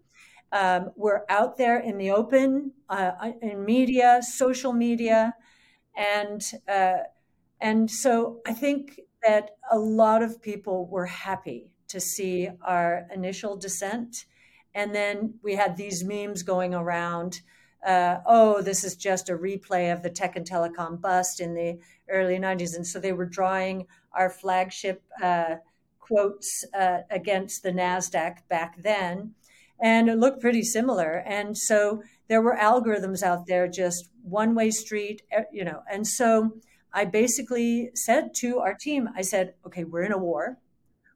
Um, 0.52 0.90
we're 0.96 1.22
out 1.28 1.56
there 1.56 1.78
in 1.78 1.98
the 1.98 2.10
open, 2.10 2.72
uh, 2.88 3.12
in 3.40 3.64
media, 3.64 4.20
social 4.22 4.72
media, 4.72 5.34
and 5.96 6.42
uh, 6.68 6.98
and 7.60 7.90
so 7.90 8.40
I 8.46 8.52
think 8.52 9.00
that 9.22 9.50
a 9.70 9.78
lot 9.78 10.22
of 10.22 10.40
people 10.42 10.86
were 10.86 11.06
happy 11.06 11.70
to 11.88 12.00
see 12.00 12.48
our 12.62 13.06
initial 13.14 13.56
descent, 13.56 14.24
and 14.74 14.94
then 14.94 15.34
we 15.42 15.54
had 15.54 15.76
these 15.76 16.02
memes 16.02 16.42
going 16.42 16.74
around. 16.74 17.42
Uh, 17.86 18.18
oh, 18.26 18.60
this 18.60 18.84
is 18.84 18.96
just 18.96 19.30
a 19.30 19.36
replay 19.36 19.92
of 19.92 20.02
the 20.02 20.10
tech 20.10 20.36
and 20.36 20.48
telecom 20.48 21.00
bust 21.00 21.40
in 21.40 21.54
the 21.54 21.78
early 22.08 22.38
90s. 22.38 22.76
And 22.76 22.86
so 22.86 23.00
they 23.00 23.12
were 23.12 23.26
drawing 23.26 23.86
our 24.12 24.28
flagship 24.28 25.02
uh, 25.22 25.56
quotes 25.98 26.64
uh, 26.78 26.98
against 27.10 27.62
the 27.62 27.70
NASDAQ 27.70 28.38
back 28.48 28.82
then. 28.82 29.34
And 29.82 30.10
it 30.10 30.18
looked 30.18 30.42
pretty 30.42 30.62
similar. 30.62 31.22
And 31.26 31.56
so 31.56 32.02
there 32.28 32.42
were 32.42 32.56
algorithms 32.56 33.22
out 33.22 33.46
there, 33.46 33.66
just 33.66 34.10
one 34.22 34.54
way 34.54 34.70
street, 34.70 35.22
you 35.50 35.64
know. 35.64 35.82
And 35.90 36.06
so 36.06 36.52
I 36.92 37.06
basically 37.06 37.90
said 37.94 38.34
to 38.36 38.58
our 38.58 38.74
team, 38.74 39.08
I 39.16 39.22
said, 39.22 39.54
okay, 39.66 39.84
we're 39.84 40.02
in 40.02 40.12
a 40.12 40.18
war. 40.18 40.58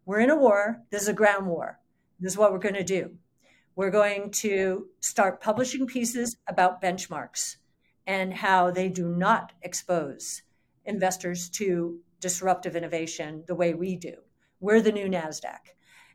We're 0.06 0.20
in 0.20 0.30
a 0.30 0.36
war. 0.36 0.82
This 0.90 1.02
is 1.02 1.08
a 1.08 1.12
ground 1.12 1.46
war. 1.46 1.78
This 2.20 2.32
is 2.32 2.38
what 2.38 2.52
we're 2.52 2.58
going 2.58 2.74
to 2.74 2.84
do. 2.84 3.16
We're 3.76 3.90
going 3.90 4.30
to 4.30 4.86
start 5.00 5.40
publishing 5.40 5.86
pieces 5.86 6.36
about 6.46 6.80
benchmarks 6.80 7.56
and 8.06 8.32
how 8.32 8.70
they 8.70 8.88
do 8.88 9.08
not 9.08 9.52
expose 9.62 10.42
investors 10.84 11.48
to 11.50 11.98
disruptive 12.20 12.76
innovation 12.76 13.42
the 13.48 13.54
way 13.56 13.74
we 13.74 13.96
do. 13.96 14.14
We're 14.60 14.80
the 14.80 14.92
new 14.92 15.08
NASDAQ. 15.08 15.58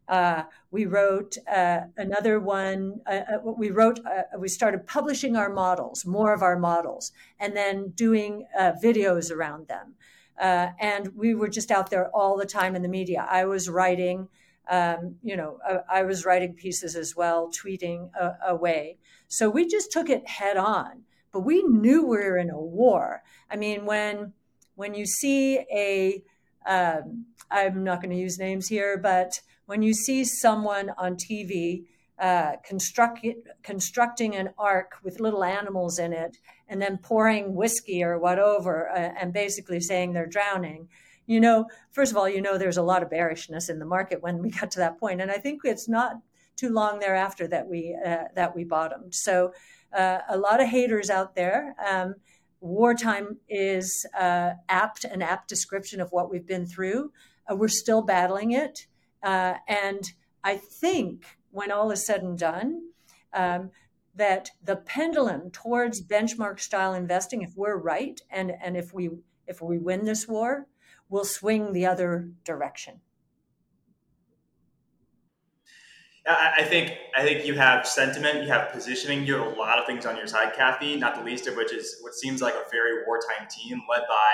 Uh, 0.07 0.43
we 0.71 0.85
wrote 0.85 1.37
uh, 1.51 1.81
another 1.97 2.39
one. 2.39 3.01
Uh, 3.05 3.21
uh 3.33 3.39
we 3.43 3.69
wrote. 3.71 3.99
Uh, 4.05 4.23
we 4.39 4.47
started 4.47 4.87
publishing 4.87 5.35
our 5.35 5.49
models, 5.49 6.05
more 6.05 6.33
of 6.33 6.41
our 6.41 6.57
models, 6.57 7.11
and 7.39 7.55
then 7.55 7.89
doing 7.89 8.47
uh, 8.57 8.71
videos 8.81 9.31
around 9.31 9.67
them. 9.67 9.95
And 10.39 11.09
we 11.15 11.35
were 11.35 11.49
just 11.49 11.69
out 11.69 11.89
there 11.89 12.09
all 12.09 12.37
the 12.37 12.45
time 12.45 12.75
in 12.75 12.81
the 12.81 12.87
media. 12.87 13.27
I 13.29 13.45
was 13.45 13.69
writing, 13.69 14.29
um, 14.69 15.15
you 15.23 15.35
know, 15.35 15.57
I, 15.67 15.73
uh, 15.73 15.81
I, 15.91 16.03
was 16.03 16.25
writing 16.25 16.53
pieces 16.53 16.95
as 16.95 17.15
well, 17.15 17.49
tweeting 17.51 18.11
uh, 18.19 18.33
away. 18.47 18.97
So 19.27 19.49
we 19.49 19.67
just 19.67 19.91
took 19.91 20.09
it 20.09 20.27
head 20.27 20.57
on. 20.57 21.03
But 21.31 21.41
we 21.41 21.63
knew 21.63 22.03
we 22.03 22.17
were 22.17 22.37
in 22.37 22.49
a 22.49 22.59
war. 22.59 23.23
I 23.49 23.55
mean, 23.55 23.85
when 23.85 24.33
when 24.75 24.93
you 24.93 25.05
see 25.05 25.59
a, 25.71 26.23
am 26.65 27.25
um, 27.51 27.83
not 27.83 28.01
going 28.01 28.11
to 28.11 28.21
use 28.21 28.39
names 28.39 28.67
here, 28.67 28.97
but 28.97 29.41
when 29.65 29.81
you 29.81 29.93
see 29.93 30.23
someone 30.23 30.91
on 30.97 31.15
TV 31.15 31.83
uh, 32.19 32.53
construct, 32.65 33.25
constructing 33.61 34.35
an 34.35 34.49
ark 34.57 34.93
with 35.03 35.19
little 35.19 35.43
animals 35.43 35.99
in 35.99 36.13
it 36.13 36.37
and 36.67 36.81
then 36.81 36.97
pouring 36.97 37.55
whiskey 37.55 38.03
or 38.03 38.17
whatever 38.19 38.89
uh, 38.89 39.11
and 39.19 39.33
basically 39.33 39.79
saying 39.79 40.13
they're 40.13 40.25
drowning 40.25 40.87
you 41.29 41.39
know 41.39 41.65
first 41.91 42.11
of 42.11 42.17
all 42.17 42.27
you 42.27 42.41
know 42.41 42.57
there's 42.57 42.77
a 42.77 42.83
lot 42.83 43.03
of 43.03 43.09
bearishness 43.09 43.69
in 43.69 43.79
the 43.79 43.85
market 43.85 44.21
when 44.21 44.39
we 44.39 44.49
got 44.49 44.71
to 44.71 44.79
that 44.79 44.99
point 44.99 45.21
and 45.21 45.31
i 45.31 45.37
think 45.37 45.61
it's 45.63 45.87
not 45.87 46.17
too 46.55 46.69
long 46.69 46.99
thereafter 46.99 47.47
that 47.47 47.67
we 47.67 47.97
uh, 48.05 48.25
that 48.35 48.53
we 48.53 48.65
bottomed. 48.65 49.15
So 49.15 49.53
uh, 49.97 50.19
a 50.27 50.37
lot 50.37 50.59
of 50.59 50.67
haters 50.67 51.09
out 51.09 51.33
there 51.33 51.73
um, 51.89 52.15
wartime 52.59 53.37
is 53.47 54.05
uh, 54.19 54.51
apt 54.67 55.05
an 55.05 55.21
apt 55.21 55.47
description 55.47 56.01
of 56.01 56.11
what 56.11 56.29
we've 56.29 56.45
been 56.45 56.65
through. 56.65 57.13
Uh, 57.49 57.55
we're 57.55 57.69
still 57.69 58.01
battling 58.01 58.51
it 58.51 58.87
and 59.23 60.03
i 60.43 60.55
think 60.55 61.25
when 61.51 61.71
all 61.71 61.91
is 61.91 62.05
said 62.05 62.21
and 62.21 62.37
done, 62.37 62.81
um, 63.33 63.71
that 64.15 64.51
the 64.63 64.75
pendulum 64.75 65.49
towards 65.51 66.01
benchmark 66.01 66.59
style 66.59 66.93
investing, 66.93 67.41
if 67.41 67.55
we're 67.55 67.77
right 67.77 68.21
and, 68.29 68.51
and 68.61 68.75
if 68.75 68.93
we 68.93 69.09
if 69.47 69.61
we 69.61 69.79
win 69.79 70.05
this 70.05 70.27
war, 70.27 70.67
will 71.09 71.25
swing 71.25 71.73
the 71.73 71.85
other 71.85 72.29
direction. 72.43 73.01
I 76.27 76.63
think 76.63 76.93
I 77.17 77.23
think 77.23 77.47
you 77.47 77.55
have 77.55 77.87
sentiment, 77.87 78.43
you 78.43 78.49
have 78.49 78.71
positioning, 78.71 79.25
you 79.25 79.35
have 79.35 79.47
a 79.47 79.55
lot 79.55 79.79
of 79.79 79.87
things 79.87 80.05
on 80.05 80.15
your 80.15 80.27
side, 80.27 80.53
Cathie. 80.53 80.95
Not 80.95 81.15
the 81.15 81.23
least 81.23 81.47
of 81.47 81.55
which 81.55 81.73
is 81.73 81.97
what 82.01 82.13
seems 82.13 82.39
like 82.39 82.53
a 82.53 82.69
very 82.69 83.03
wartime 83.07 83.47
team 83.49 83.81
led 83.89 84.03
by 84.07 84.31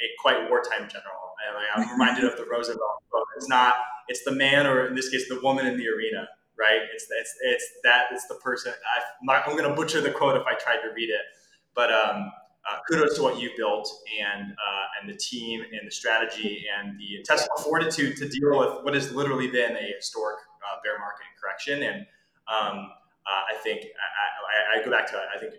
a 0.00 0.06
quite 0.20 0.48
wartime 0.48 0.88
general. 0.88 1.18
I'm 1.74 1.90
reminded 1.90 2.24
of 2.24 2.36
the 2.36 2.44
Roosevelt 2.44 3.02
quote. 3.10 3.26
It's 3.36 3.48
not 3.48 3.74
it's 4.06 4.22
the 4.24 4.30
man, 4.30 4.66
or 4.68 4.86
in 4.86 4.94
this 4.94 5.08
case, 5.08 5.28
the 5.28 5.40
woman 5.42 5.66
in 5.66 5.76
the 5.76 5.88
arena 5.88 6.28
right? 6.58 6.80
It's 6.94 7.06
it's 7.10 7.34
it's 7.42 7.66
that 7.84 8.04
it's 8.12 8.26
the 8.28 8.36
person. 8.36 8.72
I, 8.72 9.42
am 9.48 9.56
going 9.56 9.68
to 9.68 9.74
butcher 9.74 10.00
the 10.00 10.10
quote 10.10 10.36
if 10.36 10.46
I 10.46 10.54
tried 10.54 10.82
to 10.82 10.94
read 10.94 11.10
it, 11.10 11.24
but 11.74 11.92
um, 11.92 12.30
uh, 12.70 12.78
kudos 12.88 13.16
to 13.16 13.22
what 13.22 13.40
you 13.40 13.50
built 13.56 13.88
and 14.20 14.52
uh, 14.52 15.00
and 15.00 15.10
the 15.10 15.16
team 15.16 15.62
and 15.62 15.86
the 15.86 15.90
strategy 15.90 16.64
and 16.78 16.98
the 16.98 17.16
intestinal 17.16 17.56
fortitude 17.58 18.16
to 18.16 18.28
deal 18.28 18.58
with 18.58 18.84
what 18.84 18.94
has 18.94 19.12
literally 19.12 19.48
been 19.48 19.76
a 19.76 19.92
historic 19.96 20.38
uh, 20.62 20.76
bear 20.84 20.98
market 20.98 21.26
correction. 21.40 21.82
And 21.82 22.06
um, 22.46 22.90
uh, 23.26 23.42
I 23.52 23.56
think 23.62 23.82
I, 23.82 24.76
I, 24.76 24.80
I, 24.80 24.84
go 24.84 24.90
back 24.90 25.10
to 25.10 25.20
I 25.34 25.38
think 25.38 25.54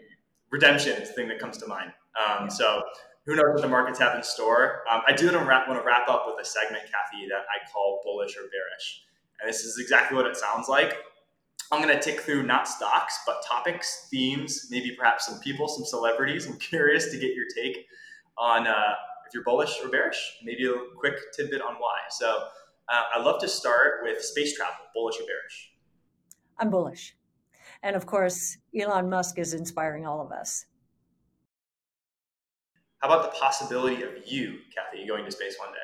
redemption 0.52 1.02
is 1.02 1.10
the 1.10 1.16
thing 1.16 1.28
that 1.30 1.40
comes 1.40 1.58
to 1.58 1.68
mind. 1.68 1.92
Um, 2.16 2.50
so 2.50 2.84
who 3.26 3.36
knows 3.36 3.54
what 3.54 3.62
the 3.62 3.68
markets 3.68 4.00
have 4.00 4.16
in 4.16 4.24
store? 4.24 4.84
Um, 4.92 5.02
I 5.08 5.14
do 5.14 5.28
want 5.28 5.40
to 5.40 5.46
wrap, 5.46 5.68
want 5.68 5.80
to 5.80 5.86
wrap 5.86 6.10
up 6.10 6.26
with 6.28 6.36
a 6.46 6.48
segment, 6.48 6.84
Cathie, 6.84 7.28
that 7.30 7.46
I 7.50 7.72
call 7.72 8.02
bullish 8.04 8.36
or 8.36 8.44
bearish. 8.44 9.04
And 9.42 9.50
this 9.50 9.64
is 9.64 9.78
exactly 9.80 10.18
what 10.18 10.28
it 10.28 10.36
sounds 10.36 10.68
like. 10.68 10.98
I'm 11.74 11.82
going 11.82 11.96
to 11.96 12.02
tick 12.02 12.20
through 12.20 12.44
not 12.44 12.68
stocks, 12.68 13.18
but 13.26 13.44
topics, 13.48 14.08
themes, 14.12 14.68
maybe 14.70 14.92
perhaps 14.96 15.26
some 15.26 15.40
people, 15.40 15.68
some 15.68 15.86
celebrities. 15.86 16.46
I'm 16.46 16.58
curious 16.60 17.10
to 17.12 17.18
get 17.18 17.34
your 17.34 17.46
take 17.56 17.88
on 18.38 18.68
uh, 18.68 18.94
if 19.26 19.34
you're 19.34 19.44
bullish 19.44 19.80
or 19.84 19.90
bearish, 19.90 20.38
maybe 20.44 20.68
a 20.68 20.74
quick 21.00 21.16
tidbit 21.36 21.62
on 21.62 21.74
why. 21.76 21.98
So 22.12 22.44
uh, 22.90 23.02
I'd 23.16 23.26
love 23.26 23.42
to 23.42 23.48
start 23.48 24.02
with 24.04 24.22
space 24.24 24.56
travel, 24.56 24.76
bullish 24.94 25.16
or 25.16 25.26
bearish? 25.26 25.72
I'm 26.60 26.70
bullish. 26.70 27.16
And 27.82 27.96
of 27.96 28.06
course, 28.06 28.58
Elon 28.80 29.10
Musk 29.10 29.40
is 29.40 29.56
inspiring 29.56 30.06
all 30.06 30.22
of 30.22 30.32
us. 30.32 30.66
How 33.00 33.08
about 33.08 33.34
the 33.34 33.38
possibility 33.40 34.04
of 34.04 34.12
you, 34.26 34.60
Cathie, 34.74 35.08
going 35.08 35.26
to 35.26 35.32
space 35.32 35.56
one 35.60 35.72
day? 35.72 35.80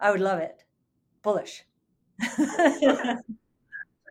I 0.00 0.10
would 0.10 0.20
love 0.20 0.40
it. 0.40 0.64
Bullish. 1.22 1.64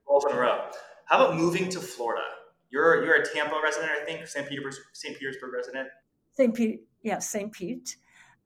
Balls 0.08 0.26
in 0.30 0.36
a 0.36 0.40
row. 0.40 0.66
How 1.06 1.24
about 1.24 1.36
moving 1.36 1.70
to 1.70 1.80
Florida? 1.80 2.24
You're 2.70 3.04
you're 3.06 3.16
a 3.16 3.26
Tampa 3.26 3.60
resident, 3.64 3.92
I 3.92 4.06
think. 4.06 4.28
St. 4.28 4.48
Petersburg, 4.48 4.84
St. 4.94 5.18
Petersburg 5.18 5.54
resident. 5.54 5.90
St. 6.32 6.54
Pete, 6.54 6.82
yeah, 7.04 7.20
St. 7.20 7.52
Pete. 7.52 7.98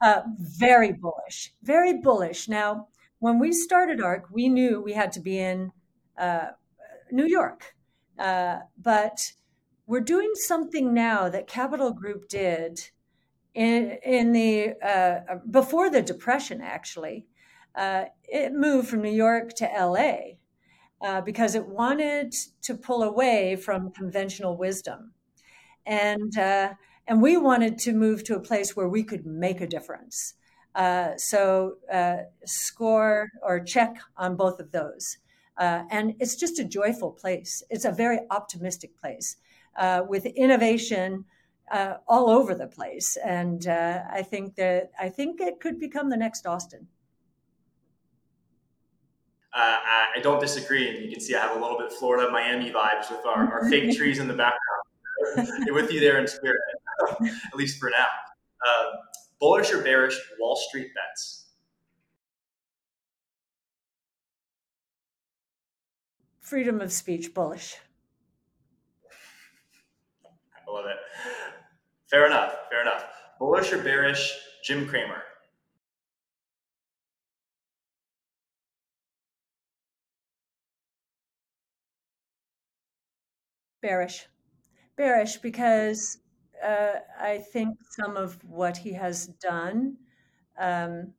Uh, 0.01 0.21
very 0.37 0.93
bullish, 0.93 1.53
very 1.63 1.97
bullish. 1.97 2.47
Now, 2.47 2.87
when 3.19 3.39
we 3.39 3.51
started 3.51 4.01
ARK, 4.01 4.27
we 4.31 4.47
knew 4.47 4.81
we 4.81 4.93
had 4.93 5.11
to 5.13 5.19
be 5.19 5.39
in 5.39 5.71
uh, 6.17 6.49
New 7.11 7.25
York, 7.25 7.75
uh, 8.17 8.59
but 8.81 9.33
we're 9.87 9.99
doing 9.99 10.31
something 10.35 10.93
now 10.93 11.27
that 11.29 11.47
Capital 11.47 11.91
Group 11.91 12.29
did 12.29 12.89
in 13.53 13.97
in 14.03 14.31
the 14.31 14.75
uh, 14.81 15.35
before 15.49 15.89
the 15.89 16.01
Depression, 16.01 16.61
actually 16.61 17.25
uh, 17.75 18.05
it 18.23 18.53
moved 18.53 18.87
from 18.87 19.01
New 19.01 19.11
York 19.11 19.53
to 19.55 19.65
LA 19.65 20.37
uh, 21.01 21.21
because 21.21 21.55
it 21.55 21.65
wanted 21.67 22.33
to 22.61 22.75
pull 22.75 23.03
away 23.03 23.55
from 23.55 23.91
conventional 23.91 24.57
wisdom. 24.57 25.13
And, 25.85 26.37
uh, 26.37 26.73
and 27.07 27.21
we 27.21 27.37
wanted 27.37 27.77
to 27.79 27.93
move 27.93 28.23
to 28.25 28.35
a 28.35 28.39
place 28.39 28.75
where 28.75 28.89
we 28.89 29.03
could 29.03 29.25
make 29.25 29.61
a 29.61 29.67
difference. 29.67 30.33
Uh, 30.75 31.17
so 31.17 31.75
uh, 31.91 32.17
score 32.45 33.29
or 33.41 33.59
check 33.59 33.95
on 34.17 34.35
both 34.35 34.59
of 34.59 34.71
those. 34.71 35.17
Uh, 35.57 35.83
and 35.89 36.15
it's 36.19 36.35
just 36.35 36.59
a 36.59 36.63
joyful 36.63 37.11
place. 37.11 37.63
It's 37.69 37.85
a 37.85 37.91
very 37.91 38.19
optimistic 38.29 38.97
place 38.97 39.37
with 40.07 40.25
innovation. 40.25 41.25
all 42.07 42.29
over 42.29 42.55
the 42.55 42.67
place, 42.67 43.17
and 43.23 43.67
I 43.67 44.23
think 44.23 44.55
that 44.55 44.91
I 44.99 45.09
think 45.09 45.41
it 45.41 45.59
could 45.59 45.79
become 45.79 46.09
the 46.09 46.17
next 46.17 46.45
Austin 46.45 46.87
uh, 49.53 49.77
I 50.15 50.19
don't 50.21 50.39
disagree. 50.39 50.89
And 50.89 51.05
you 51.05 51.11
can 51.11 51.19
see 51.19 51.35
I 51.35 51.39
have 51.39 51.55
a 51.55 51.59
little 51.59 51.77
bit 51.77 51.91
Florida, 51.91 52.31
Miami 52.31 52.71
vibes 52.71 53.09
with 53.09 53.25
our, 53.25 53.51
our 53.51 53.69
fake 53.69 53.95
trees 53.97 54.19
in 54.19 54.27
the 54.27 54.33
background. 54.33 55.73
with 55.73 55.91
you 55.91 55.99
there 55.99 56.19
in 56.19 56.27
spirit, 56.27 56.59
at 57.11 57.55
least 57.55 57.79
for 57.79 57.89
now. 57.89 58.05
Uh, 58.67 58.91
bullish 59.39 59.71
or 59.71 59.81
bearish 59.81 60.19
Wall 60.39 60.55
Street 60.55 60.89
bets? 60.95 61.47
Freedom 66.41 66.81
of 66.81 66.91
speech, 66.91 67.33
bullish. 67.33 67.77
I 70.67 70.71
love 70.71 70.85
it. 70.85 70.97
Fair 72.09 72.25
enough. 72.25 72.55
Fair 72.71 72.81
enough. 72.81 73.05
Bullish 73.37 73.71
or 73.71 73.83
bearish 73.83 74.35
Jim 74.63 74.87
Cramer? 74.87 75.21
Bearish. 83.81 84.27
Bearish 84.97 85.37
because 85.37 86.19
uh, 86.63 86.95
I 87.19 87.37
think 87.37 87.77
some 87.89 88.17
of 88.17 88.37
what 88.43 88.77
he 88.77 88.93
has 88.93 89.27
done 89.41 89.97
um, 90.59 91.13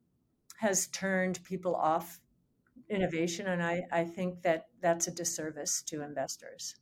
has 0.59 0.87
turned 0.87 1.43
people 1.43 1.75
off 1.75 2.19
innovation, 2.89 3.47
and 3.47 3.63
I, 3.63 3.83
I 3.91 4.03
think 4.03 4.43
that 4.43 4.67
that's 4.81 5.07
a 5.07 5.11
disservice 5.11 5.81
to 5.83 6.03
investors. 6.03 6.75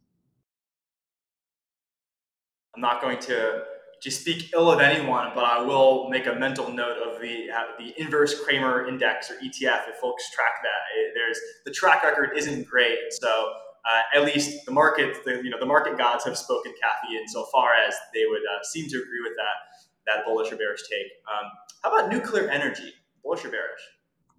I'm 2.75 2.81
not 2.81 3.01
going 3.01 3.19
to 3.19 3.63
to 4.01 4.09
speak 4.09 4.53
ill 4.53 4.71
of 4.71 4.79
anyone, 4.79 5.31
but 5.35 5.43
I 5.43 5.61
will 5.61 6.09
make 6.09 6.25
a 6.25 6.33
mental 6.33 6.71
note 6.71 6.97
of 6.97 7.21
the 7.21 7.49
uh, 7.51 7.63
the 7.77 7.93
inverse 7.99 8.41
Cramer 8.43 8.87
index 8.87 9.29
or 9.29 9.35
ETF 9.35 9.89
if 9.89 9.95
folks 10.01 10.29
track 10.31 10.53
that. 10.63 11.13
There's 11.13 11.39
the 11.65 11.71
track 11.71 12.03
record 12.03 12.31
isn't 12.35 12.67
great, 12.67 12.97
so 13.11 13.53
at 14.15 14.25
least 14.25 14.65
the 14.65 14.71
market, 14.71 15.23
the, 15.25 15.41
you 15.43 15.49
know, 15.49 15.59
the 15.59 15.65
market 15.65 15.97
gods 15.97 16.25
have 16.25 16.37
spoken, 16.37 16.73
Cathie, 16.73 17.17
insofar 17.17 17.71
as 17.87 17.95
they 18.13 18.23
would 18.27 18.41
uh, 18.41 18.63
seem 18.73 18.87
to 18.89 18.97
agree 18.97 19.21
with 19.23 19.33
that 19.37 19.79
that 20.07 20.25
bullish 20.25 20.51
or 20.51 20.55
bearish 20.55 20.81
take. 20.89 21.11
Um, 21.31 21.51
how 21.83 21.95
about 21.95 22.11
nuclear 22.11 22.49
energy? 22.49 22.93
Bullish 23.23 23.45
or 23.45 23.49
bearish? 23.49 23.81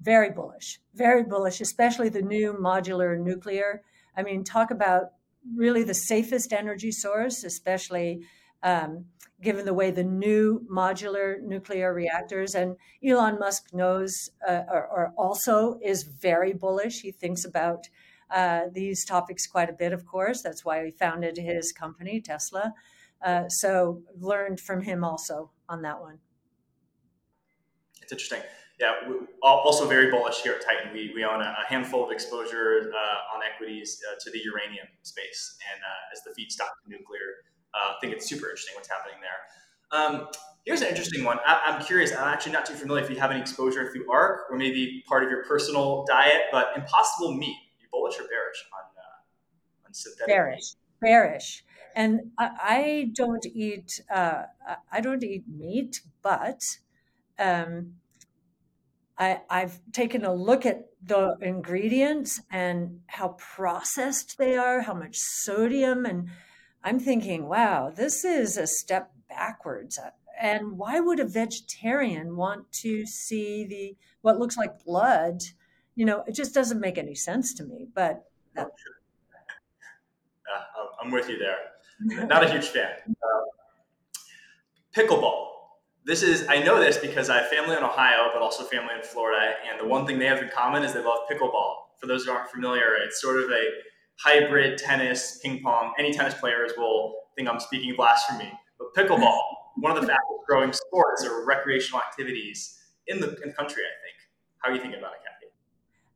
Very 0.00 0.30
bullish, 0.30 0.80
very 0.94 1.22
bullish, 1.22 1.60
especially 1.60 2.08
the 2.08 2.22
new 2.22 2.54
modular 2.54 3.18
nuclear. 3.18 3.82
I 4.16 4.22
mean, 4.22 4.44
talk 4.44 4.70
about 4.70 5.12
really 5.54 5.84
the 5.84 5.94
safest 5.94 6.52
energy 6.52 6.90
source, 6.90 7.44
especially 7.44 8.22
um, 8.62 9.06
given 9.42 9.64
the 9.64 9.74
way 9.74 9.90
the 9.90 10.04
new 10.04 10.66
modular 10.70 11.40
nuclear 11.42 11.94
reactors 11.94 12.54
and 12.54 12.76
Elon 13.06 13.38
Musk 13.38 13.72
knows 13.72 14.30
uh, 14.46 14.62
or, 14.68 14.86
or, 14.86 15.12
also 15.16 15.78
is 15.82 16.02
very 16.02 16.52
bullish. 16.52 17.00
He 17.00 17.10
thinks 17.10 17.44
about 17.44 17.88
uh, 18.32 18.62
these 18.72 19.04
topics 19.04 19.46
quite 19.46 19.68
a 19.68 19.72
bit, 19.72 19.92
of 19.92 20.06
course. 20.06 20.42
That's 20.42 20.64
why 20.64 20.84
he 20.84 20.90
founded 20.90 21.36
his 21.36 21.72
company, 21.72 22.20
Tesla. 22.20 22.74
Uh, 23.24 23.48
so 23.48 24.02
learned 24.18 24.60
from 24.60 24.82
him 24.82 25.04
also 25.04 25.50
on 25.68 25.82
that 25.82 26.00
one. 26.00 26.18
It's 28.02 28.12
interesting. 28.12 28.40
Yeah, 28.80 28.94
also 29.42 29.86
very 29.86 30.10
bullish 30.10 30.40
here 30.40 30.54
at 30.54 30.62
Titan. 30.64 30.90
We, 30.94 31.12
we 31.14 31.22
own 31.22 31.42
a, 31.42 31.54
handful 31.68 32.02
of 32.02 32.10
exposure 32.10 32.90
uh, 32.90 33.36
on 33.36 33.42
equities 33.44 34.00
uh, 34.10 34.14
to 34.20 34.30
the 34.30 34.40
uranium 34.42 34.86
space, 35.02 35.58
and 35.70 35.82
uh, 35.82 36.12
as 36.12 36.22
the 36.24 36.30
feedstock 36.30 36.70
to 36.82 36.88
nuclear, 36.88 37.44
uh, 37.74 37.92
I 37.92 37.94
think 38.00 38.14
it's 38.14 38.26
super 38.26 38.46
interesting 38.46 38.74
what's 38.74 38.88
happening 38.88 39.18
there. 39.20 40.00
Um, 40.00 40.28
here's 40.64 40.80
an 40.80 40.88
interesting 40.88 41.24
one. 41.24 41.38
I, 41.46 41.74
am 41.74 41.84
curious. 41.84 42.12
I'm 42.12 42.32
actually 42.32 42.52
not 42.52 42.64
too 42.64 42.72
familiar 42.72 43.04
if 43.04 43.10
you 43.10 43.16
have 43.16 43.30
any 43.30 43.40
exposure 43.40 43.92
through 43.92 44.10
ARK 44.10 44.50
or 44.50 44.56
maybe 44.56 45.04
part 45.06 45.24
of 45.24 45.30
your 45.30 45.44
personal 45.44 46.04
diet, 46.06 46.44
but 46.50 46.72
Impossible 46.74 47.34
Meat. 47.34 47.56
Bullish 47.90 48.18
or 48.18 48.28
bearish 48.28 48.64
on 48.72 48.84
uh, 48.96 49.86
on 49.86 49.94
synthetic? 49.94 50.28
Bearish. 50.28 50.74
Bearish. 51.00 51.64
And 51.96 52.30
I, 52.38 52.50
I 52.62 53.10
don't 53.14 53.44
eat. 53.46 54.00
Uh, 54.12 54.42
I 54.92 55.00
don't 55.00 55.24
eat 55.24 55.44
meat, 55.48 56.00
but 56.22 56.62
um, 57.38 57.94
I, 59.18 59.40
I've 59.50 59.80
taken 59.92 60.24
a 60.24 60.32
look 60.32 60.64
at 60.64 60.86
the 61.02 61.36
ingredients 61.40 62.40
and 62.50 63.00
how 63.06 63.36
processed 63.38 64.38
they 64.38 64.56
are, 64.56 64.80
how 64.82 64.94
much 64.94 65.16
sodium, 65.16 66.06
and 66.06 66.28
I'm 66.82 66.98
thinking, 66.98 67.46
wow, 67.46 67.90
this 67.94 68.24
is 68.24 68.56
a 68.56 68.66
step 68.66 69.12
backwards. 69.28 69.98
And 70.40 70.78
why 70.78 71.00
would 71.00 71.20
a 71.20 71.26
vegetarian 71.26 72.36
want 72.36 72.72
to 72.80 73.04
see 73.04 73.66
the 73.66 73.96
what 74.22 74.38
looks 74.38 74.56
like 74.56 74.84
blood? 74.84 75.42
You 76.00 76.06
know, 76.06 76.24
it 76.26 76.34
just 76.34 76.54
doesn't 76.54 76.80
make 76.80 76.96
any 76.96 77.14
sense 77.14 77.52
to 77.52 77.62
me. 77.62 77.86
But 77.94 78.24
uh, 78.56 78.64
I'm 80.98 81.10
with 81.10 81.28
you 81.28 81.36
there. 81.36 81.58
Not 82.26 82.42
a 82.42 82.50
huge 82.50 82.68
fan. 82.68 82.88
Uh, 83.06 83.44
pickleball. 84.96 85.48
This 86.06 86.22
is 86.22 86.46
I 86.48 86.62
know 86.62 86.80
this 86.80 86.96
because 86.96 87.28
I 87.28 87.42
have 87.42 87.48
family 87.48 87.76
in 87.76 87.82
Ohio, 87.82 88.30
but 88.32 88.40
also 88.40 88.64
family 88.64 88.94
in 88.96 89.02
Florida, 89.02 89.56
and 89.70 89.78
the 89.78 89.84
one 89.86 90.06
thing 90.06 90.18
they 90.18 90.24
have 90.24 90.38
in 90.38 90.48
common 90.48 90.84
is 90.84 90.94
they 90.94 91.04
love 91.04 91.18
pickleball. 91.30 91.74
For 92.00 92.06
those 92.06 92.24
who 92.24 92.30
aren't 92.30 92.48
familiar, 92.48 92.94
it's 93.04 93.20
sort 93.20 93.38
of 93.38 93.50
a 93.50 93.62
hybrid 94.20 94.78
tennis, 94.78 95.38
ping 95.42 95.60
pong. 95.62 95.92
Any 95.98 96.14
tennis 96.14 96.32
players 96.32 96.72
will 96.78 97.14
think 97.36 97.46
I'm 97.46 97.60
speaking 97.60 97.94
blasphemy. 97.94 98.50
But 98.78 98.94
pickleball, 98.96 99.38
one 99.76 99.94
of 99.94 100.00
the 100.00 100.08
fastest 100.08 100.46
growing 100.48 100.72
sports 100.72 101.26
or 101.26 101.44
recreational 101.44 102.00
activities 102.00 102.78
in 103.06 103.20
the, 103.20 103.38
in 103.42 103.50
the 103.50 103.54
country, 103.54 103.82
I 103.82 103.92
think. 104.02 104.16
How 104.60 104.70
are 104.70 104.74
you 104.74 104.80
thinking 104.80 104.98
about 104.98 105.12
it? 105.12 105.29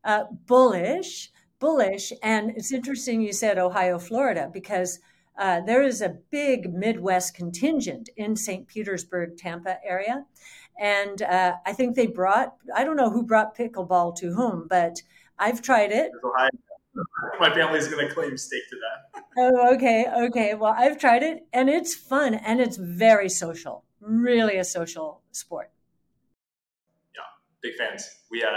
Uh, 0.04 0.24
bullish, 0.46 1.30
bullish. 1.58 2.12
And 2.22 2.50
it's 2.50 2.72
interesting 2.72 3.22
you 3.22 3.32
said 3.32 3.58
Ohio, 3.58 3.98
Florida, 3.98 4.50
because 4.52 5.00
uh, 5.38 5.60
there 5.62 5.82
is 5.82 6.00
a 6.00 6.16
big 6.30 6.72
Midwest 6.72 7.34
contingent 7.34 8.08
in 8.16 8.36
St. 8.36 8.68
Petersburg, 8.68 9.36
Tampa 9.36 9.78
area. 9.84 10.24
And 10.78 11.22
uh, 11.22 11.54
I 11.64 11.72
think 11.72 11.96
they 11.96 12.06
brought, 12.06 12.54
I 12.74 12.84
don't 12.84 12.96
know 12.96 13.10
who 13.10 13.22
brought 13.22 13.56
pickleball 13.56 14.16
to 14.16 14.34
whom, 14.34 14.66
but 14.68 15.02
I've 15.38 15.62
tried 15.62 15.92
it. 15.92 16.12
My 17.40 17.52
family's 17.52 17.88
going 17.88 18.06
to 18.06 18.14
claim 18.14 18.36
stake 18.36 18.68
to 18.70 18.76
that. 18.76 19.24
oh, 19.38 19.74
okay. 19.74 20.06
Okay. 20.26 20.54
Well, 20.54 20.74
I've 20.76 20.98
tried 20.98 21.22
it 21.22 21.46
and 21.52 21.68
it's 21.68 21.94
fun 21.94 22.34
and 22.34 22.60
it's 22.60 22.76
very 22.76 23.28
social, 23.28 23.84
really 24.00 24.58
a 24.58 24.64
social 24.64 25.22
sport. 25.32 25.70
Yeah, 27.16 27.22
big 27.62 27.76
fans. 27.76 28.08
We, 28.30 28.44
uh, 28.44 28.50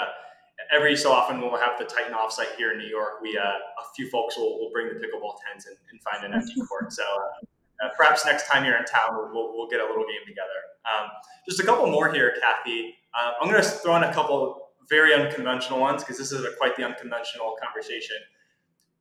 every 0.74 0.96
so 0.96 1.12
often 1.12 1.42
when 1.42 1.52
we'll 1.52 1.62
have 1.62 1.78
the 1.78 1.86
Titan 1.86 2.14
offsite 2.14 2.56
here 2.58 2.72
in 2.72 2.78
New 2.78 2.88
York. 2.88 3.22
We, 3.22 3.38
uh, 3.38 3.44
a 3.44 3.94
few 3.96 4.10
folks 4.10 4.38
will, 4.38 4.60
will 4.60 4.72
bring 4.72 4.88
the 4.88 4.96
pickleball 4.96 5.36
tents 5.48 5.66
and, 5.66 5.78
and 5.92 6.02
find 6.02 6.26
an 6.26 6.34
empty 6.34 6.56
court. 6.70 6.92
So, 6.92 7.04
uh, 7.04 7.86
uh, 7.86 7.90
perhaps 7.96 8.26
next 8.26 8.48
time 8.48 8.66
you're 8.66 8.78
in 8.78 8.86
town, 8.86 9.10
we'll, 9.32 9.56
we'll 9.56 9.68
get 9.68 9.80
a 9.80 9.86
little 9.86 10.04
game 10.04 10.26
together. 10.26 10.50
Um, 10.86 11.10
just 11.48 11.60
a 11.60 11.66
couple 11.66 11.86
more 11.88 12.12
here, 12.12 12.36
Cathie. 12.42 12.96
Uh, 13.14 13.34
I'm 13.40 13.50
going 13.50 13.62
to 13.62 13.70
throw 13.70 13.96
in 13.98 14.04
a 14.04 14.14
couple 14.14 14.70
very 14.90 15.14
unconventional 15.14 15.80
ones 15.80 16.04
because 16.04 16.18
this 16.18 16.32
is 16.32 16.44
a, 16.44 16.52
quite 16.58 16.76
the 16.76 16.84
unconventional 16.84 17.56
conversation. 17.62 18.18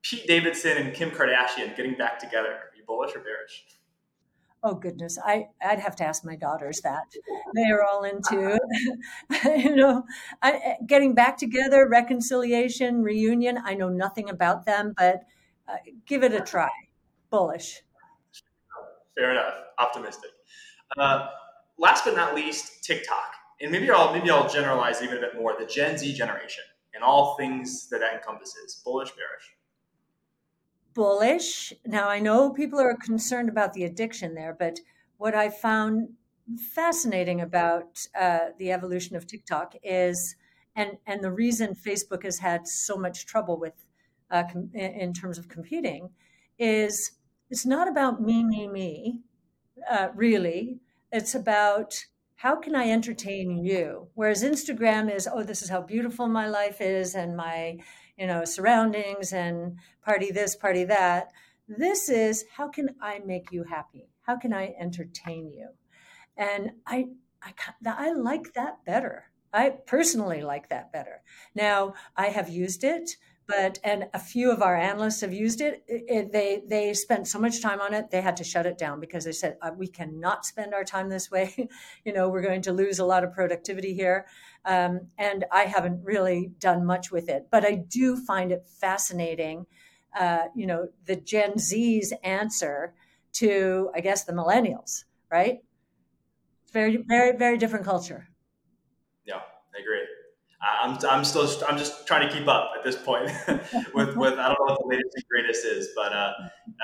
Pete 0.02 0.26
Davidson 0.26 0.76
and 0.76 0.94
Kim 0.94 1.10
Kardashian 1.10 1.76
getting 1.76 1.94
back 1.94 2.18
together. 2.18 2.48
Are 2.48 2.76
you 2.76 2.84
bullish 2.86 3.14
or 3.16 3.20
bearish? 3.20 3.64
Oh 4.66 4.74
goodness, 4.74 5.16
I 5.24 5.46
I'd 5.64 5.78
have 5.78 5.94
to 5.96 6.04
ask 6.04 6.24
my 6.24 6.34
daughters 6.34 6.80
that. 6.80 7.04
They 7.54 7.70
are 7.70 7.84
all 7.84 8.02
into, 8.02 8.58
you 9.44 9.76
know, 9.76 10.02
I, 10.42 10.74
getting 10.84 11.14
back 11.14 11.38
together, 11.38 11.88
reconciliation, 11.88 13.00
reunion. 13.02 13.58
I 13.64 13.74
know 13.74 13.88
nothing 13.88 14.28
about 14.28 14.66
them, 14.66 14.92
but 14.96 15.22
uh, 15.68 15.76
give 16.04 16.24
it 16.24 16.32
a 16.32 16.40
try. 16.40 16.70
Bullish. 17.30 17.82
Fair 19.16 19.30
enough. 19.30 19.54
Optimistic. 19.78 20.30
Uh, 20.98 21.28
last 21.78 22.04
but 22.04 22.16
not 22.16 22.34
least, 22.34 22.82
TikTok 22.82 23.36
and 23.60 23.70
maybe 23.70 23.88
I'll 23.90 24.12
maybe 24.12 24.30
I'll 24.30 24.48
generalize 24.48 25.00
even 25.00 25.18
a 25.18 25.20
bit 25.20 25.36
more 25.36 25.54
the 25.58 25.66
Gen 25.66 25.96
Z 25.96 26.12
generation 26.14 26.64
and 26.94 27.04
all 27.04 27.36
things 27.36 27.88
that 27.90 28.00
that 28.00 28.14
encompasses 28.14 28.82
bullish 28.84 29.10
bearish 29.10 29.55
bullish 30.96 31.72
now 31.84 32.08
I 32.08 32.18
know 32.18 32.50
people 32.50 32.80
are 32.80 32.96
concerned 32.96 33.48
about 33.48 33.74
the 33.74 33.84
addiction 33.84 34.34
there 34.34 34.56
but 34.58 34.80
what 35.18 35.34
I 35.34 35.48
found 35.50 36.08
fascinating 36.74 37.40
about 37.40 38.06
uh, 38.18 38.46
the 38.58 38.72
evolution 38.72 39.14
of 39.14 39.26
TikTok 39.26 39.74
is 39.82 40.34
and 40.74 40.98
and 41.06 41.22
the 41.22 41.30
reason 41.30 41.74
Facebook 41.74 42.24
has 42.24 42.38
had 42.38 42.66
so 42.66 42.96
much 42.96 43.26
trouble 43.26 43.60
with 43.60 43.74
uh, 44.30 44.44
com- 44.50 44.70
in 44.74 45.12
terms 45.12 45.38
of 45.38 45.48
competing 45.48 46.10
is 46.58 47.12
it's 47.50 47.66
not 47.66 47.86
about 47.86 48.20
me 48.20 48.42
me 48.42 48.66
me 48.66 49.20
uh, 49.88 50.08
really 50.14 50.80
it's 51.12 51.34
about 51.34 52.06
how 52.36 52.54
can 52.54 52.74
I 52.76 52.90
entertain 52.90 53.64
you? 53.64 54.08
Whereas 54.14 54.44
Instagram 54.44 55.12
is, 55.12 55.26
oh, 55.30 55.42
this 55.42 55.62
is 55.62 55.70
how 55.70 55.80
beautiful 55.80 56.28
my 56.28 56.46
life 56.46 56.80
is 56.80 57.14
and 57.14 57.36
my, 57.36 57.78
you 58.16 58.26
know, 58.26 58.44
surroundings 58.44 59.32
and 59.32 59.78
party 60.04 60.30
this, 60.30 60.56
party 60.56 60.84
that. 60.84 61.32
This 61.68 62.08
is 62.08 62.44
how 62.56 62.68
can 62.68 62.90
I 63.00 63.20
make 63.24 63.50
you 63.50 63.64
happy? 63.64 64.08
How 64.22 64.36
can 64.36 64.52
I 64.52 64.74
entertain 64.78 65.50
you? 65.50 65.68
And 66.36 66.72
I, 66.86 67.06
I, 67.42 67.52
I 67.86 68.12
like 68.12 68.54
that 68.54 68.84
better. 68.84 69.24
I 69.52 69.70
personally 69.70 70.42
like 70.42 70.68
that 70.68 70.92
better. 70.92 71.22
Now, 71.54 71.94
I 72.16 72.26
have 72.26 72.48
used 72.48 72.84
it 72.84 73.16
but 73.46 73.78
and 73.84 74.08
a 74.12 74.18
few 74.18 74.50
of 74.50 74.60
our 74.60 74.76
analysts 74.76 75.20
have 75.20 75.32
used 75.32 75.60
it. 75.60 75.84
It, 75.86 76.04
it. 76.08 76.32
they 76.32 76.62
they 76.66 76.94
spent 76.94 77.28
so 77.28 77.38
much 77.38 77.62
time 77.62 77.80
on 77.80 77.94
it 77.94 78.10
they 78.10 78.20
had 78.20 78.36
to 78.38 78.44
shut 78.44 78.66
it 78.66 78.78
down 78.78 79.00
because 79.00 79.24
they 79.24 79.32
said 79.32 79.56
uh, 79.62 79.70
we 79.76 79.86
cannot 79.86 80.44
spend 80.44 80.74
our 80.74 80.84
time 80.84 81.08
this 81.08 81.30
way 81.30 81.68
you 82.04 82.12
know 82.12 82.28
we're 82.28 82.42
going 82.42 82.62
to 82.62 82.72
lose 82.72 82.98
a 82.98 83.04
lot 83.04 83.24
of 83.24 83.32
productivity 83.32 83.94
here 83.94 84.26
um, 84.64 85.00
and 85.18 85.44
i 85.52 85.62
haven't 85.62 86.02
really 86.02 86.50
done 86.58 86.84
much 86.84 87.10
with 87.10 87.28
it 87.28 87.46
but 87.50 87.64
i 87.64 87.74
do 87.74 88.16
find 88.16 88.52
it 88.52 88.66
fascinating 88.66 89.66
uh, 90.18 90.46
you 90.54 90.66
know 90.66 90.88
the 91.04 91.16
gen 91.16 91.58
z's 91.58 92.12
answer 92.22 92.94
to 93.32 93.90
i 93.94 94.00
guess 94.00 94.24
the 94.24 94.32
millennials 94.32 95.04
right 95.30 95.58
it's 96.62 96.72
very 96.72 96.96
very 96.96 97.36
very 97.36 97.58
different 97.58 97.84
culture 97.84 98.28
yeah 99.24 99.40
i 99.74 99.80
agree 99.80 100.05
I'm, 100.82 100.98
I'm 101.08 101.24
still 101.24 101.48
I'm 101.68 101.78
just 101.78 102.06
trying 102.06 102.28
to 102.28 102.34
keep 102.34 102.48
up 102.48 102.72
at 102.76 102.84
this 102.84 102.96
point 102.96 103.30
with 103.94 104.16
with 104.16 104.38
I 104.38 104.48
don't 104.48 104.58
know 104.58 104.74
what 104.74 104.78
the 104.80 104.86
latest 104.86 105.14
and 105.14 105.24
greatest 105.28 105.64
is, 105.64 105.88
but 105.94 106.12
uh, 106.12 106.32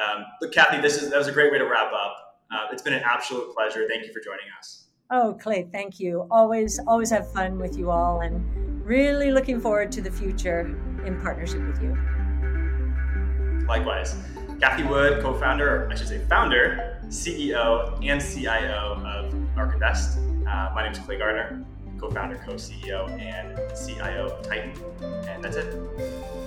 um, 0.03 0.25
but 0.41 0.53
Cathie, 0.53 0.81
this 0.81 1.03
is 1.03 1.11
that 1.11 1.19
was 1.19 1.29
a 1.29 1.33
great 1.33 1.53
way 1.53 1.59
to 1.59 1.67
wrap 1.67 1.93
up. 1.93 2.41
Uh, 2.51 2.67
it's 2.71 2.83
been 2.83 2.93
an 2.93 3.03
absolute 3.05 3.55
pleasure. 3.55 3.87
Thank 3.89 4.07
you 4.07 4.13
for 4.13 4.21
joining 4.21 4.47
us. 4.59 4.87
Oh, 5.11 5.37
Clay, 5.41 5.69
thank 5.73 6.01
you. 6.01 6.27
Always 6.31 6.81
always 6.87 7.11
have 7.11 7.31
fun 7.33 7.59
with 7.59 7.77
you 7.77 7.91
all, 7.91 8.21
and 8.21 8.85
really 8.85 9.31
looking 9.31 9.61
forward 9.61 9.91
to 9.93 10.03
the 10.03 10.11
future 10.11 10.61
in 11.05 11.21
partnership 11.21 11.67
with 11.67 11.83
you. 11.83 11.97
Likewise, 13.67 14.17
Cathie 14.61 14.89
Wood, 14.89 15.23
co-founder, 15.23 15.89
I 15.91 15.95
should 15.95 16.09
say 16.09 16.19
founder, 16.29 17.01
CEO, 17.07 17.99
and 18.05 18.21
CIO 18.21 19.03
of 19.05 19.59
ARK 19.59 19.75
Invest. 19.75 20.19
Uh, 20.19 20.73
my 20.75 20.83
name 20.83 20.93
is 20.93 20.99
Clay 20.99 21.19
Gardner 21.19 21.65
co-founder, 22.03 22.43
co-CEO, 22.45 23.09
and 23.21 23.57
CIO 23.79 24.27
of 24.27 24.43
Titan. 24.43 24.75
And 25.29 25.43
that's 25.43 25.57
it. 25.57 26.42